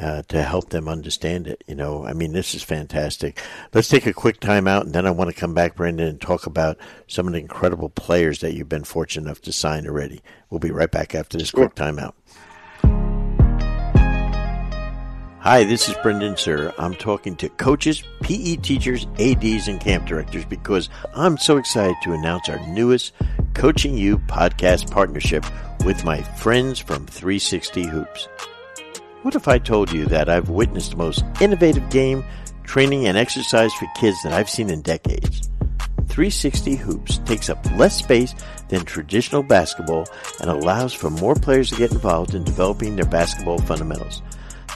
uh, 0.00 0.22
to 0.28 0.42
help 0.42 0.70
them 0.70 0.88
understand 0.88 1.46
it, 1.46 1.64
you 1.66 1.74
know, 1.74 2.04
I 2.04 2.12
mean, 2.12 2.32
this 2.32 2.54
is 2.54 2.62
fantastic. 2.62 3.40
Let's 3.74 3.88
take 3.88 4.06
a 4.06 4.12
quick 4.12 4.40
time 4.40 4.68
out, 4.68 4.86
and 4.86 4.94
then 4.94 5.06
I 5.06 5.10
want 5.10 5.30
to 5.30 5.38
come 5.38 5.54
back, 5.54 5.76
Brendan, 5.76 6.08
and 6.08 6.20
talk 6.20 6.46
about 6.46 6.78
some 7.06 7.26
of 7.26 7.32
the 7.32 7.40
incredible 7.40 7.88
players 7.88 8.40
that 8.40 8.54
you've 8.54 8.68
been 8.68 8.84
fortunate 8.84 9.26
enough 9.26 9.42
to 9.42 9.52
sign 9.52 9.86
already. 9.86 10.20
We'll 10.50 10.60
be 10.60 10.70
right 10.70 10.90
back 10.90 11.14
after 11.14 11.38
this 11.38 11.50
quick 11.50 11.74
timeout. 11.74 12.14
Hi, 15.40 15.64
this 15.64 15.88
is 15.88 15.96
Brendan 16.02 16.34
Suhr. 16.34 16.74
I'm 16.78 16.94
talking 16.94 17.36
to 17.36 17.48
coaches, 17.48 18.02
PE 18.22 18.56
teachers, 18.56 19.06
ADs, 19.18 19.68
and 19.68 19.80
camp 19.80 20.06
directors 20.06 20.44
because 20.44 20.88
I'm 21.14 21.38
so 21.38 21.56
excited 21.56 21.96
to 22.02 22.12
announce 22.12 22.48
our 22.48 22.58
newest 22.68 23.14
Coaching 23.54 23.96
You 23.96 24.18
podcast 24.18 24.90
partnership 24.90 25.44
with 25.84 26.04
my 26.04 26.22
friends 26.22 26.78
from 26.78 27.06
360 27.06 27.86
Hoops. 27.86 28.28
What 29.28 29.36
if 29.36 29.46
I 29.46 29.58
told 29.58 29.92
you 29.92 30.06
that 30.06 30.30
I've 30.30 30.48
witnessed 30.48 30.92
the 30.92 30.96
most 30.96 31.22
innovative 31.38 31.90
game, 31.90 32.24
training, 32.64 33.06
and 33.06 33.18
exercise 33.18 33.74
for 33.74 33.86
kids 33.94 34.16
that 34.22 34.32
I've 34.32 34.48
seen 34.48 34.70
in 34.70 34.80
decades? 34.80 35.50
360 36.08 36.76
Hoops 36.76 37.18
takes 37.26 37.50
up 37.50 37.62
less 37.72 37.98
space 37.98 38.34
than 38.70 38.86
traditional 38.86 39.42
basketball 39.42 40.06
and 40.40 40.48
allows 40.48 40.94
for 40.94 41.10
more 41.10 41.34
players 41.34 41.68
to 41.68 41.76
get 41.76 41.92
involved 41.92 42.34
in 42.34 42.42
developing 42.42 42.96
their 42.96 43.04
basketball 43.04 43.58
fundamentals. 43.58 44.22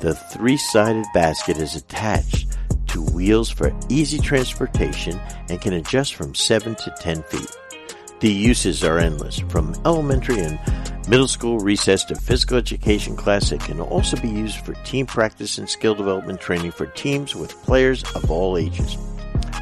The 0.03 0.15
three-sided 0.15 1.07
basket 1.15 1.57
is 1.57 1.75
attached 1.75 2.55
to 2.89 3.01
wheels 3.01 3.49
for 3.49 3.75
easy 3.89 4.19
transportation 4.19 5.19
and 5.49 5.63
can 5.63 5.73
adjust 5.73 6.15
from 6.15 6.35
7 6.35 6.75
to 6.75 6.95
10 7.01 7.23
feet. 7.23 7.57
The 8.21 8.31
uses 8.31 8.85
are 8.85 8.99
endless, 8.99 9.39
from 9.49 9.75
elementary 9.87 10.41
and 10.41 10.61
middle 11.09 11.29
school 11.29 11.59
recess 11.59 12.05
to 12.05 12.15
physical 12.15 12.59
education 12.59 13.17
class. 13.17 13.51
It 13.53 13.61
can 13.61 13.81
also 13.81 14.21
be 14.21 14.29
used 14.29 14.59
for 14.65 14.75
team 14.85 15.07
practice 15.07 15.59
and 15.59 15.69
skill 15.69 15.95
development 15.95 16.41
training 16.41 16.71
for 16.73 16.87
teams 16.87 17.35
with 17.35 17.53
players 17.63 18.03
of 18.15 18.31
all 18.31 18.57
ages. 18.57 18.97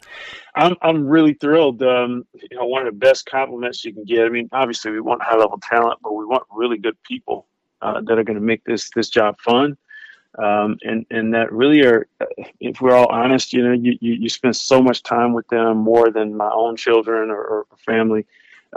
I'm 0.55 0.75
I'm 0.82 1.07
really 1.07 1.34
thrilled. 1.36 1.84
Um, 1.84 2.25
you 2.34 2.57
know, 2.57 2.65
one 2.65 2.86
of 2.86 2.93
the 2.93 2.97
best 2.99 3.25
compliments 3.27 3.86
you 3.86 3.93
can 3.93 4.03
get. 4.03 4.25
I 4.25 4.30
mean, 4.30 4.49
obviously 4.51 4.91
we 4.91 5.01
want 5.01 5.21
high 5.21 5.38
level 5.38 5.59
talent, 5.61 5.99
but 6.01 6.13
we 6.13 6.25
want 6.25 6.43
really 6.51 6.77
good 6.77 6.97
people 7.03 7.47
uh, 7.82 8.01
that 8.01 8.17
are 8.17 8.23
going 8.23 8.39
to 8.39 8.43
make 8.43 8.63
this 8.63 8.89
this 8.95 9.09
job 9.09 9.39
fun. 9.39 9.77
Um, 10.38 10.77
and 10.84 11.05
and 11.11 11.34
that 11.34 11.51
really 11.51 11.82
are, 11.86 12.07
if 12.59 12.82
we're 12.82 12.95
all 12.95 13.07
honest, 13.07 13.53
you 13.53 13.63
know, 13.63 13.73
you, 13.73 13.97
you, 13.99 14.13
you 14.13 14.30
spend 14.30 14.55
so 14.55 14.82
much 14.82 15.03
time 15.03 15.34
with 15.34 15.47
them 15.47 15.77
more 15.77 16.11
than 16.11 16.36
my 16.36 16.49
own 16.51 16.75
children 16.75 17.30
or, 17.30 17.43
or 17.43 17.65
family. 17.86 18.25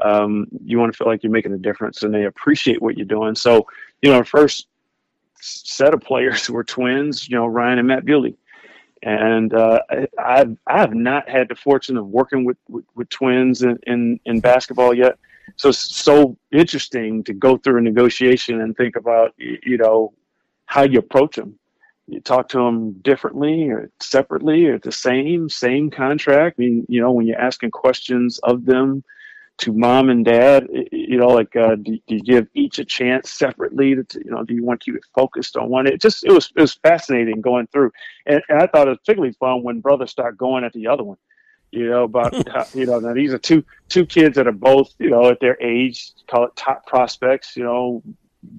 Um, 0.03 0.47
you 0.65 0.79
want 0.79 0.93
to 0.93 0.97
feel 0.97 1.07
like 1.07 1.23
you're 1.23 1.33
making 1.33 1.53
a 1.53 1.59
difference, 1.59 2.03
and 2.03 2.13
they 2.13 2.25
appreciate 2.25 2.81
what 2.81 2.97
you're 2.97 3.07
doing. 3.07 3.35
So, 3.35 3.67
you 4.01 4.11
know, 4.11 4.17
our 4.17 4.25
first 4.25 4.67
set 5.41 5.93
of 5.93 6.01
players 6.01 6.49
were 6.51 6.65
twins, 6.65 7.29
you 7.29 7.37
know, 7.37 7.47
Ryan 7.47 7.79
and 7.79 7.89
Matt 7.89 8.05
Bewley 8.05 8.37
and 9.03 9.53
uh, 9.53 9.81
I, 10.19 10.47
I 10.67 10.79
have 10.79 10.95
not 10.95 11.29
had 11.29 11.49
the 11.49 11.57
fortune 11.57 11.97
of 11.97 12.07
working 12.07 12.45
with, 12.45 12.57
with, 12.69 12.85
with 12.95 13.09
twins 13.09 13.63
in, 13.63 13.79
in, 13.87 14.21
in, 14.25 14.41
basketball 14.41 14.95
yet. 14.95 15.19
So 15.57 15.71
it's 15.71 15.79
so 15.79 16.37
interesting 16.53 17.25
to 17.25 17.35
go 17.35 17.57
through 17.57 17.79
a 17.79 17.83
negotiation 17.83 18.61
and 18.61 18.77
think 18.77 18.95
about, 18.95 19.35
you 19.39 19.77
know, 19.77 20.15
how 20.67 20.83
you 20.83 21.01
approach 21.01 21.37
them. 21.37 21.59
You 22.07 22.21
talk 22.21 22.49
to 22.51 22.59
them 22.59 22.93
differently 23.03 23.71
or 23.71 23.91
separately 24.01 24.67
or 24.67 24.79
the 24.79 24.93
same, 24.93 25.49
same 25.49 25.91
contract. 25.91 26.57
I 26.59 26.63
mean, 26.63 26.87
you 26.89 27.01
know, 27.01 27.13
when 27.13 27.27
you're 27.27 27.41
asking 27.41 27.73
questions 27.73 28.39
of 28.39 28.65
them, 28.65 29.03
to 29.59 29.73
mom 29.73 30.11
and 30.11 30.25
dad? 30.25 30.67
You 30.91 31.19
know, 31.19 31.29
like 31.29 31.55
uh, 31.57 31.77
do, 31.77 31.99
do, 32.07 32.17
you 32.17 32.21
give 32.21 32.49
each 32.55 32.79
a 32.79 32.85
chance 32.85 33.31
separately? 33.31 33.95
To, 33.95 34.25
you 34.25 34.31
know, 34.31 34.45
do 34.45 34.55
you 34.55 34.65
want 34.65 34.81
to 34.81 34.85
keep 34.85 34.97
it 34.97 35.05
focused 35.15 35.57
on 35.57 35.69
one? 35.69 35.87
It 35.87 36.01
just 36.01 36.25
it 36.25 36.33
was 36.33 36.53
it 36.57 36.61
was 36.61 36.75
fascinating 36.75 37.41
going 37.41 37.67
through, 37.69 37.93
and, 38.27 38.43
and 38.49 38.61
I 38.61 38.67
thought 38.67 38.87
it 38.87 38.91
was 38.91 38.99
particularly 38.99 39.35
fun 39.35 39.63
when 39.63 39.81
brothers 39.81 40.11
start 40.11 40.37
going 40.37 40.65
at 40.65 40.73
the 40.73 40.89
other 40.89 41.05
one. 41.05 41.19
You 41.71 41.91
know 41.91 42.05
about 42.05 42.49
how, 42.53 42.67
you 42.75 42.87
know 42.87 42.99
now 42.99 43.15
these 43.15 43.33
are 43.33 43.39
two 43.39 43.65
two 43.89 44.07
kids 44.07 44.37
that 44.37 44.47
are 44.47 44.53
both 44.53 44.95
you 44.99 45.11
know 45.11 45.29
at 45.29 45.41
their 45.41 45.61
age 45.61 46.13
call 46.29 46.45
it 46.45 46.57
top 46.57 46.87
prospects. 46.87 47.57
You 47.57 47.65
know, 47.65 48.03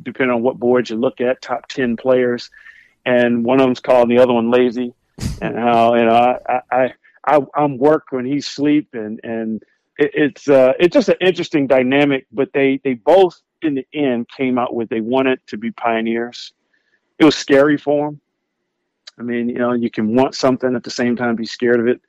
depending 0.04 0.36
on 0.36 0.42
what 0.42 0.60
board 0.60 0.90
you 0.90 0.96
look 0.96 1.22
at, 1.22 1.42
top 1.42 1.68
ten 1.68 1.98
players, 1.98 2.50
and 3.06 3.44
one 3.44 3.60
of 3.60 3.66
them's 3.66 3.80
calling 3.80 4.10
the 4.10 4.20
other 4.20 4.34
one 4.34 4.52
lazy, 4.52 4.94
and 5.42 5.56
how 5.58 5.96
you 5.96 6.06
know 6.06 6.40
I 6.48 6.62
I. 6.72 6.94
I 7.26 7.40
I'm 7.56 7.78
work 7.78 8.08
when 8.10 8.26
he's 8.26 8.46
sleep 8.46 8.90
and 8.92 9.22
and 9.24 9.64
it, 9.98 10.12
it's 10.14 10.50
uh, 10.50 10.74
it's 10.80 10.94
just 10.94 11.10
an 11.10 11.16
interesting 11.22 11.68
dynamic. 11.68 12.28
But 12.32 12.54
they 12.54 12.80
they 12.84 12.94
both 12.94 13.42
in 13.62 13.76
the 13.76 13.88
end 13.94 14.28
came 14.30 14.58
out 14.58 14.74
with 14.74 14.90
they 14.90 15.02
wanted 15.02 15.40
to 15.48 15.58
be 15.58 15.72
pioneers. 15.72 16.54
It 17.20 17.26
was 17.26 17.36
scary 17.36 17.78
for 17.78 18.08
them. 18.08 18.22
I 19.20 19.22
mean, 19.22 19.50
you 19.50 19.60
know, 19.60 19.74
you 19.74 19.92
can 19.92 20.16
want 20.16 20.36
something 20.36 20.76
at 20.76 20.84
the 20.84 20.90
same 20.90 21.16
time 21.16 21.36
be 21.36 21.46
scared 21.46 21.80
of 21.80 21.88
it. 21.88 22.02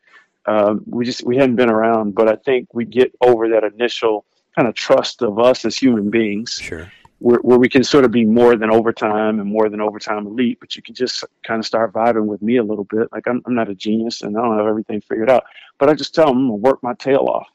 Um, 0.46 0.82
we 0.86 1.04
just 1.04 1.24
we 1.24 1.36
hadn't 1.36 1.56
been 1.56 1.70
around, 1.70 2.14
but 2.14 2.28
I 2.28 2.36
think 2.36 2.72
we 2.72 2.84
get 2.84 3.14
over 3.20 3.48
that 3.50 3.64
initial 3.64 4.24
kind 4.56 4.68
of 4.68 4.74
trust 4.74 5.22
of 5.22 5.38
us 5.38 5.64
as 5.64 5.76
human 5.76 6.10
beings. 6.10 6.52
Sure. 6.62 6.90
Where, 7.20 7.38
where 7.38 7.58
we 7.58 7.70
can 7.70 7.84
sort 7.84 8.04
of 8.04 8.10
be 8.10 8.24
more 8.24 8.54
than 8.56 8.70
overtime 8.70 9.40
and 9.40 9.48
more 9.48 9.70
than 9.70 9.80
overtime 9.80 10.26
elite, 10.26 10.58
but 10.60 10.76
you 10.76 10.82
can 10.82 10.94
just 10.94 11.24
kind 11.46 11.58
of 11.58 11.64
start 11.64 11.92
vibing 11.92 12.26
with 12.26 12.42
me 12.42 12.58
a 12.58 12.62
little 12.62 12.84
bit. 12.84 13.08
Like 13.12 13.26
I'm, 13.26 13.40
I'm 13.46 13.54
not 13.54 13.70
a 13.70 13.74
genius 13.74 14.20
and 14.20 14.36
I 14.36 14.42
don't 14.42 14.58
have 14.58 14.66
everything 14.66 15.00
figured 15.00 15.30
out, 15.30 15.44
but 15.78 15.88
I 15.88 15.94
just 15.94 16.14
tell 16.14 16.26
them 16.26 16.38
I'm 16.38 16.48
gonna 16.48 16.56
work 16.56 16.82
my 16.82 16.92
tail 16.94 17.26
off 17.30 17.46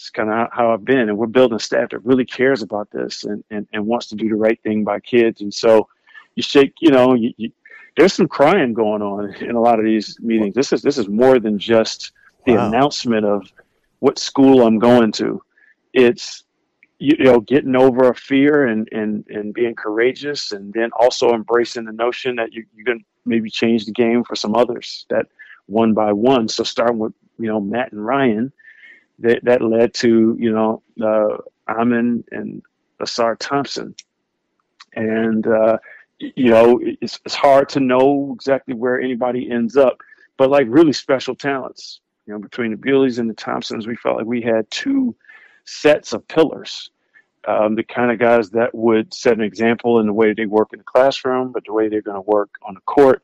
it's 0.00 0.10
kind 0.10 0.30
of 0.30 0.48
how 0.52 0.72
I've 0.72 0.84
been. 0.84 1.08
And 1.08 1.18
we're 1.18 1.26
building 1.26 1.56
a 1.56 1.60
staff 1.60 1.90
that 1.90 2.04
really 2.04 2.24
cares 2.24 2.62
about 2.62 2.90
this 2.90 3.24
and, 3.24 3.42
and, 3.50 3.66
and 3.72 3.86
wants 3.86 4.06
to 4.08 4.14
do 4.14 4.28
the 4.28 4.36
right 4.36 4.60
thing 4.62 4.84
by 4.84 5.00
kids. 5.00 5.40
And 5.40 5.52
so 5.52 5.88
you 6.34 6.42
shake, 6.42 6.74
you 6.80 6.90
know, 6.90 7.14
you, 7.14 7.32
you, 7.36 7.52
there's 7.96 8.14
some 8.14 8.28
crying 8.28 8.74
going 8.74 9.02
on 9.02 9.34
in 9.34 9.56
a 9.56 9.60
lot 9.60 9.78
of 9.78 9.84
these 9.84 10.18
meetings. 10.20 10.54
This 10.54 10.72
is 10.72 10.82
this 10.82 10.98
is 10.98 11.08
more 11.08 11.40
than 11.40 11.58
just 11.58 12.12
the 12.46 12.52
wow. 12.52 12.68
announcement 12.68 13.26
of 13.26 13.50
what 13.98 14.18
school 14.18 14.62
I'm 14.62 14.78
going 14.78 15.10
to. 15.12 15.42
It's 15.92 16.44
you, 17.00 17.16
you 17.18 17.24
know 17.24 17.40
getting 17.40 17.74
over 17.74 18.08
a 18.08 18.14
fear 18.14 18.66
and, 18.66 18.88
and 18.92 19.26
and 19.28 19.52
being 19.52 19.74
courageous, 19.74 20.52
and 20.52 20.72
then 20.72 20.90
also 20.92 21.34
embracing 21.34 21.86
the 21.86 21.92
notion 21.92 22.36
that 22.36 22.52
you, 22.52 22.64
you're 22.72 22.84
going 22.84 23.00
to 23.00 23.04
maybe 23.26 23.50
change 23.50 23.84
the 23.84 23.92
game 23.92 24.22
for 24.22 24.36
some 24.36 24.54
others. 24.54 25.04
That 25.10 25.26
one 25.66 25.92
by 25.92 26.12
one. 26.12 26.46
So 26.46 26.62
starting 26.62 26.98
with 26.98 27.14
you 27.38 27.48
know 27.48 27.60
Matt 27.60 27.90
and 27.90 28.04
Ryan, 28.04 28.52
that, 29.20 29.44
that 29.44 29.62
led 29.62 29.94
to, 29.94 30.36
you 30.38 30.52
know, 30.52 30.82
uh, 31.02 31.38
Amen 31.68 32.24
and 32.30 32.62
Ausar 33.00 33.36
Thompson. 33.38 33.94
And, 34.94 35.46
uh, 35.46 35.78
you 36.18 36.50
know, 36.50 36.80
it's, 36.82 37.20
it's 37.24 37.34
hard 37.34 37.68
to 37.70 37.80
know 37.80 38.32
exactly 38.34 38.74
where 38.74 39.00
anybody 39.00 39.50
ends 39.50 39.76
up, 39.76 39.98
but 40.36 40.50
like 40.50 40.66
really 40.68 40.92
special 40.92 41.34
talents, 41.34 42.00
you 42.26 42.32
know, 42.32 42.40
between 42.40 42.70
the 42.70 42.76
Bewleys 42.76 43.18
and 43.18 43.28
the 43.28 43.34
Thompsons, 43.34 43.86
we 43.86 43.96
felt 43.96 44.16
like 44.16 44.26
we 44.26 44.42
had 44.42 44.70
two 44.70 45.14
sets 45.64 46.12
of 46.12 46.26
pillars. 46.28 46.90
Um, 47.46 47.76
the 47.76 47.84
kind 47.84 48.10
of 48.10 48.18
guys 48.18 48.50
that 48.50 48.74
would 48.74 49.14
set 49.14 49.34
an 49.34 49.42
example 49.42 50.00
in 50.00 50.06
the 50.06 50.12
way 50.12 50.34
they 50.34 50.44
work 50.44 50.70
in 50.72 50.80
the 50.80 50.84
classroom, 50.84 51.52
but 51.52 51.64
the 51.64 51.72
way 51.72 51.88
they're 51.88 52.02
going 52.02 52.16
to 52.16 52.30
work 52.30 52.50
on 52.62 52.74
the 52.74 52.80
court. 52.80 53.22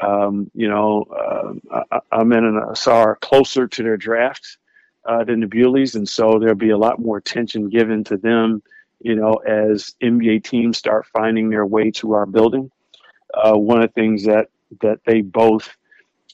Um, 0.00 0.50
you 0.52 0.68
know, 0.68 1.04
uh, 1.70 2.00
Amin 2.12 2.44
and 2.44 2.60
Ausar 2.60 3.18
closer 3.20 3.68
to 3.68 3.82
their 3.82 3.96
draft 3.96 4.58
uh, 5.04 5.24
than 5.24 5.40
the 5.40 5.46
Bewleys, 5.46 5.94
and 5.94 6.08
so 6.08 6.38
there'll 6.38 6.54
be 6.54 6.70
a 6.70 6.78
lot 6.78 6.98
more 6.98 7.16
attention 7.16 7.68
given 7.68 8.04
to 8.04 8.16
them. 8.16 8.62
You 9.00 9.16
know, 9.16 9.34
as 9.34 9.94
NBA 10.00 10.44
teams 10.44 10.78
start 10.78 11.06
finding 11.06 11.50
their 11.50 11.66
way 11.66 11.90
to 11.92 12.12
our 12.12 12.26
building, 12.26 12.70
uh, 13.34 13.54
one 13.54 13.82
of 13.82 13.88
the 13.88 14.00
things 14.00 14.24
that 14.24 14.48
that 14.80 15.00
they 15.04 15.20
both, 15.20 15.76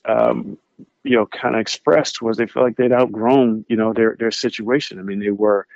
um, 0.04 0.58
you 1.02 1.16
know, 1.16 1.26
kind 1.26 1.54
of 1.54 1.60
expressed 1.60 2.20
was 2.20 2.36
they 2.36 2.46
felt 2.46 2.64
like 2.66 2.76
they'd 2.76 2.92
outgrown, 2.92 3.64
you 3.68 3.76
know, 3.76 3.92
their 3.92 4.16
their 4.18 4.30
situation. 4.30 4.98
I 4.98 5.02
mean, 5.02 5.18
they 5.18 5.30
were 5.30 5.66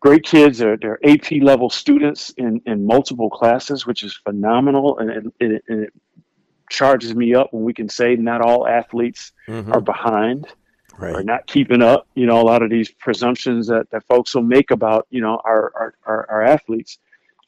great 0.00 0.24
kids. 0.24 0.58
They're, 0.58 0.76
they're 0.76 0.98
AP 1.04 1.32
level 1.42 1.68
students 1.68 2.30
in, 2.36 2.60
in 2.66 2.86
multiple 2.86 3.30
classes, 3.30 3.86
which 3.86 4.02
is 4.02 4.14
phenomenal. 4.14 4.98
And 4.98 5.10
it, 5.10 5.24
it, 5.40 5.64
it, 5.68 5.92
charges 6.68 7.14
me 7.14 7.32
up 7.32 7.52
when 7.52 7.62
we 7.62 7.72
can 7.72 7.88
say 7.88 8.16
not 8.16 8.40
all 8.40 8.66
athletes 8.66 9.30
mm-hmm. 9.46 9.72
are 9.72 9.80
behind 9.80 10.48
right. 10.98 11.14
or 11.14 11.22
not 11.22 11.46
keeping 11.46 11.82
up. 11.82 12.06
You 12.14 12.26
know, 12.26 12.40
a 12.40 12.42
lot 12.42 12.62
of 12.62 12.70
these 12.70 12.90
presumptions 12.90 13.66
that, 13.68 13.90
that 13.90 14.04
folks 14.04 14.34
will 14.34 14.42
make 14.42 14.70
about 14.70 15.06
you 15.10 15.20
know 15.20 15.40
our, 15.44 15.72
our, 15.74 15.94
our, 16.04 16.30
our 16.30 16.42
athletes 16.42 16.98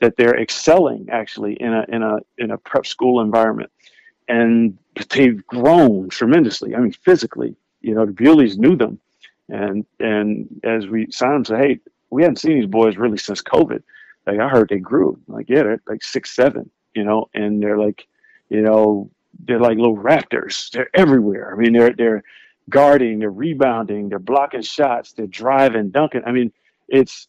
that 0.01 0.16
they're 0.16 0.38
excelling 0.38 1.09
actually 1.11 1.55
in 1.55 1.72
a 1.72 1.84
in 1.88 2.03
a 2.03 2.18
in 2.38 2.51
a 2.51 2.59
prep 2.59 2.86
school 2.86 3.20
environment, 3.20 3.70
and 4.28 4.78
they've 5.11 5.44
grown 5.46 6.09
tremendously. 6.09 6.74
I 6.74 6.80
mean, 6.80 6.92
physically, 6.92 7.57
you 7.80 7.94
know, 7.94 8.07
the 8.07 8.12
Bewleys 8.12 8.59
knew 8.59 8.76
them, 8.76 8.99
and 9.49 9.84
and 10.01 10.49
as 10.64 10.86
we 10.86 11.11
signed 11.11 11.34
them, 11.34 11.44
say, 11.44 11.57
hey, 11.57 11.80
we 12.11 12.22
hadn't 12.22 12.38
seen 12.38 12.59
these 12.59 12.66
boys 12.66 12.96
really 12.96 13.18
since 13.18 13.42
COVID. 13.42 13.82
Like 14.26 14.40
I 14.40 14.49
heard 14.49 14.68
they 14.68 14.78
grew. 14.78 15.18
Like 15.26 15.49
yeah, 15.49 15.62
they're 15.62 15.82
like 15.88 16.03
six 16.03 16.34
seven, 16.34 16.70
you 16.94 17.05
know, 17.05 17.28
and 17.34 17.62
they're 17.62 17.78
like, 17.78 18.07
you 18.51 18.62
know, 18.62 19.11
they're 19.40 19.61
like 19.61 19.78
little 19.78 19.96
raptors. 19.96 20.70
They're 20.70 20.90
everywhere. 20.94 21.53
I 21.53 21.57
mean, 21.57 21.72
they're 21.72 21.92
they're 21.92 22.22
guarding, 22.68 23.18
they're 23.18 23.30
rebounding, 23.30 24.08
they're 24.08 24.18
blocking 24.18 24.62
shots, 24.62 25.12
they're 25.12 25.26
driving, 25.26 25.90
dunking. 25.90 26.22
I 26.26 26.32
mean, 26.32 26.52
it's 26.88 27.28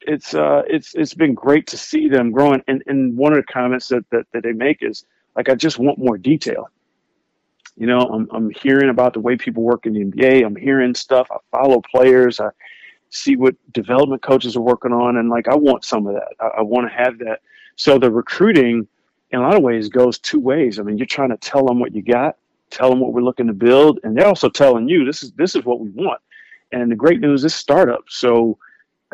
it's 0.00 0.34
uh 0.34 0.62
it's 0.66 0.94
it's 0.94 1.14
been 1.14 1.34
great 1.34 1.66
to 1.68 1.76
see 1.76 2.08
them 2.08 2.30
growing. 2.30 2.62
And 2.68 2.82
and 2.86 3.16
one 3.16 3.32
of 3.32 3.38
the 3.38 3.52
comments 3.52 3.88
that 3.88 4.04
that, 4.10 4.26
that 4.32 4.42
they 4.42 4.52
make 4.52 4.82
is 4.82 5.04
like 5.36 5.48
I 5.48 5.54
just 5.54 5.78
want 5.78 5.98
more 5.98 6.18
detail. 6.18 6.68
You 7.76 7.86
know, 7.86 8.00
I'm 8.00 8.28
I'm 8.30 8.50
hearing 8.50 8.90
about 8.90 9.14
the 9.14 9.20
way 9.20 9.36
people 9.36 9.62
work 9.62 9.86
in 9.86 9.94
the 9.94 10.04
NBA. 10.04 10.44
I'm 10.44 10.56
hearing 10.56 10.94
stuff. 10.94 11.28
I 11.30 11.36
follow 11.50 11.80
players. 11.80 12.40
I 12.40 12.50
see 13.10 13.36
what 13.36 13.54
development 13.72 14.22
coaches 14.22 14.56
are 14.56 14.60
working 14.60 14.92
on, 14.92 15.16
and 15.16 15.28
like 15.28 15.48
I 15.48 15.54
want 15.54 15.84
some 15.84 16.06
of 16.06 16.14
that. 16.14 16.28
I, 16.40 16.58
I 16.58 16.62
want 16.62 16.88
to 16.88 16.96
have 16.96 17.18
that. 17.18 17.40
So 17.76 17.98
the 17.98 18.10
recruiting 18.10 18.86
in 19.30 19.40
a 19.40 19.42
lot 19.42 19.56
of 19.56 19.62
ways 19.62 19.88
goes 19.88 20.18
two 20.18 20.38
ways. 20.38 20.78
I 20.78 20.82
mean, 20.82 20.96
you're 20.96 21.06
trying 21.06 21.30
to 21.30 21.36
tell 21.36 21.66
them 21.66 21.80
what 21.80 21.94
you 21.94 22.02
got, 22.02 22.36
tell 22.74 22.90
them 22.90 23.00
what 23.00 23.12
we're 23.12 23.22
looking 23.22 23.46
to 23.46 23.52
build, 23.52 24.00
and 24.02 24.16
they're 24.16 24.26
also 24.26 24.48
telling 24.48 24.88
you 24.88 25.04
this 25.04 25.22
is 25.22 25.32
this 25.32 25.54
is 25.54 25.64
what 25.64 25.80
we 25.80 25.88
want. 25.90 26.20
And 26.72 26.90
the 26.90 26.96
great 26.96 27.20
news 27.20 27.44
is 27.44 27.54
startup. 27.54 28.04
So 28.08 28.58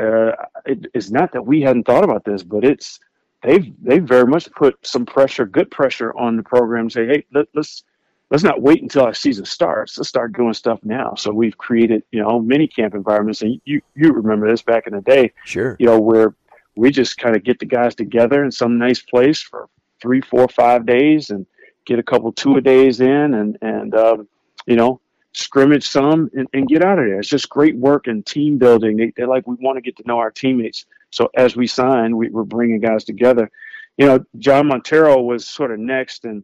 uh, 0.00 0.32
it, 0.64 0.86
it's 0.94 1.10
not 1.10 1.32
that 1.32 1.46
we 1.46 1.60
hadn't 1.60 1.84
thought 1.84 2.04
about 2.04 2.24
this, 2.24 2.42
but 2.42 2.64
it's 2.64 2.98
they've 3.42 3.72
they've 3.82 4.02
very 4.02 4.26
much 4.26 4.50
put 4.52 4.74
some 4.82 5.04
pressure, 5.04 5.46
good 5.46 5.70
pressure 5.70 6.16
on 6.16 6.36
the 6.36 6.42
program. 6.42 6.88
Say, 6.88 7.06
hey, 7.06 7.24
let, 7.32 7.46
let's 7.54 7.84
let's 8.30 8.42
not 8.42 8.62
wait 8.62 8.82
until 8.82 9.02
our 9.02 9.14
season 9.14 9.44
starts. 9.44 9.98
Let's 9.98 10.08
start 10.08 10.32
doing 10.32 10.54
stuff 10.54 10.80
now. 10.84 11.14
So 11.14 11.32
we've 11.32 11.58
created, 11.58 12.02
you 12.12 12.22
know, 12.22 12.40
mini 12.40 12.66
camp 12.66 12.94
environments, 12.94 13.42
and 13.42 13.60
you 13.64 13.82
you 13.94 14.12
remember 14.12 14.50
this 14.50 14.62
back 14.62 14.86
in 14.86 14.94
the 14.94 15.02
day, 15.02 15.32
sure, 15.44 15.76
you 15.78 15.86
know, 15.86 16.00
where 16.00 16.34
we 16.76 16.90
just 16.90 17.18
kind 17.18 17.36
of 17.36 17.44
get 17.44 17.58
the 17.58 17.66
guys 17.66 17.94
together 17.94 18.42
in 18.44 18.50
some 18.50 18.78
nice 18.78 19.02
place 19.02 19.42
for 19.42 19.68
three, 20.00 20.22
four, 20.22 20.48
five 20.48 20.86
days, 20.86 21.28
and 21.28 21.44
get 21.84 21.98
a 21.98 22.02
couple 22.02 22.32
two 22.32 22.56
a 22.56 22.60
days 22.60 23.00
in, 23.00 23.34
and 23.34 23.58
and 23.62 23.94
um, 23.94 24.28
you 24.66 24.76
know, 24.76 25.00
scrimmage 25.32 25.86
some 25.86 26.30
and, 26.34 26.48
and, 26.52 26.68
get 26.68 26.84
out 26.84 26.98
of 26.98 27.06
there. 27.06 27.20
It's 27.20 27.28
just 27.28 27.48
great 27.48 27.76
work 27.76 28.06
and 28.06 28.24
team 28.24 28.58
building. 28.58 28.96
They, 28.96 29.12
they're 29.16 29.26
like, 29.26 29.46
we 29.46 29.56
want 29.60 29.76
to 29.76 29.82
get 29.82 29.96
to 29.96 30.02
know 30.06 30.18
our 30.18 30.30
teammates. 30.30 30.86
So 31.10 31.30
as 31.36 31.56
we 31.56 31.66
sign, 31.66 32.16
we, 32.16 32.28
we're 32.28 32.44
bringing 32.44 32.80
guys 32.80 33.04
together. 33.04 33.50
You 33.96 34.06
know, 34.06 34.24
Jean 34.38 34.66
Montero 34.66 35.20
was 35.20 35.46
sort 35.46 35.70
of 35.70 35.78
next, 35.78 36.24
and 36.24 36.42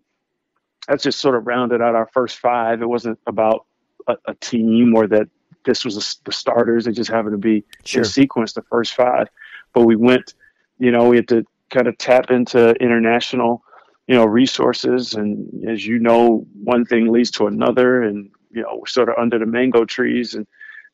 that's 0.89 1.03
just 1.03 1.21
sort 1.21 1.37
of 1.37 1.47
rounded 1.47 1.81
out 1.81 1.95
our 1.95 2.09
first 2.13 2.39
five. 2.39 2.83
It 2.83 2.89
wasn't 2.89 3.19
about 3.27 3.67
a, 4.07 4.17
a 4.27 4.35
team 4.35 4.95
or 4.95 5.07
that 5.09 5.29
this 5.65 5.85
was 5.85 5.97
a, 5.97 6.25
the 6.25 6.33
starters. 6.33 6.85
They 6.85 6.93
just 6.93 7.11
happened 7.11 7.33
to 7.33 7.39
be 7.39 7.65
sure. 7.85 8.03
in 8.03 8.09
sequence 8.09 8.53
the 8.53 8.63
first 8.63 8.95
five. 8.95 9.29
But 9.73 9.83
we 9.83 9.97
went, 9.97 10.35
you 10.79 10.91
know, 10.91 11.09
we 11.09 11.17
had 11.17 11.29
to 11.29 11.45
kind 11.71 11.89
of 11.89 11.99
tap 11.99 12.31
into 12.31 12.71
international, 12.75 13.63
you 14.07 14.15
know, 14.15 14.25
resources. 14.25 15.15
And 15.15 15.69
as 15.69 15.87
you 15.87 15.99
know, 15.99 16.47
one 16.63 16.85
thing 16.85 17.11
leads 17.11 17.31
to 17.33 17.47
another. 17.47 18.03
And, 18.03 18.31
you 18.51 18.63
know, 18.63 18.79
we're 18.81 18.87
sort 18.87 19.09
of 19.09 19.17
under 19.19 19.39
the 19.39 19.47
mango 19.47 19.85
trees 19.85 20.35
and 20.35 20.47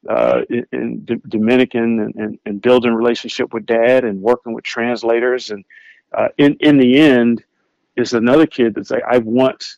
uh, 0.09 0.43
in, 0.73 1.01
D- 1.05 1.21
Dominican 1.29 2.01
and, 2.01 2.15
and, 2.17 2.39
and, 2.45 2.61
building 2.61 2.93
relationship 2.93 3.55
with 3.55 3.67
dad 3.67 4.05
and 4.05 4.21
working 4.21 4.53
with 4.53 4.65
translators. 4.65 5.51
And 5.51 5.65
uh, 6.13 6.29
in, 6.39 6.57
in 6.59 6.77
the 6.77 6.99
end, 6.99 7.45
is 7.97 8.15
another 8.15 8.47
kid 8.47 8.75
that's 8.75 8.91
like, 8.91 9.05
I 9.09 9.19
want 9.19 9.77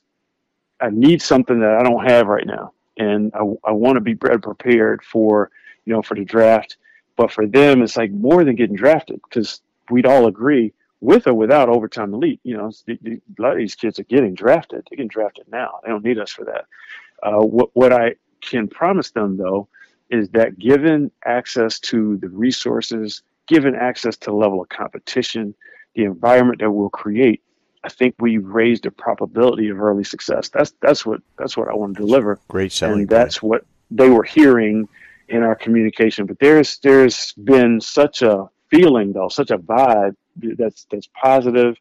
I 0.80 0.91
need 0.91 1.22
something 1.22 1.61
that 1.61 1.76
I 1.76 1.82
don't 1.82 2.05
have 2.05 2.26
right 2.26 2.47
now, 2.47 2.72
and 2.99 3.32
I, 3.35 3.41
I 3.64 3.72
want 3.72 3.97
to 3.97 4.01
be 4.01 4.14
bred 4.14 4.43
prepared 4.43 5.03
for 5.03 5.51
you 5.85 5.93
know 5.93 6.03
for 6.03 6.14
the 6.14 6.24
draft. 6.24 6.76
But 7.16 7.30
for 7.30 7.47
them, 7.47 7.82
it's 7.82 7.97
like 7.97 8.11
more 8.11 8.45
than 8.45 8.57
getting 8.57 8.76
drafted 8.76 9.20
because 9.22 9.61
we'd 9.91 10.07
all 10.07 10.26
agree 10.26 10.72
with 11.05 11.26
or 11.26 11.34
without 11.34 11.68
overtime 11.68 12.14
elite. 12.14 12.40
You 12.42 12.57
know, 12.57 12.72
a 12.88 13.20
lot 13.38 13.52
of 13.52 13.59
these 13.59 13.74
kids 13.74 13.98
are 13.98 14.05
getting 14.05 14.34
drafted. 14.34 14.86
They're 14.88 14.96
getting 14.96 15.09
drafted 15.09 15.46
now. 15.48 15.80
They 15.82 15.90
don't 15.90 16.05
need 16.05 16.18
us 16.18 16.30
for 16.30 16.44
that. 16.46 16.64
Uh, 17.22 17.42
what 17.42 17.70
what 17.74 17.92
I 17.92 18.16
can 18.40 18.68
promise 18.68 19.11
them 19.11 19.36
though 19.36 19.68
is 20.11 20.28
that 20.30 20.59
given 20.59 21.11
access 21.24 21.78
to 21.80 22.16
the 22.18 22.28
resources, 22.28 23.22
given 23.46 23.74
access 23.74 24.16
to 24.18 24.30
the 24.30 24.36
level 24.36 24.61
of 24.62 24.68
competition, 24.68 25.55
the 25.94 26.05
environment 26.05 26.61
that 26.61 26.70
we'll 26.70 26.90
create, 26.90 27.42
I 27.82 27.88
think 27.88 28.14
we 28.18 28.38
raised 28.38 28.84
the 28.84 28.90
probability 28.90 29.68
of 29.68 29.80
early 29.80 30.05
success. 30.05 30.48
That's 30.48 30.72
that's 30.80 31.05
what 31.05 31.20
that's 31.38 31.57
what 31.57 31.68
I 31.68 31.74
want 31.74 31.96
to 31.96 32.02
deliver. 32.02 32.40
Great 32.48 32.72
selling. 32.72 33.00
And 33.00 33.09
that's 33.09 33.38
point. 33.38 33.50
what 33.50 33.66
they 33.90 34.09
were 34.09 34.24
hearing 34.24 34.88
in 35.28 35.42
our 35.42 35.55
communication. 35.55 36.24
But 36.24 36.38
there's 36.38 36.78
there's 36.78 37.32
been 37.32 37.80
such 37.80 38.22
a 38.22 38.48
feeling 38.70 39.12
though, 39.12 39.28
such 39.28 39.50
a 39.50 39.59
vibe 39.59 40.16
that's 40.37 40.87
that's 40.91 41.09
positive. 41.14 41.76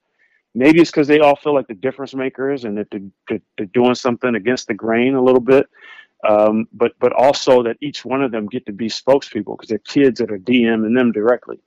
Maybe 0.56 0.82
it's 0.82 0.92
because 0.92 1.08
they 1.08 1.20
all 1.20 1.36
feel 1.36 1.54
like 1.54 1.68
the 1.68 1.74
difference 1.74 2.14
makers 2.14 2.64
and 2.64 2.78
that 2.78 2.88
they're, 2.92 3.42
they're 3.58 3.66
doing 3.68 3.96
something 3.96 4.36
against 4.36 4.68
the 4.68 4.76
grain 4.76 5.16
a 5.16 5.22
little 5.22 5.42
bit. 5.42 5.68
Um, 6.28 6.68
but 6.72 6.94
but 7.00 7.12
also 7.12 7.64
that 7.64 7.78
each 7.82 8.06
one 8.06 8.24
of 8.24 8.32
them 8.32 8.48
get 8.48 8.66
to 8.68 8.72
be 8.72 8.88
spokespeople 8.88 9.58
because 9.58 9.68
they're 9.68 9.80
kids 9.80 10.20
that 10.20 10.32
are 10.32 10.38
DMing 10.38 10.96
them 10.96 11.12
directly. 11.12 11.60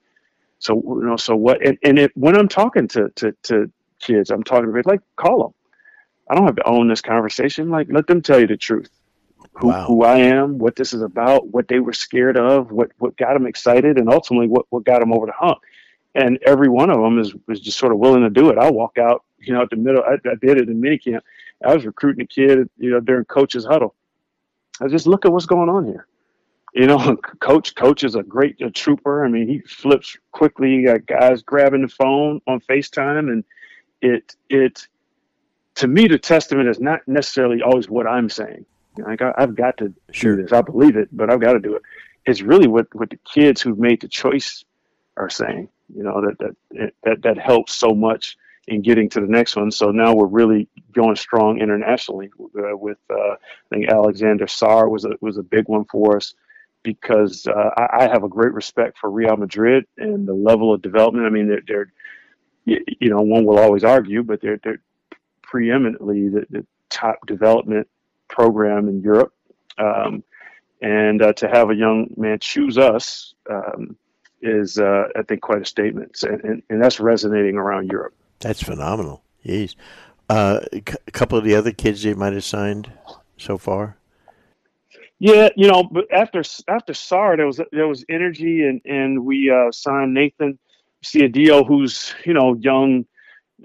So 0.60 0.74
you 0.74 1.04
know, 1.04 1.16
so 1.16 1.36
what? 1.36 1.64
And, 1.64 1.78
and 1.82 2.10
when 2.14 2.36
I'm 2.36 2.48
talking 2.48 2.88
to 2.88 3.10
to 3.16 3.32
to 3.44 3.70
kids 4.00 4.30
I'm 4.30 4.42
talking 4.42 4.68
about, 4.68 4.86
like 4.86 5.00
call 5.16 5.42
them. 5.42 5.54
I 6.28 6.34
don't 6.34 6.46
have 6.46 6.56
to 6.56 6.68
own 6.68 6.88
this 6.88 7.02
conversation. 7.02 7.70
Like 7.70 7.88
let 7.90 8.06
them 8.06 8.22
tell 8.22 8.40
you 8.40 8.46
the 8.46 8.56
truth. 8.56 8.90
Who, 9.58 9.68
wow. 9.68 9.86
who 9.86 10.02
I 10.02 10.18
am, 10.18 10.58
what 10.58 10.76
this 10.76 10.92
is 10.92 11.00
about, 11.00 11.48
what 11.48 11.68
they 11.68 11.78
were 11.78 11.94
scared 11.94 12.36
of, 12.36 12.72
what, 12.72 12.90
what 12.98 13.16
got 13.16 13.32
them 13.32 13.46
excited, 13.46 13.96
and 13.96 14.10
ultimately 14.10 14.48
what, 14.48 14.66
what 14.68 14.84
got 14.84 15.00
them 15.00 15.14
over 15.14 15.24
the 15.24 15.32
hump. 15.32 15.58
And 16.16 16.38
every 16.46 16.68
one 16.68 16.88
of 16.88 16.96
them 16.96 17.18
is 17.18 17.34
was 17.46 17.60
just 17.60 17.78
sort 17.78 17.92
of 17.92 17.98
willing 17.98 18.22
to 18.22 18.30
do 18.30 18.48
it. 18.48 18.56
I 18.56 18.70
walk 18.70 18.96
out, 18.96 19.24
you 19.38 19.52
know, 19.52 19.60
at 19.60 19.70
the 19.70 19.76
middle. 19.76 20.02
I, 20.02 20.14
I 20.14 20.34
did 20.40 20.58
it 20.58 20.68
in 20.68 20.80
minicamp. 20.80 21.20
I 21.64 21.74
was 21.74 21.84
recruiting 21.84 22.22
a 22.22 22.26
kid, 22.26 22.70
you 22.78 22.90
know, 22.90 23.00
during 23.00 23.26
coach's 23.26 23.66
huddle. 23.66 23.94
I 24.80 24.88
just 24.88 25.06
look 25.06 25.26
at 25.26 25.32
what's 25.32 25.46
going 25.46 25.68
on 25.68 25.84
here. 25.84 26.06
You 26.72 26.86
know, 26.86 27.16
coach 27.40 27.74
coach 27.74 28.02
is 28.02 28.14
a 28.14 28.22
great 28.22 28.60
a 28.62 28.70
trooper. 28.70 29.26
I 29.26 29.28
mean, 29.28 29.46
he 29.46 29.60
flips 29.60 30.16
quickly. 30.32 30.70
You 30.70 30.86
got 30.86 31.06
guys 31.06 31.42
grabbing 31.42 31.82
the 31.82 31.88
phone 31.88 32.40
on 32.46 32.60
FaceTime 32.60 33.30
and 33.30 33.44
it 34.00 34.34
it 34.48 34.86
to 35.76 35.86
me 35.86 36.08
the 36.08 36.18
testament 36.18 36.68
is 36.68 36.80
not 36.80 37.06
necessarily 37.06 37.60
always 37.62 37.90
what 37.90 38.06
I'm 38.06 38.30
saying. 38.30 38.64
Like 38.98 39.20
I, 39.20 39.34
have 39.36 39.54
got 39.54 39.76
to 39.78 39.92
sure. 40.12 40.36
do 40.36 40.42
this. 40.42 40.52
I 40.52 40.62
believe 40.62 40.96
it, 40.96 41.08
but 41.12 41.30
I've 41.30 41.40
got 41.40 41.52
to 41.52 41.60
do 41.60 41.74
it. 41.74 41.82
It's 42.24 42.40
really 42.40 42.66
what 42.66 42.86
what 42.94 43.10
the 43.10 43.18
kids 43.18 43.60
who've 43.60 43.78
made 43.78 44.00
the 44.00 44.08
choice 44.08 44.64
are 45.16 45.30
saying. 45.30 45.68
You 45.94 46.02
know 46.02 46.20
that 46.20 46.38
that 46.38 46.92
that 47.04 47.22
that 47.22 47.38
helps 47.38 47.74
so 47.74 47.94
much 47.94 48.36
in 48.68 48.82
getting 48.82 49.08
to 49.10 49.20
the 49.20 49.26
next 49.26 49.56
one. 49.56 49.70
So 49.70 49.90
now 49.90 50.14
we're 50.14 50.26
really 50.26 50.68
going 50.92 51.16
strong 51.16 51.60
internationally 51.60 52.30
uh, 52.40 52.76
with 52.76 52.98
uh, 53.10 53.34
I 53.34 53.36
think 53.70 53.88
Alexander 53.88 54.46
Sarr 54.46 54.90
was 54.90 55.04
a 55.04 55.10
was 55.20 55.38
a 55.38 55.42
big 55.42 55.68
one 55.68 55.84
for 55.84 56.16
us 56.16 56.34
because 56.82 57.46
uh, 57.48 57.70
I, 57.76 58.04
I, 58.04 58.08
have 58.08 58.22
a 58.22 58.28
great 58.28 58.52
respect 58.52 58.96
for 58.96 59.10
Real 59.10 59.36
Madrid 59.36 59.86
and 59.98 60.24
the 60.24 60.32
level 60.32 60.72
of 60.72 60.82
development. 60.82 61.26
I 61.26 61.30
mean, 61.30 61.48
they're, 61.48 61.62
they're 61.66 61.92
you 62.64 63.10
know, 63.10 63.22
one 63.22 63.44
will 63.44 63.58
always 63.58 63.82
argue, 63.82 64.22
but 64.22 64.40
they're, 64.40 64.60
they're 64.62 64.80
preeminently 65.42 66.28
the, 66.28 66.46
the 66.48 66.66
top 66.90 67.26
development 67.26 67.88
program 68.28 68.88
in 68.88 69.00
Europe. 69.00 69.32
Um, 69.78 70.22
and 70.82 71.22
uh, 71.22 71.32
to 71.34 71.48
have 71.48 71.70
a 71.70 71.74
young 71.74 72.12
man 72.16 72.38
choose 72.38 72.78
us 72.78 73.34
um, 73.50 73.96
is, 74.46 74.78
uh, 74.78 75.08
I 75.16 75.22
think, 75.22 75.42
quite 75.42 75.62
a 75.62 75.64
statement. 75.64 76.22
And, 76.22 76.42
and, 76.44 76.62
and, 76.70 76.82
that's 76.82 77.00
resonating 77.00 77.56
around 77.56 77.90
Europe. 77.90 78.14
That's 78.40 78.62
phenomenal. 78.62 79.22
Jeez. 79.44 79.74
Uh, 80.28 80.60
a 80.72 81.10
couple 81.12 81.38
of 81.38 81.44
the 81.44 81.54
other 81.54 81.72
kids 81.72 82.02
they 82.02 82.14
might 82.14 82.32
have 82.32 82.44
signed 82.44 82.90
so 83.36 83.58
far. 83.58 83.96
Yeah, 85.18 85.48
you 85.56 85.70
know, 85.70 85.82
but 85.84 86.12
after 86.12 86.42
after 86.68 86.92
Sarr, 86.92 87.36
there 87.36 87.46
was 87.46 87.60
there 87.72 87.88
was 87.88 88.04
energy, 88.10 88.62
and 88.64 88.82
and 88.84 89.24
we 89.24 89.50
uh, 89.50 89.72
signed 89.72 90.12
Nathan 90.12 90.58
Siadio, 91.02 91.66
who's 91.66 92.14
you 92.26 92.34
know 92.34 92.54
young, 92.54 93.06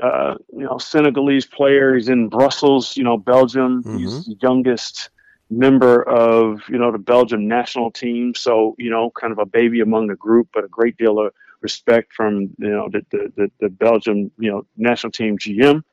uh, 0.01 0.35
you 0.53 0.63
know 0.63 0.77
Senegalese 0.77 1.45
player. 1.45 1.95
He's 1.95 2.07
in 2.07 2.29
Brussels, 2.29 2.95
you 2.95 3.03
know 3.03 3.17
Belgium. 3.17 3.83
Mm-hmm. 3.83 3.97
He's 3.97 4.25
the 4.25 4.37
youngest 4.41 5.09
member 5.51 6.01
of 6.03 6.61
you 6.69 6.77
know 6.77 6.91
the 6.91 6.97
Belgium 6.97 7.47
national 7.47 7.91
team. 7.91 8.33
So 8.35 8.75
you 8.77 8.89
know, 8.89 9.11
kind 9.11 9.31
of 9.31 9.39
a 9.39 9.45
baby 9.45 9.81
among 9.81 10.07
the 10.07 10.15
group, 10.15 10.49
but 10.53 10.63
a 10.63 10.67
great 10.67 10.97
deal 10.97 11.19
of 11.19 11.33
respect 11.61 12.13
from 12.13 12.49
you 12.57 12.69
know 12.69 12.89
the 12.89 13.05
the, 13.11 13.51
the, 13.59 13.69
Belgium 13.69 14.31
you 14.37 14.51
know 14.51 14.65
national 14.77 15.11
team 15.11 15.37
GM. 15.37 15.83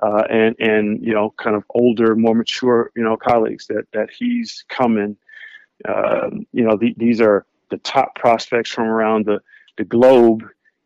Uh, 0.00 0.24
and 0.30 0.56
and 0.58 1.04
you 1.04 1.12
know, 1.12 1.34
kind 1.36 1.54
of 1.54 1.64
older, 1.70 2.16
more 2.16 2.34
mature, 2.34 2.90
you 2.96 3.04
know, 3.04 3.16
colleagues 3.16 3.66
that 3.66 3.84
that 3.92 4.08
he's 4.10 4.64
coming. 4.68 5.16
Uh, 5.86 6.30
you 6.52 6.64
know, 6.64 6.76
the, 6.76 6.94
these 6.96 7.20
are 7.20 7.44
the 7.70 7.76
top 7.78 8.14
prospects 8.14 8.70
from 8.70 8.86
around 8.86 9.26
the 9.26 9.40
the 9.76 9.84
globe 9.84 10.42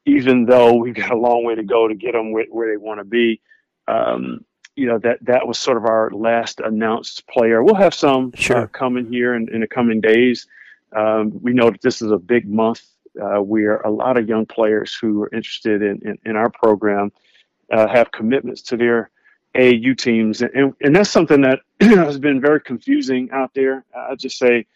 even 0.07 0.47
though 0.47 0.75
we've 0.75 0.95
got 0.95 1.11
a 1.11 1.17
long 1.17 1.45
way 1.45 1.55
to 1.57 1.65
go 1.65 1.89
to 1.89 1.95
get 1.95 2.13
them 2.13 2.33
where, 2.33 2.47
where 2.51 2.71
they 2.71 2.77
want 2.77 3.01
to 3.01 3.05
be. 3.05 3.41
Um, 3.89 4.45
you 4.77 4.87
know 4.87 4.99
that 4.99 5.19
that 5.25 5.47
was 5.47 5.59
sort 5.59 5.79
of 5.79 5.87
our 5.87 6.11
last 6.11 6.61
announced 6.61 7.27
player. 7.27 7.63
We'll 7.63 7.75
have 7.75 7.95
some 7.95 8.33
uh, 8.35 8.41
sure. 8.41 8.57
uh, 8.59 8.67
coming 8.69 9.11
here 9.11 9.35
in, 9.35 9.49
in 9.53 9.61
the 9.61 9.67
coming 9.67 10.01
days. 10.01 10.47
Um, 10.95 11.33
we 11.43 11.53
know 11.53 11.71
that 11.71 11.83
this 11.83 12.01
is 12.03 12.13
a 12.13 12.19
big 12.19 12.49
month 12.49 12.83
uh, 13.21 13.43
where 13.43 13.79
a 13.79 13.91
lot 13.91 14.19
of 14.19 14.29
young 14.29 14.47
players 14.47 14.95
who 14.95 15.23
are 15.23 15.35
interested 15.35 15.83
in, 15.83 16.01
in, 16.07 16.19
in 16.25 16.37
our 16.37 16.51
program 16.51 17.11
uh, 17.73 17.89
have 17.89 18.13
commitments 18.13 18.63
to 18.63 18.77
their 18.77 19.11
AU 19.57 19.95
teams, 19.97 20.43
and, 20.43 20.75
and 20.81 20.95
that's 20.95 21.11
something 21.11 21.41
that 21.41 21.61
has 21.81 22.19
been 22.19 22.41
very 22.41 22.61
confusing 22.61 23.31
out 23.33 23.53
there. 23.55 23.85
I 23.97 24.15
just 24.15 24.39
say, 24.39 24.67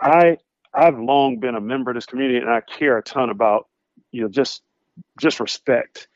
I 0.00 0.38
I've 0.72 0.98
long 0.98 1.38
been 1.38 1.56
a 1.56 1.60
member 1.60 1.90
of 1.90 1.96
this 1.96 2.06
community, 2.06 2.38
and 2.38 2.48
I 2.48 2.60
care 2.60 2.96
a 2.96 3.02
ton 3.02 3.30
about 3.30 3.68
you 4.12 4.22
know 4.22 4.28
just 4.28 4.62
just 5.20 5.40
respect. 5.40 6.08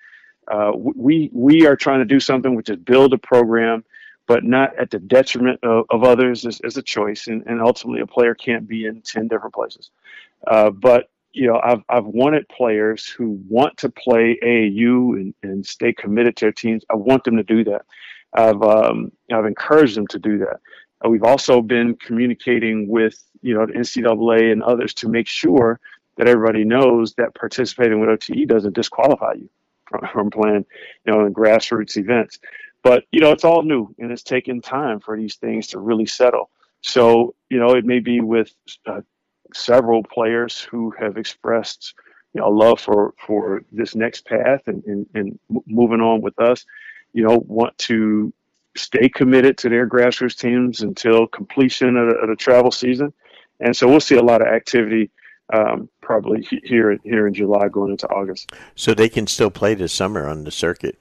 Uh, 0.50 0.72
we 0.74 1.30
we 1.32 1.66
are 1.66 1.76
trying 1.76 1.98
to 1.98 2.04
do 2.04 2.20
something 2.20 2.54
which 2.54 2.70
is 2.70 2.76
build 2.76 3.12
a 3.12 3.18
program, 3.18 3.84
but 4.26 4.44
not 4.44 4.76
at 4.78 4.90
the 4.90 4.98
detriment 4.98 5.60
of, 5.62 5.84
of 5.90 6.04
others 6.04 6.46
as, 6.46 6.60
as, 6.60 6.76
a 6.76 6.82
choice. 6.82 7.26
And, 7.26 7.44
and 7.46 7.60
ultimately, 7.60 8.00
a 8.00 8.06
player 8.06 8.34
can't 8.34 8.66
be 8.66 8.86
in 8.86 9.02
ten 9.02 9.28
different 9.28 9.54
places. 9.54 9.90
Uh, 10.46 10.70
but 10.70 11.10
you 11.32 11.46
know, 11.46 11.60
I've 11.62 11.82
I've 11.88 12.06
wanted 12.06 12.48
players 12.48 13.06
who 13.06 13.40
want 13.48 13.76
to 13.78 13.90
play 13.90 14.38
AAU 14.42 15.16
and, 15.16 15.34
and 15.42 15.66
stay 15.66 15.92
committed 15.92 16.36
to 16.36 16.46
their 16.46 16.52
teams. 16.52 16.82
I 16.90 16.96
want 16.96 17.24
them 17.24 17.36
to 17.36 17.42
do 17.42 17.64
that. 17.64 17.84
I've 18.32 18.62
um, 18.62 19.12
I've 19.30 19.46
encouraged 19.46 19.96
them 19.96 20.06
to 20.08 20.18
do 20.18 20.38
that. 20.38 20.60
Uh, 21.04 21.10
we've 21.10 21.24
also 21.24 21.60
been 21.60 21.94
communicating 21.96 22.88
with 22.88 23.22
you 23.42 23.54
know 23.54 23.66
the 23.66 23.74
NCAA 23.74 24.50
and 24.50 24.62
others 24.62 24.94
to 24.94 25.08
make 25.08 25.26
sure 25.26 25.78
that 26.16 26.26
everybody 26.26 26.64
knows 26.64 27.14
that 27.14 27.34
participating 27.34 28.00
with 28.00 28.08
OTE 28.08 28.48
doesn't 28.48 28.74
disqualify 28.74 29.34
you 29.34 29.48
from, 30.12 30.30
playing 30.30 30.64
you 31.04 31.12
know 31.12 31.26
in 31.26 31.34
grassroots 31.34 31.96
events. 31.96 32.38
But 32.82 33.04
you 33.10 33.20
know 33.20 33.32
it's 33.32 33.44
all 33.44 33.62
new 33.62 33.94
and 33.98 34.10
it's 34.10 34.22
taken 34.22 34.60
time 34.60 35.00
for 35.00 35.16
these 35.16 35.36
things 35.36 35.68
to 35.68 35.78
really 35.78 36.06
settle. 36.06 36.50
So 36.80 37.34
you 37.50 37.58
know 37.58 37.74
it 37.74 37.84
may 37.84 38.00
be 38.00 38.20
with 38.20 38.52
uh, 38.86 39.00
several 39.54 40.02
players 40.02 40.60
who 40.60 40.92
have 40.98 41.16
expressed 41.16 41.94
you 42.34 42.40
know 42.40 42.50
love 42.50 42.80
for 42.80 43.14
for 43.26 43.62
this 43.72 43.94
next 43.94 44.26
path 44.26 44.62
and, 44.66 44.82
and, 44.84 45.06
and 45.14 45.38
moving 45.66 46.00
on 46.00 46.20
with 46.20 46.38
us 46.38 46.64
you 47.12 47.26
know 47.26 47.42
want 47.46 47.76
to 47.78 48.32
stay 48.76 49.08
committed 49.08 49.58
to 49.58 49.68
their 49.68 49.88
grassroots 49.88 50.38
teams 50.38 50.82
until 50.82 51.26
completion 51.26 51.96
of 51.96 52.10
the, 52.10 52.16
of 52.16 52.28
the 52.28 52.36
travel 52.36 52.70
season 52.70 53.12
and 53.60 53.74
so 53.74 53.88
we'll 53.88 54.00
see 54.00 54.16
a 54.16 54.22
lot 54.22 54.42
of 54.42 54.48
activity 54.48 55.10
um, 55.52 55.88
probably 56.00 56.46
here 56.62 56.98
here 57.04 57.26
in 57.26 57.34
July 57.34 57.68
going 57.68 57.90
into 57.90 58.08
August. 58.08 58.52
So 58.74 58.94
they 58.94 59.08
can 59.08 59.26
still 59.26 59.50
play 59.50 59.74
this 59.74 59.92
summer 59.92 60.26
on 60.26 60.44
the 60.44 60.50
circuit. 60.50 60.98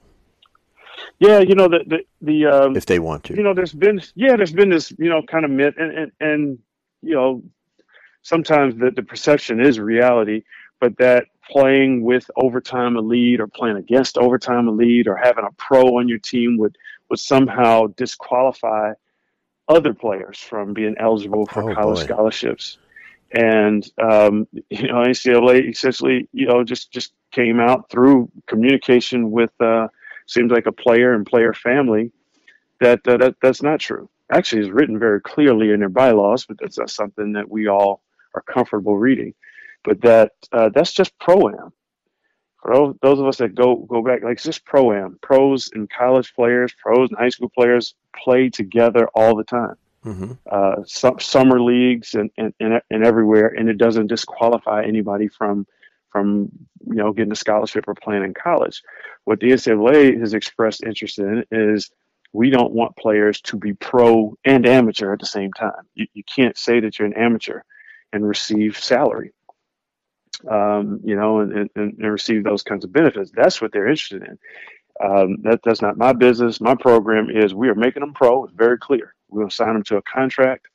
Yeah, 1.18 1.40
you 1.40 1.54
know 1.54 1.68
the 1.68 1.80
the, 1.86 1.98
the 2.22 2.46
um, 2.46 2.76
if 2.76 2.86
they 2.86 2.98
want 2.98 3.24
to. 3.24 3.36
You 3.36 3.42
know, 3.42 3.54
there's 3.54 3.72
been 3.72 4.00
yeah, 4.14 4.36
there's 4.36 4.52
been 4.52 4.70
this 4.70 4.92
you 4.98 5.08
know 5.08 5.22
kind 5.22 5.44
of 5.44 5.50
myth 5.50 5.74
and 5.76 5.96
and, 5.96 6.12
and 6.20 6.58
you 7.02 7.14
know 7.14 7.42
sometimes 8.22 8.76
the, 8.76 8.90
the 8.90 9.02
perception 9.02 9.60
is 9.60 9.78
reality, 9.78 10.44
but 10.80 10.96
that 10.98 11.26
playing 11.50 12.02
with 12.02 12.30
overtime 12.36 12.96
elite 12.96 13.40
or 13.40 13.46
playing 13.46 13.76
against 13.76 14.18
overtime 14.18 14.68
elite 14.68 15.08
or 15.08 15.16
having 15.16 15.44
a 15.44 15.52
pro 15.52 15.98
on 15.98 16.08
your 16.08 16.18
team 16.18 16.58
would 16.58 16.76
would 17.10 17.18
somehow 17.18 17.86
disqualify 17.96 18.92
other 19.68 19.94
players 19.94 20.38
from 20.38 20.72
being 20.72 20.94
eligible 20.98 21.46
for 21.46 21.70
oh, 21.70 21.74
college 21.74 21.98
boy. 21.98 22.04
scholarships. 22.04 22.78
And 23.32 23.88
um, 24.00 24.46
you 24.70 24.88
know, 24.88 25.02
NCAA 25.02 25.70
essentially, 25.70 26.28
you 26.32 26.46
know, 26.46 26.64
just 26.64 26.90
just 26.92 27.12
came 27.30 27.60
out 27.60 27.90
through 27.90 28.30
communication 28.46 29.30
with 29.30 29.52
uh, 29.60 29.88
seems 30.26 30.50
like 30.50 30.66
a 30.66 30.72
player 30.72 31.14
and 31.14 31.26
player 31.26 31.52
family 31.52 32.10
that, 32.80 33.06
uh, 33.06 33.16
that 33.16 33.36
that's 33.42 33.62
not 33.62 33.80
true. 33.80 34.08
Actually, 34.30 34.62
is 34.62 34.70
written 34.70 34.98
very 34.98 35.20
clearly 35.20 35.72
in 35.72 35.80
their 35.80 35.88
bylaws, 35.88 36.44
but 36.44 36.58
that's 36.60 36.78
not 36.78 36.90
something 36.90 37.32
that 37.32 37.50
we 37.50 37.66
all 37.66 38.02
are 38.34 38.42
comfortable 38.42 38.96
reading. 38.96 39.34
But 39.84 40.00
that 40.02 40.32
uh, 40.52 40.70
that's 40.74 40.92
just 40.92 41.18
pro 41.18 41.48
am. 41.48 41.72
For 42.62 42.94
those 43.00 43.20
of 43.20 43.26
us 43.26 43.38
that 43.38 43.54
go 43.54 43.76
go 43.76 44.02
back, 44.02 44.22
like 44.22 44.34
it's 44.34 44.42
just 44.44 44.64
pro 44.64 44.92
am. 44.92 45.18
Pros 45.22 45.70
and 45.72 45.88
college 45.88 46.34
players, 46.34 46.74
pros 46.82 47.08
and 47.08 47.18
high 47.18 47.30
school 47.30 47.48
players 47.48 47.94
play 48.22 48.50
together 48.50 49.08
all 49.14 49.34
the 49.36 49.44
time. 49.44 49.76
Mm-hmm. 50.04 50.32
Uh, 50.50 50.84
some, 50.86 51.18
summer 51.18 51.60
leagues 51.60 52.14
and, 52.14 52.30
and, 52.38 52.54
and, 52.60 52.80
and 52.90 53.04
everywhere, 53.04 53.48
and 53.48 53.68
it 53.68 53.78
doesn't 53.78 54.06
disqualify 54.06 54.84
anybody 54.84 55.28
from 55.28 55.66
from 56.10 56.48
you 56.86 56.94
know 56.94 57.12
getting 57.12 57.32
a 57.32 57.36
scholarship 57.36 57.84
or 57.86 57.94
playing 57.94 58.24
in 58.24 58.34
college. 58.34 58.82
What 59.24 59.40
the 59.40 59.48
NCAA 59.48 60.18
has 60.20 60.34
expressed 60.34 60.84
interest 60.84 61.18
in 61.18 61.44
is 61.50 61.90
we 62.32 62.50
don't 62.50 62.72
want 62.72 62.96
players 62.96 63.40
to 63.42 63.56
be 63.56 63.74
pro 63.74 64.36
and 64.44 64.66
amateur 64.66 65.12
at 65.12 65.20
the 65.20 65.26
same 65.26 65.52
time. 65.52 65.82
You, 65.94 66.06
you 66.14 66.22
can't 66.24 66.56
say 66.56 66.80
that 66.80 66.98
you're 66.98 67.08
an 67.08 67.14
amateur 67.14 67.62
and 68.12 68.26
receive 68.26 68.78
salary, 68.78 69.32
um, 70.50 71.00
you 71.04 71.16
know, 71.16 71.40
and, 71.40 71.52
and, 71.52 71.70
and, 71.74 72.12
receive 72.12 72.44
those 72.44 72.62
kinds 72.62 72.84
of 72.84 72.92
benefits. 72.92 73.30
That's 73.34 73.60
what 73.60 73.72
they're 73.72 73.88
interested 73.88 74.22
in. 74.22 74.38
Um, 75.04 75.36
that, 75.42 75.60
that's 75.64 75.82
not 75.82 75.96
my 75.96 76.12
business. 76.12 76.60
My 76.60 76.74
program 76.74 77.28
is 77.30 77.54
we 77.54 77.68
are 77.68 77.74
making 77.74 78.00
them 78.00 78.14
pro. 78.14 78.44
It's 78.44 78.54
very 78.54 78.78
clear. 78.78 79.14
To 79.32 79.50
sign 79.50 79.74
them 79.74 79.82
to 79.84 79.96
a 79.96 80.02
contract, 80.02 80.68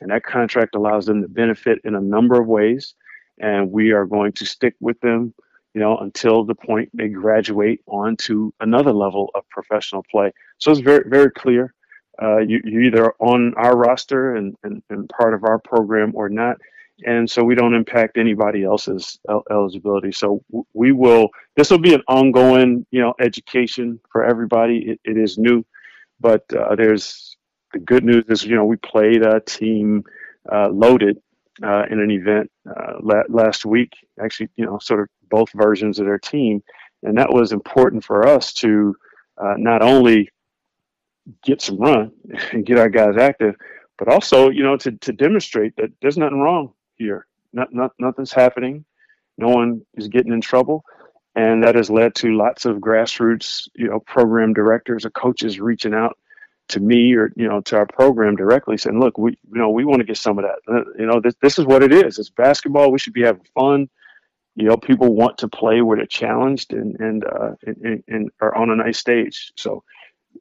and 0.00 0.10
that 0.10 0.24
contract 0.24 0.74
allows 0.74 1.06
them 1.06 1.22
to 1.22 1.28
benefit 1.28 1.80
in 1.84 1.94
a 1.94 2.00
number 2.00 2.40
of 2.40 2.46
ways. 2.46 2.94
And 3.38 3.70
we 3.70 3.92
are 3.92 4.04
going 4.04 4.32
to 4.32 4.44
stick 4.44 4.74
with 4.80 5.00
them, 5.00 5.32
you 5.72 5.80
know, 5.80 5.96
until 5.98 6.44
the 6.44 6.54
point 6.54 6.90
they 6.92 7.08
graduate 7.08 7.80
onto 7.86 8.52
another 8.60 8.92
level 8.92 9.30
of 9.34 9.48
professional 9.48 10.04
play. 10.10 10.32
So 10.58 10.70
it's 10.70 10.80
very, 10.80 11.08
very 11.08 11.30
clear. 11.30 11.74
Uh, 12.20 12.38
you, 12.38 12.60
you're 12.64 12.82
either 12.82 13.14
on 13.18 13.54
our 13.56 13.74
roster 13.74 14.36
and, 14.36 14.54
and, 14.62 14.82
and 14.90 15.08
part 15.08 15.32
of 15.32 15.44
our 15.44 15.58
program 15.58 16.12
or 16.14 16.28
not 16.28 16.58
and 17.04 17.30
so 17.30 17.42
we 17.42 17.54
don't 17.54 17.74
impact 17.74 18.16
anybody 18.16 18.64
else's 18.64 19.18
eligibility. 19.50 20.12
So 20.12 20.42
we 20.74 20.92
will. 20.92 21.30
This 21.56 21.70
will 21.70 21.78
be 21.78 21.94
an 21.94 22.02
ongoing, 22.08 22.86
you 22.90 23.00
know, 23.00 23.14
education 23.20 24.00
for 24.10 24.24
everybody. 24.24 24.90
it, 24.90 25.00
it 25.04 25.16
is 25.16 25.38
new, 25.38 25.64
but 26.20 26.44
uh, 26.52 26.74
there's 26.76 27.36
the 27.72 27.78
good 27.78 28.04
news 28.04 28.24
is, 28.28 28.44
you 28.44 28.56
know, 28.56 28.64
we 28.64 28.76
played 28.76 29.22
a 29.22 29.40
team 29.40 30.04
uh, 30.50 30.68
loaded 30.68 31.20
uh, 31.62 31.84
in 31.90 32.00
an 32.00 32.10
event 32.10 32.50
uh, 32.68 32.94
la- 33.00 33.22
last 33.28 33.64
week. 33.64 33.92
Actually, 34.20 34.48
you 34.56 34.64
know, 34.64 34.78
sort 34.78 35.00
of 35.00 35.08
both 35.28 35.50
versions 35.52 35.98
of 35.98 36.06
their 36.06 36.18
team, 36.18 36.62
and 37.02 37.16
that 37.18 37.32
was 37.32 37.52
important 37.52 38.04
for 38.04 38.26
us 38.26 38.52
to 38.54 38.94
uh, 39.38 39.54
not 39.56 39.82
only 39.82 40.30
get 41.44 41.62
some 41.62 41.78
run 41.78 42.12
and 42.52 42.66
get 42.66 42.78
our 42.78 42.88
guys 42.88 43.16
active, 43.16 43.54
but 43.98 44.08
also, 44.08 44.48
you 44.48 44.62
know, 44.62 44.76
to, 44.78 44.92
to 44.92 45.12
demonstrate 45.12 45.76
that 45.76 45.90
there's 46.00 46.16
nothing 46.18 46.40
wrong 46.40 46.72
here. 46.96 47.26
Not, 47.52 47.72
not, 47.72 47.92
nothing's 47.98 48.32
happening. 48.32 48.84
No 49.36 49.48
one 49.48 49.82
is 49.94 50.08
getting 50.08 50.32
in 50.32 50.40
trouble. 50.40 50.84
And 51.36 51.62
that 51.62 51.74
has 51.74 51.90
led 51.90 52.14
to 52.16 52.36
lots 52.36 52.64
of 52.64 52.78
grassroots, 52.78 53.68
you 53.74 53.88
know, 53.88 54.00
program 54.00 54.52
directors 54.52 55.04
or 55.04 55.10
coaches 55.10 55.60
reaching 55.60 55.94
out 55.94 56.18
to 56.70 56.80
me 56.80 57.14
or, 57.14 57.32
you 57.36 57.48
know, 57.48 57.60
to 57.62 57.76
our 57.76 57.86
program 57.86 58.36
directly 58.36 58.76
saying, 58.76 58.98
look, 58.98 59.18
we, 59.18 59.32
you 59.52 59.58
know, 59.58 59.70
we 59.70 59.84
want 59.84 60.00
to 60.00 60.06
get 60.06 60.16
some 60.16 60.38
of 60.38 60.44
that. 60.44 60.72
Uh, 60.72 60.84
you 60.98 61.06
know, 61.06 61.20
this, 61.20 61.34
this 61.42 61.58
is 61.58 61.64
what 61.64 61.82
it 61.82 61.92
is. 61.92 62.18
It's 62.18 62.30
basketball. 62.30 62.90
We 62.90 62.98
should 62.98 63.12
be 63.12 63.22
having 63.22 63.46
fun. 63.54 63.88
You 64.56 64.68
know, 64.68 64.76
people 64.76 65.14
want 65.14 65.38
to 65.38 65.48
play 65.48 65.80
where 65.80 65.96
they're 65.96 66.06
challenged 66.06 66.72
and, 66.72 66.98
and, 67.00 67.24
uh, 67.24 67.52
and, 67.64 68.02
and 68.08 68.30
are 68.40 68.54
on 68.54 68.70
a 68.70 68.76
nice 68.76 68.98
stage. 68.98 69.52
So, 69.56 69.84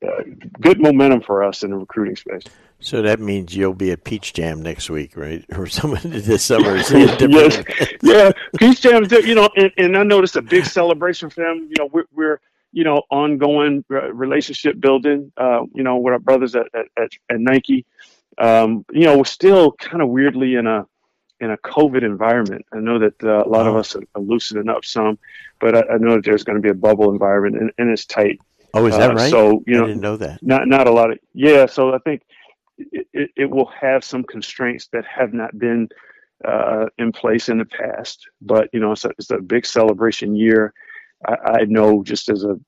uh, 0.05 0.23
good 0.61 0.79
momentum 0.79 1.21
for 1.21 1.43
us 1.43 1.63
in 1.63 1.71
the 1.71 1.77
recruiting 1.77 2.15
space. 2.15 2.43
So 2.79 3.01
that 3.01 3.19
means 3.19 3.55
you'll 3.55 3.73
be 3.73 3.91
at 3.91 4.03
Peach 4.05 4.33
Jam 4.33 4.61
next 4.61 4.89
week, 4.89 5.17
right? 5.17 5.43
Or 5.57 5.67
someone 5.67 6.01
this 6.03 6.43
summer. 6.43 6.77
yes, 6.77 7.63
yeah, 8.01 8.31
Peach 8.57 8.81
Jam. 8.81 9.05
You 9.11 9.35
know, 9.35 9.49
and, 9.57 9.71
and 9.77 9.97
I 9.97 10.03
noticed 10.03 10.35
a 10.37 10.41
big 10.41 10.65
celebration 10.65 11.29
for 11.29 11.43
them. 11.43 11.67
You 11.69 11.75
know, 11.79 11.89
we're, 11.91 12.05
we're 12.13 12.39
you 12.71 12.83
know 12.83 13.01
ongoing 13.09 13.83
relationship 13.89 14.79
building. 14.79 15.31
Uh, 15.37 15.61
you 15.73 15.83
know, 15.83 15.97
with 15.97 16.13
our 16.13 16.19
brothers 16.19 16.55
at 16.55 16.67
at, 16.73 17.09
at 17.29 17.39
Nike. 17.39 17.85
Um, 18.37 18.85
you 18.91 19.03
know, 19.03 19.17
we're 19.17 19.25
still 19.25 19.73
kind 19.73 20.01
of 20.01 20.09
weirdly 20.09 20.55
in 20.55 20.65
a 20.65 20.85
in 21.39 21.51
a 21.51 21.57
COVID 21.57 22.03
environment. 22.03 22.65
I 22.73 22.77
know 22.77 22.99
that 22.99 23.21
uh, 23.23 23.43
a 23.45 23.49
lot 23.49 23.65
oh. 23.65 23.71
of 23.71 23.75
us 23.77 23.95
are, 23.95 24.03
are 24.15 24.21
loosening 24.21 24.69
up 24.69 24.85
some, 24.85 25.17
but 25.59 25.75
I, 25.75 25.93
I 25.93 25.97
know 25.97 26.15
that 26.15 26.25
there's 26.25 26.43
going 26.43 26.57
to 26.57 26.61
be 26.61 26.69
a 26.69 26.73
bubble 26.73 27.11
environment 27.11 27.61
and, 27.61 27.71
and 27.77 27.89
it's 27.89 28.05
tight. 28.05 28.39
Oh, 28.73 28.85
is 28.85 28.95
that 28.97 29.11
uh, 29.11 29.15
right? 29.15 29.29
So 29.29 29.63
you 29.65 29.77
know, 29.77 29.85
I 29.85 29.87
didn't 29.87 30.01
know 30.01 30.17
that. 30.17 30.43
Not 30.43 30.67
not 30.67 30.87
a 30.87 30.91
lot 30.91 31.11
of 31.11 31.19
yeah. 31.33 31.65
So 31.65 31.93
I 31.93 31.97
think 31.99 32.21
it, 32.77 33.07
it, 33.13 33.31
it 33.35 33.49
will 33.49 33.67
have 33.67 34.03
some 34.03 34.23
constraints 34.23 34.87
that 34.93 35.05
have 35.05 35.33
not 35.33 35.57
been 35.57 35.89
uh, 36.45 36.85
in 36.97 37.11
place 37.11 37.49
in 37.49 37.57
the 37.57 37.65
past. 37.65 38.27
But 38.41 38.69
you 38.71 38.79
know, 38.79 38.91
it's 38.91 39.05
a, 39.05 39.09
it's 39.17 39.31
a 39.31 39.39
big 39.39 39.65
celebration 39.65 40.35
year. 40.35 40.73
I, 41.27 41.33
I, 41.33 41.65
know 41.65 42.03
just 42.03 42.29
as 42.29 42.43
a 42.43 42.59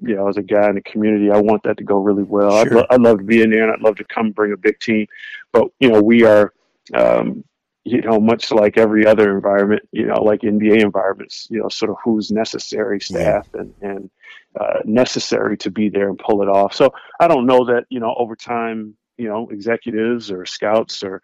you 0.00 0.14
know 0.14 0.28
as 0.28 0.36
a 0.36 0.42
guy 0.42 0.68
in 0.68 0.76
the 0.76 0.82
community, 0.82 1.30
I 1.30 1.38
want 1.38 1.62
that 1.64 1.76
to 1.78 1.84
go 1.84 1.98
really 1.98 2.22
well. 2.22 2.50
Sure. 2.50 2.60
I'd, 2.60 2.72
lo- 2.72 2.86
I'd 2.90 3.00
love 3.00 3.18
to 3.18 3.24
be 3.24 3.42
in 3.42 3.50
there, 3.50 3.64
and 3.64 3.72
I'd 3.72 3.82
love 3.82 3.96
to 3.96 4.04
come 4.04 4.32
bring 4.32 4.52
a 4.52 4.56
big 4.56 4.78
team. 4.80 5.06
But 5.52 5.68
you 5.80 5.90
know, 5.90 6.02
we 6.02 6.24
are. 6.24 6.52
Um, 6.94 7.44
you 7.86 8.00
know, 8.00 8.18
much 8.18 8.50
like 8.50 8.76
every 8.76 9.06
other 9.06 9.32
environment, 9.32 9.80
you 9.92 10.06
know, 10.06 10.20
like 10.20 10.40
NBA 10.40 10.82
environments, 10.82 11.46
you 11.48 11.60
know, 11.60 11.68
sort 11.68 11.92
of 11.92 11.96
who's 12.02 12.32
necessary 12.32 13.00
staff 13.00 13.46
yeah. 13.54 13.60
and, 13.60 13.74
and 13.80 14.10
uh, 14.58 14.80
necessary 14.84 15.56
to 15.58 15.70
be 15.70 15.88
there 15.88 16.08
and 16.08 16.18
pull 16.18 16.42
it 16.42 16.48
off. 16.48 16.74
So 16.74 16.92
I 17.20 17.28
don't 17.28 17.46
know 17.46 17.64
that, 17.66 17.84
you 17.88 18.00
know, 18.00 18.12
over 18.18 18.34
time, 18.34 18.96
you 19.18 19.28
know, 19.28 19.48
executives 19.50 20.32
or 20.32 20.46
scouts 20.46 21.04
or, 21.04 21.22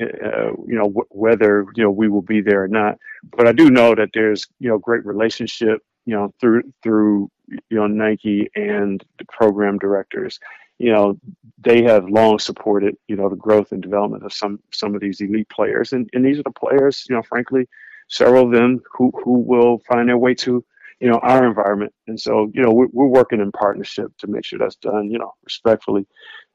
uh, 0.00 0.50
you 0.66 0.74
know, 0.74 0.86
w- 0.86 1.06
whether, 1.10 1.64
you 1.76 1.84
know, 1.84 1.92
we 1.92 2.08
will 2.08 2.22
be 2.22 2.40
there 2.40 2.64
or 2.64 2.68
not. 2.68 2.98
But 3.22 3.46
I 3.46 3.52
do 3.52 3.70
know 3.70 3.94
that 3.94 4.10
there's, 4.12 4.48
you 4.58 4.68
know, 4.68 4.78
great 4.78 5.06
relationship, 5.06 5.80
you 6.10 6.16
know, 6.16 6.34
through, 6.40 6.62
through, 6.82 7.30
you 7.48 7.78
know, 7.78 7.86
Nike 7.86 8.50
and 8.56 9.02
the 9.18 9.24
program 9.26 9.78
directors 9.78 10.40
you 10.80 10.90
know, 10.90 11.20
they 11.58 11.82
have 11.82 12.08
long 12.08 12.38
supported, 12.38 12.96
you 13.06 13.14
know, 13.14 13.28
the 13.28 13.36
growth 13.36 13.70
and 13.70 13.82
development 13.82 14.24
of 14.24 14.32
some 14.32 14.60
some 14.72 14.94
of 14.94 15.02
these 15.02 15.20
elite 15.20 15.50
players, 15.50 15.92
and 15.92 16.08
and 16.14 16.24
these 16.24 16.38
are 16.38 16.42
the 16.42 16.50
players, 16.50 17.04
you 17.06 17.14
know, 17.14 17.22
frankly, 17.22 17.68
several 18.08 18.46
of 18.46 18.50
them 18.50 18.80
who 18.90 19.12
who 19.22 19.40
will 19.40 19.82
find 19.86 20.08
their 20.08 20.16
way 20.16 20.34
to, 20.36 20.64
you 21.00 21.10
know, 21.10 21.18
our 21.18 21.46
environment, 21.46 21.92
and 22.06 22.18
so 22.18 22.50
you 22.54 22.62
know 22.62 22.72
we're, 22.72 22.88
we're 22.94 23.08
working 23.18 23.40
in 23.40 23.52
partnership 23.52 24.10
to 24.16 24.26
make 24.26 24.42
sure 24.42 24.58
that's 24.58 24.76
done, 24.76 25.10
you 25.10 25.18
know, 25.18 25.34
respectfully, 25.44 26.06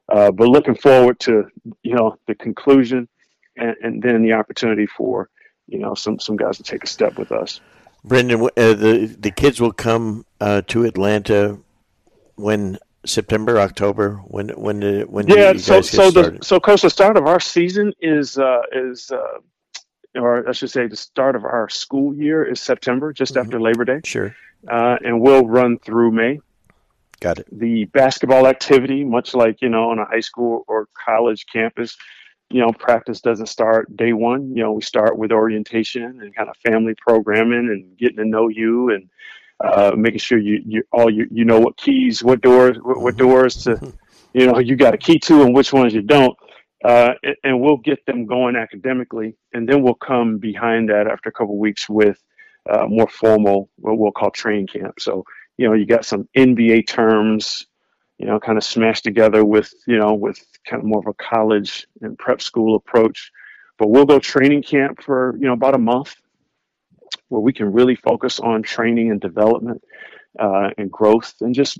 uh, 0.08 0.32
but 0.32 0.48
looking 0.48 0.74
forward 0.74 1.20
to 1.20 1.44
you 1.84 1.94
know 1.94 2.16
the 2.26 2.34
conclusion, 2.34 3.08
and, 3.56 3.76
and 3.80 4.02
then 4.02 4.24
the 4.24 4.32
opportunity 4.32 4.86
for 4.86 5.30
you 5.68 5.78
know, 5.78 5.94
some 5.94 6.18
some 6.18 6.36
guys 6.36 6.56
to 6.56 6.62
take 6.62 6.84
a 6.84 6.86
step 6.86 7.18
with 7.18 7.32
us. 7.32 7.60
Brendan, 8.06 8.40
uh, 8.42 8.48
the 8.56 9.16
the 9.18 9.30
kids 9.32 9.60
will 9.60 9.72
come 9.72 10.24
uh, 10.40 10.62
to 10.68 10.84
Atlanta 10.84 11.58
when 12.36 12.78
September, 13.04 13.58
October. 13.58 14.16
When 14.26 14.50
when 14.50 14.80
the 14.80 15.04
when 15.08 15.26
yeah. 15.26 15.52
you 15.52 15.58
so 15.58 15.80
so 15.80 16.10
started? 16.10 16.40
the 16.40 16.44
so 16.44 16.60
coach, 16.60 16.82
the 16.82 16.90
start 16.90 17.16
of 17.16 17.26
our 17.26 17.40
season 17.40 17.92
is 18.00 18.38
uh, 18.38 18.62
is 18.72 19.10
uh, 19.10 20.20
or 20.20 20.48
I 20.48 20.52
should 20.52 20.70
say 20.70 20.86
the 20.86 20.96
start 20.96 21.34
of 21.36 21.44
our 21.44 21.68
school 21.68 22.14
year 22.14 22.44
is 22.44 22.60
September, 22.60 23.12
just 23.12 23.34
Mhm. 23.34 23.40
after 23.40 23.60
Labor 23.60 23.84
Day, 23.84 24.00
sure, 24.04 24.36
uh, 24.68 24.96
and 25.04 25.20
we'll 25.20 25.46
run 25.46 25.78
through 25.78 26.12
May. 26.12 26.38
got 27.20 27.38
it. 27.38 27.46
the 27.50 27.84
basketball 27.86 28.46
activity, 28.46 29.02
much 29.02 29.34
like 29.34 29.60
you 29.62 29.68
know 29.68 29.90
on 29.90 29.98
a 29.98 30.04
high 30.04 30.20
school 30.20 30.64
or 30.68 30.86
college 31.06 31.46
campus, 31.52 31.96
you 32.50 32.60
know 32.60 32.72
practice 32.72 33.20
doesn't 33.20 33.46
start 33.46 33.94
day 33.96 34.12
one. 34.12 34.54
You 34.54 34.62
know 34.62 34.72
we 34.72 34.82
start 34.82 35.18
with 35.18 35.32
orientation 35.32 36.20
and 36.20 36.34
kind 36.34 36.48
of 36.48 36.56
family 36.58 36.94
programming 36.96 37.68
and 37.70 37.96
getting 37.98 38.16
to 38.16 38.24
know 38.24 38.48
you 38.48 38.90
and 38.90 39.08
uh, 39.60 39.92
making 39.96 40.18
sure 40.18 40.38
you 40.38 40.62
you 40.66 40.82
all 40.92 41.10
you 41.10 41.26
you 41.30 41.44
know 41.44 41.60
what 41.60 41.76
keys, 41.76 42.22
what 42.22 42.40
doors, 42.40 42.76
what, 42.82 43.00
what 43.00 43.16
doors 43.16 43.64
to 43.64 43.92
you 44.32 44.46
know 44.46 44.58
you 44.58 44.76
got 44.76 44.94
a 44.94 44.98
key 44.98 45.18
to 45.18 45.42
and 45.42 45.54
which 45.54 45.72
ones 45.72 45.94
you 45.94 46.02
don't. 46.02 46.36
Uh, 46.84 47.14
and, 47.22 47.36
and 47.42 47.60
we'll 47.60 47.78
get 47.78 48.04
them 48.06 48.26
going 48.26 48.54
academically, 48.54 49.34
and 49.52 49.68
then 49.68 49.82
we'll 49.82 49.94
come 49.94 50.38
behind 50.38 50.90
that 50.90 51.08
after 51.08 51.30
a 51.30 51.32
couple 51.32 51.54
of 51.54 51.58
weeks 51.58 51.88
with 51.88 52.22
uh, 52.70 52.86
more 52.86 53.08
formal, 53.08 53.70
what 53.76 53.98
we'll 53.98 54.12
call 54.12 54.30
training 54.30 54.66
camp. 54.66 55.00
So 55.00 55.24
you 55.56 55.66
know, 55.66 55.74
you 55.74 55.86
got 55.86 56.04
some 56.04 56.28
NBA 56.36 56.86
terms, 56.86 57.66
you 58.18 58.26
know, 58.26 58.40
kind 58.40 58.56
of 58.56 58.64
smashed 58.64 59.04
together 59.04 59.44
with, 59.44 59.72
you 59.86 59.98
know, 59.98 60.14
with 60.14 60.44
kind 60.66 60.82
of 60.82 60.86
more 60.86 61.00
of 61.00 61.06
a 61.06 61.14
college 61.14 61.86
and 62.00 62.18
prep 62.18 62.40
school 62.40 62.76
approach. 62.76 63.30
But 63.78 63.88
we'll 63.88 64.06
go 64.06 64.18
training 64.18 64.62
camp 64.62 65.02
for, 65.02 65.36
you 65.38 65.46
know, 65.46 65.52
about 65.52 65.74
a 65.74 65.78
month 65.78 66.16
where 67.28 67.40
we 67.40 67.52
can 67.52 67.72
really 67.72 67.96
focus 67.96 68.40
on 68.40 68.62
training 68.62 69.10
and 69.10 69.20
development 69.20 69.82
uh, 70.38 70.70
and 70.78 70.90
growth 70.90 71.34
and 71.40 71.54
just 71.54 71.78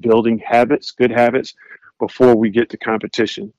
building 0.00 0.38
habits, 0.38 0.90
good 0.90 1.10
habits 1.10 1.54
before 2.00 2.36
we 2.36 2.50
get 2.50 2.70
to 2.70 2.76
competition. 2.76 3.52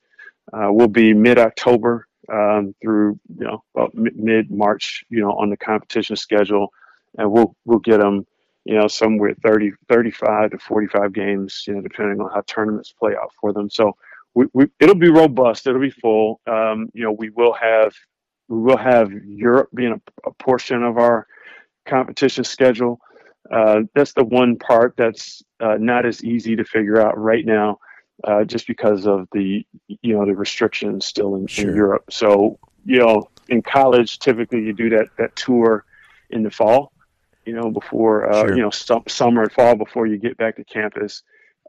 Uh, 0.52 0.68
we'll 0.70 0.88
be 0.88 1.12
mid 1.12 1.38
October 1.38 2.06
um, 2.32 2.74
through, 2.82 3.18
you 3.38 3.46
know, 3.46 3.62
about 3.74 3.94
mid 3.94 4.50
March, 4.50 5.04
you 5.08 5.20
know, 5.20 5.32
on 5.32 5.50
the 5.50 5.56
competition 5.56 6.16
schedule. 6.16 6.72
And 7.16 7.30
we'll, 7.30 7.56
we'll 7.64 7.78
get 7.78 8.00
them 8.00 8.26
you 8.64 8.78
know, 8.78 8.88
somewhere 8.88 9.34
30, 9.42 9.72
35 9.88 10.50
to 10.50 10.58
45 10.58 11.12
games, 11.12 11.64
you 11.66 11.74
know, 11.74 11.80
depending 11.80 12.20
on 12.20 12.30
how 12.30 12.42
tournaments 12.46 12.92
play 12.92 13.14
out 13.16 13.32
for 13.40 13.52
them. 13.52 13.70
So 13.70 13.96
we, 14.34 14.46
we, 14.52 14.66
it'll 14.78 14.94
be 14.94 15.10
robust. 15.10 15.66
It'll 15.66 15.80
be 15.80 15.90
full. 15.90 16.40
Um, 16.46 16.90
you 16.92 17.04
know, 17.04 17.12
we 17.12 17.30
will 17.30 17.54
have, 17.54 17.94
we 18.48 18.60
will 18.60 18.76
have 18.76 19.10
Europe 19.12 19.70
being 19.74 19.92
a, 19.92 20.28
a 20.28 20.32
portion 20.34 20.82
of 20.82 20.98
our 20.98 21.26
competition 21.86 22.44
schedule. 22.44 23.00
Uh, 23.50 23.80
that's 23.94 24.12
the 24.12 24.24
one 24.24 24.58
part 24.58 24.94
that's 24.98 25.42
uh, 25.60 25.76
not 25.78 26.04
as 26.04 26.22
easy 26.22 26.54
to 26.56 26.64
figure 26.64 27.00
out 27.00 27.16
right 27.18 27.46
now, 27.46 27.78
uh, 28.24 28.44
just 28.44 28.66
because 28.66 29.06
of 29.06 29.26
the, 29.32 29.64
you 29.86 30.14
know, 30.14 30.26
the 30.26 30.34
restrictions 30.34 31.06
still 31.06 31.36
in, 31.36 31.46
Sure. 31.46 31.70
in 31.70 31.74
Europe. 31.74 32.04
So, 32.10 32.58
you 32.84 32.98
know, 32.98 33.30
in 33.48 33.62
college, 33.62 34.18
typically 34.18 34.62
you 34.62 34.74
do 34.74 34.90
that, 34.90 35.08
that 35.16 35.34
tour 35.36 35.86
in 36.28 36.42
the 36.42 36.50
fall 36.50 36.92
you 37.48 37.54
know, 37.54 37.70
before 37.70 38.30
uh, 38.30 38.40
Sure. 38.46 38.56
you 38.56 38.62
know 38.62 38.70
summer 39.08 39.42
and 39.42 39.52
fall 39.52 39.74
before 39.74 40.06
you 40.06 40.18
get 40.18 40.36
back 40.36 40.56
to 40.56 40.64
campus. 40.64 41.22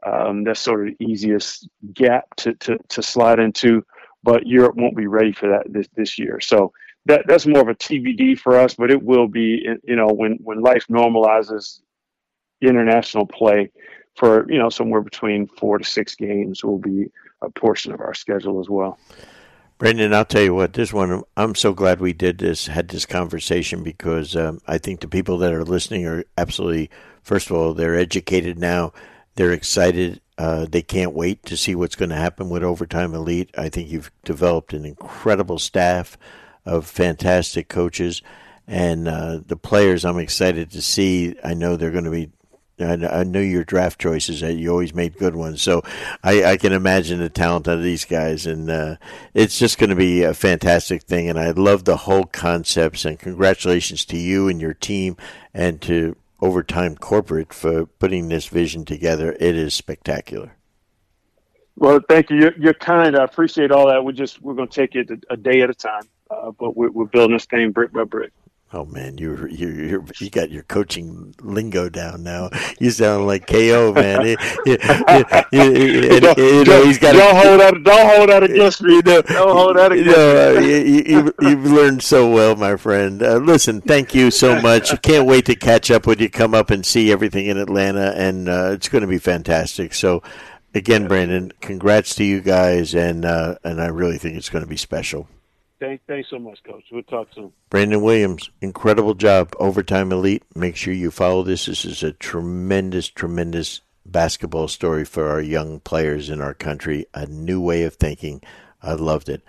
Um, 0.04 0.44
that's 0.44 0.60
sort 0.60 0.80
of 0.86 0.94
the 0.98 1.04
easiest 1.04 1.68
gap 1.92 2.24
to, 2.36 2.54
to, 2.54 2.78
to 2.88 3.02
slide 3.02 3.38
into, 3.38 3.84
but 4.22 4.46
Europe 4.46 4.74
won't 4.76 4.96
be 4.96 5.06
ready 5.06 5.32
for 5.32 5.50
that 5.50 5.70
this, 5.70 5.88
this 5.94 6.18
year. 6.18 6.40
So 6.40 6.72
that 7.06 7.26
that's 7.26 7.46
more 7.46 7.62
of 7.62 7.68
a 7.68 7.74
TBD 7.74 8.38
for 8.38 8.58
us, 8.58 8.74
but 8.74 8.90
it 8.90 9.02
will 9.02 9.28
be, 9.28 9.66
you 9.84 9.96
know, 9.96 10.08
when 10.08 10.38
when 10.42 10.60
life 10.60 10.86
normalizes, 10.90 11.80
international 12.60 13.26
play 13.26 13.70
for 14.16 14.50
you 14.52 14.58
know 14.58 14.68
somewhere 14.68 15.00
between 15.00 15.46
four 15.46 15.78
to 15.78 15.84
six 15.84 16.14
games 16.14 16.62
will 16.62 16.78
be 16.78 17.06
a 17.42 17.50
portion 17.50 17.92
of 17.92 18.00
our 18.00 18.14
schedule 18.14 18.60
as 18.60 18.68
well. 18.68 18.98
Brendan, 19.80 20.12
I'll 20.12 20.26
tell 20.26 20.42
you 20.42 20.52
what, 20.52 20.74
this 20.74 20.92
one, 20.92 21.22
I'm 21.38 21.54
so 21.54 21.72
glad 21.72 22.02
we 22.02 22.12
did 22.12 22.36
this, 22.36 22.66
had 22.66 22.88
this 22.88 23.06
conversation 23.06 23.82
because 23.82 24.36
um, 24.36 24.60
I 24.66 24.76
think 24.76 25.00
the 25.00 25.08
people 25.08 25.38
that 25.38 25.54
are 25.54 25.64
listening 25.64 26.06
are 26.06 26.22
absolutely, 26.36 26.90
first 27.22 27.48
of 27.48 27.56
all, 27.56 27.72
they're 27.72 27.98
educated 27.98 28.58
now. 28.58 28.92
They're 29.36 29.54
excited. 29.54 30.20
Uh, 30.36 30.66
they 30.66 30.82
can't 30.82 31.14
wait 31.14 31.46
to 31.46 31.56
see 31.56 31.74
what's 31.74 31.96
going 31.96 32.10
to 32.10 32.14
happen 32.14 32.50
with 32.50 32.62
Overtime 32.62 33.14
Elite. 33.14 33.48
I 33.56 33.70
think 33.70 33.88
you've 33.88 34.12
developed 34.22 34.74
an 34.74 34.84
incredible 34.84 35.58
staff 35.58 36.18
of 36.66 36.86
fantastic 36.86 37.70
coaches. 37.70 38.20
And 38.66 39.08
uh, 39.08 39.40
the 39.46 39.56
players, 39.56 40.04
I'm 40.04 40.18
excited 40.18 40.70
to 40.72 40.82
see. 40.82 41.36
I 41.42 41.54
know 41.54 41.76
they're 41.76 41.90
going 41.90 42.04
to 42.04 42.10
be 42.10 42.28
I, 42.82 43.20
I 43.20 43.24
knew 43.24 43.40
your 43.40 43.64
draft 43.64 44.00
choices. 44.00 44.42
You 44.42 44.70
always 44.70 44.94
made 44.94 45.18
good 45.18 45.36
ones, 45.36 45.62
so 45.62 45.82
I, 46.22 46.44
I 46.44 46.56
can 46.56 46.72
imagine 46.72 47.18
the 47.18 47.28
talent 47.28 47.66
of 47.68 47.82
these 47.82 48.04
guys, 48.04 48.46
and 48.46 48.70
uh, 48.70 48.96
it's 49.34 49.58
just 49.58 49.78
going 49.78 49.90
to 49.90 49.96
be 49.96 50.22
a 50.22 50.34
fantastic 50.34 51.02
thing. 51.02 51.28
And 51.28 51.38
I 51.38 51.50
love 51.50 51.84
the 51.84 51.98
whole 51.98 52.24
concepts. 52.24 53.04
And 53.04 53.18
congratulations 53.18 54.04
to 54.06 54.16
you 54.16 54.48
and 54.48 54.60
your 54.60 54.74
team, 54.74 55.16
and 55.52 55.80
to 55.82 56.16
Overtime 56.40 56.96
Corporate 56.96 57.52
for 57.52 57.86
putting 57.86 58.28
this 58.28 58.46
vision 58.46 58.84
together. 58.84 59.36
It 59.38 59.56
is 59.56 59.74
spectacular. 59.74 60.56
Well, 61.76 62.00
thank 62.08 62.30
you. 62.30 62.36
You're, 62.36 62.58
you're 62.58 62.74
kind. 62.74 63.16
I 63.16 63.24
appreciate 63.24 63.70
all 63.70 63.86
that. 63.88 64.04
We 64.04 64.12
just 64.12 64.42
we're 64.42 64.54
going 64.54 64.68
to 64.68 64.74
take 64.74 64.94
it 64.96 65.10
a, 65.10 65.34
a 65.34 65.36
day 65.36 65.62
at 65.62 65.70
a 65.70 65.74
time, 65.74 66.02
uh, 66.30 66.50
but 66.50 66.76
we're, 66.76 66.90
we're 66.90 67.06
building 67.06 67.36
this 67.36 67.46
thing 67.46 67.70
brick 67.70 67.92
by 67.92 68.04
brick. 68.04 68.32
Oh 68.72 68.84
man, 68.84 69.18
you 69.18 69.48
you 69.50 69.68
you 69.68 70.04
you 70.20 70.30
got 70.30 70.52
your 70.52 70.62
coaching 70.62 71.34
lingo 71.42 71.88
down 71.88 72.22
now. 72.22 72.50
You 72.78 72.92
sound 72.92 73.26
like 73.26 73.48
KO, 73.48 73.92
man. 73.92 74.24
It- 74.24 74.38
it- 74.64 74.80
it- 74.80 75.46
it- 75.52 76.20
don't, 76.22 76.38
you 76.38 76.64
know, 76.64 76.84
he's 76.84 76.98
got 76.98 77.14
don't 77.14 77.34
hold 77.34 77.60
that. 77.60 77.82
Don't 77.82 78.16
hold 78.16 78.28
that 78.28 78.44
against 78.44 78.80
me. 78.82 78.94
You 78.94 79.02
know, 79.02 79.22
Don't 79.22 79.56
hold 79.56 79.76
that 79.76 79.90
you 79.90 80.02
against 80.02 80.16
know, 80.16 80.56
uh, 80.56 80.60
me. 80.60 80.88
you, 80.88 81.02
you, 81.04 81.34
you've 81.48 81.64
learned 81.72 82.02
so 82.04 82.30
well, 82.30 82.54
my 82.54 82.76
friend. 82.76 83.20
Uh, 83.24 83.38
listen, 83.38 83.80
thank 83.80 84.14
you 84.14 84.30
so 84.30 84.60
much. 84.60 84.92
I 84.92 84.96
can't 84.98 85.26
wait 85.26 85.46
to 85.46 85.56
catch 85.56 85.90
up 85.90 86.06
with 86.06 86.20
you. 86.20 86.30
Come 86.30 86.54
up 86.54 86.70
and 86.70 86.86
see 86.86 87.10
everything 87.10 87.46
in 87.46 87.56
Atlanta, 87.56 88.12
and 88.16 88.48
uh, 88.48 88.70
it's 88.74 88.88
going 88.88 89.02
to 89.02 89.08
be 89.08 89.18
fantastic. 89.18 89.94
So, 89.94 90.22
again, 90.76 91.08
Brandon, 91.08 91.50
congrats 91.60 92.14
to 92.14 92.24
you 92.24 92.40
guys, 92.40 92.94
and 92.94 93.24
uh, 93.24 93.56
and 93.64 93.80
I 93.82 93.86
really 93.88 94.16
think 94.18 94.36
it's 94.36 94.48
going 94.48 94.62
to 94.62 94.70
be 94.70 94.76
special. 94.76 95.26
Thank, 95.80 96.02
thanks 96.06 96.28
so 96.28 96.38
much, 96.38 96.62
Coach. 96.62 96.84
We'll 96.92 97.02
talk 97.04 97.28
soon. 97.34 97.52
Brandon 97.70 98.02
Williams, 98.02 98.50
incredible 98.60 99.14
job. 99.14 99.54
Overtime 99.58 100.12
Elite. 100.12 100.42
Make 100.54 100.76
sure 100.76 100.92
you 100.92 101.10
follow 101.10 101.42
this. 101.42 101.64
This 101.66 101.86
is 101.86 102.02
a 102.02 102.12
tremendous, 102.12 103.08
tremendous 103.08 103.80
basketball 104.04 104.68
story 104.68 105.06
for 105.06 105.28
our 105.28 105.40
young 105.40 105.80
players 105.80 106.28
in 106.28 106.42
our 106.42 106.52
country. 106.52 107.06
A 107.14 107.24
new 107.24 107.62
way 107.62 107.84
of 107.84 107.94
thinking. 107.94 108.42
I 108.82 108.92
loved 108.92 109.30
it. 109.30 109.42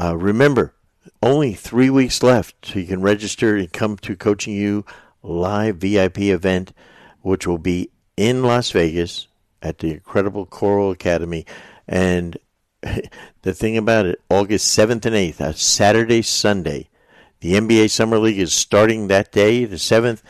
Uh, 0.00 0.16
remember, 0.16 0.72
only 1.20 1.52
three 1.52 1.90
weeks 1.90 2.22
left 2.22 2.54
so 2.64 2.78
you 2.78 2.86
can 2.86 3.02
register 3.02 3.56
and 3.56 3.72
come 3.72 3.96
to 3.98 4.14
Coaching 4.14 4.54
You 4.54 4.84
live 5.24 5.78
VIP 5.78 6.18
event, 6.20 6.72
which 7.22 7.44
will 7.44 7.58
be 7.58 7.90
in 8.16 8.44
Las 8.44 8.70
Vegas 8.70 9.26
at 9.60 9.78
the 9.78 9.90
incredible 9.90 10.46
Coral 10.46 10.92
Academy. 10.92 11.44
And 11.88 12.38
the 13.42 13.54
thing 13.54 13.76
about 13.76 14.06
it, 14.06 14.20
August 14.28 14.76
7th 14.76 15.06
and 15.06 15.16
8th, 15.16 15.40
a 15.40 15.52
Saturday, 15.54 16.22
Sunday, 16.22 16.88
the 17.40 17.54
NBA 17.54 17.90
Summer 17.90 18.18
League 18.18 18.38
is 18.38 18.52
starting 18.52 19.08
that 19.08 19.32
day, 19.32 19.64
the 19.64 19.76
7th, 19.76 20.22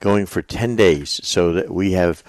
going 0.00 0.26
for 0.26 0.42
10 0.42 0.76
days. 0.76 1.20
So 1.22 1.52
that 1.52 1.70
we 1.70 1.92
have 1.92 2.22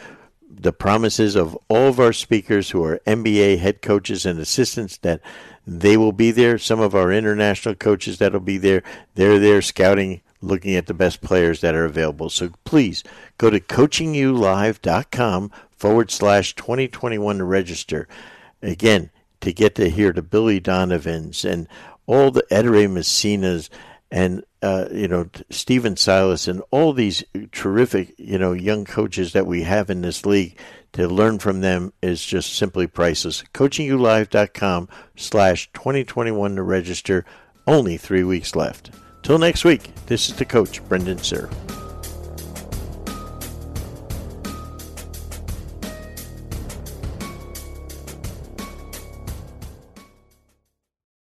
the 0.49 0.73
promises 0.73 1.35
of 1.35 1.57
all 1.69 1.87
of 1.87 1.99
our 1.99 2.13
speakers 2.13 2.69
who 2.69 2.83
are 2.83 3.01
NBA 3.07 3.59
head 3.59 3.81
coaches 3.81 4.25
and 4.25 4.39
assistants 4.39 4.97
that 4.97 5.21
they 5.65 5.97
will 5.97 6.11
be 6.11 6.31
there. 6.31 6.57
Some 6.57 6.79
of 6.79 6.93
our 6.93 7.11
international 7.11 7.75
coaches 7.75 8.17
that'll 8.17 8.39
be 8.39 8.57
there. 8.57 8.83
They're 9.15 9.39
there 9.39 9.61
scouting, 9.61 10.21
looking 10.41 10.75
at 10.75 10.87
the 10.87 10.93
best 10.93 11.21
players 11.21 11.61
that 11.61 11.75
are 11.75 11.85
available. 11.85 12.29
So 12.29 12.51
please 12.63 13.03
go 13.37 13.49
to 13.49 13.59
coachingulive.com 13.59 15.51
forward 15.71 16.11
slash 16.11 16.55
2021 16.55 17.37
to 17.37 17.43
register. 17.43 18.07
Again, 18.61 19.09
to 19.41 19.53
get 19.53 19.75
to 19.75 19.89
hear 19.89 20.11
the 20.11 20.21
Billy 20.21 20.59
Donovans 20.59 21.45
and 21.45 21.67
all 22.05 22.31
the 22.31 22.45
Ettore 22.51 22.87
Messinas 22.87 23.69
and 24.11 24.43
uh, 24.61 24.87
you 24.91 25.07
know 25.07 25.29
Stephen 25.49 25.95
Silas 25.95 26.47
and 26.47 26.61
all 26.71 26.93
these 26.93 27.23
terrific 27.51 28.13
you 28.17 28.37
know 28.37 28.53
young 28.53 28.85
coaches 28.85 29.33
that 29.33 29.47
we 29.47 29.63
have 29.63 29.89
in 29.89 30.01
this 30.01 30.25
league 30.25 30.57
to 30.93 31.07
learn 31.07 31.39
from 31.39 31.61
them 31.61 31.93
is 32.01 32.23
just 32.25 32.55
simply 32.55 32.85
priceless. 32.85 33.43
CoachingUlive.com 33.53 34.89
slash 35.15 35.71
2021 35.73 36.55
to 36.55 36.63
register. 36.63 37.25
Only 37.65 37.95
three 37.95 38.23
weeks 38.23 38.55
left. 38.55 38.91
Till 39.23 39.37
next 39.37 39.63
week, 39.63 39.93
this 40.07 40.29
is 40.29 40.35
the 40.35 40.45
coach, 40.45 40.83
Brendan 40.89 41.19
Suhr. 41.19 41.80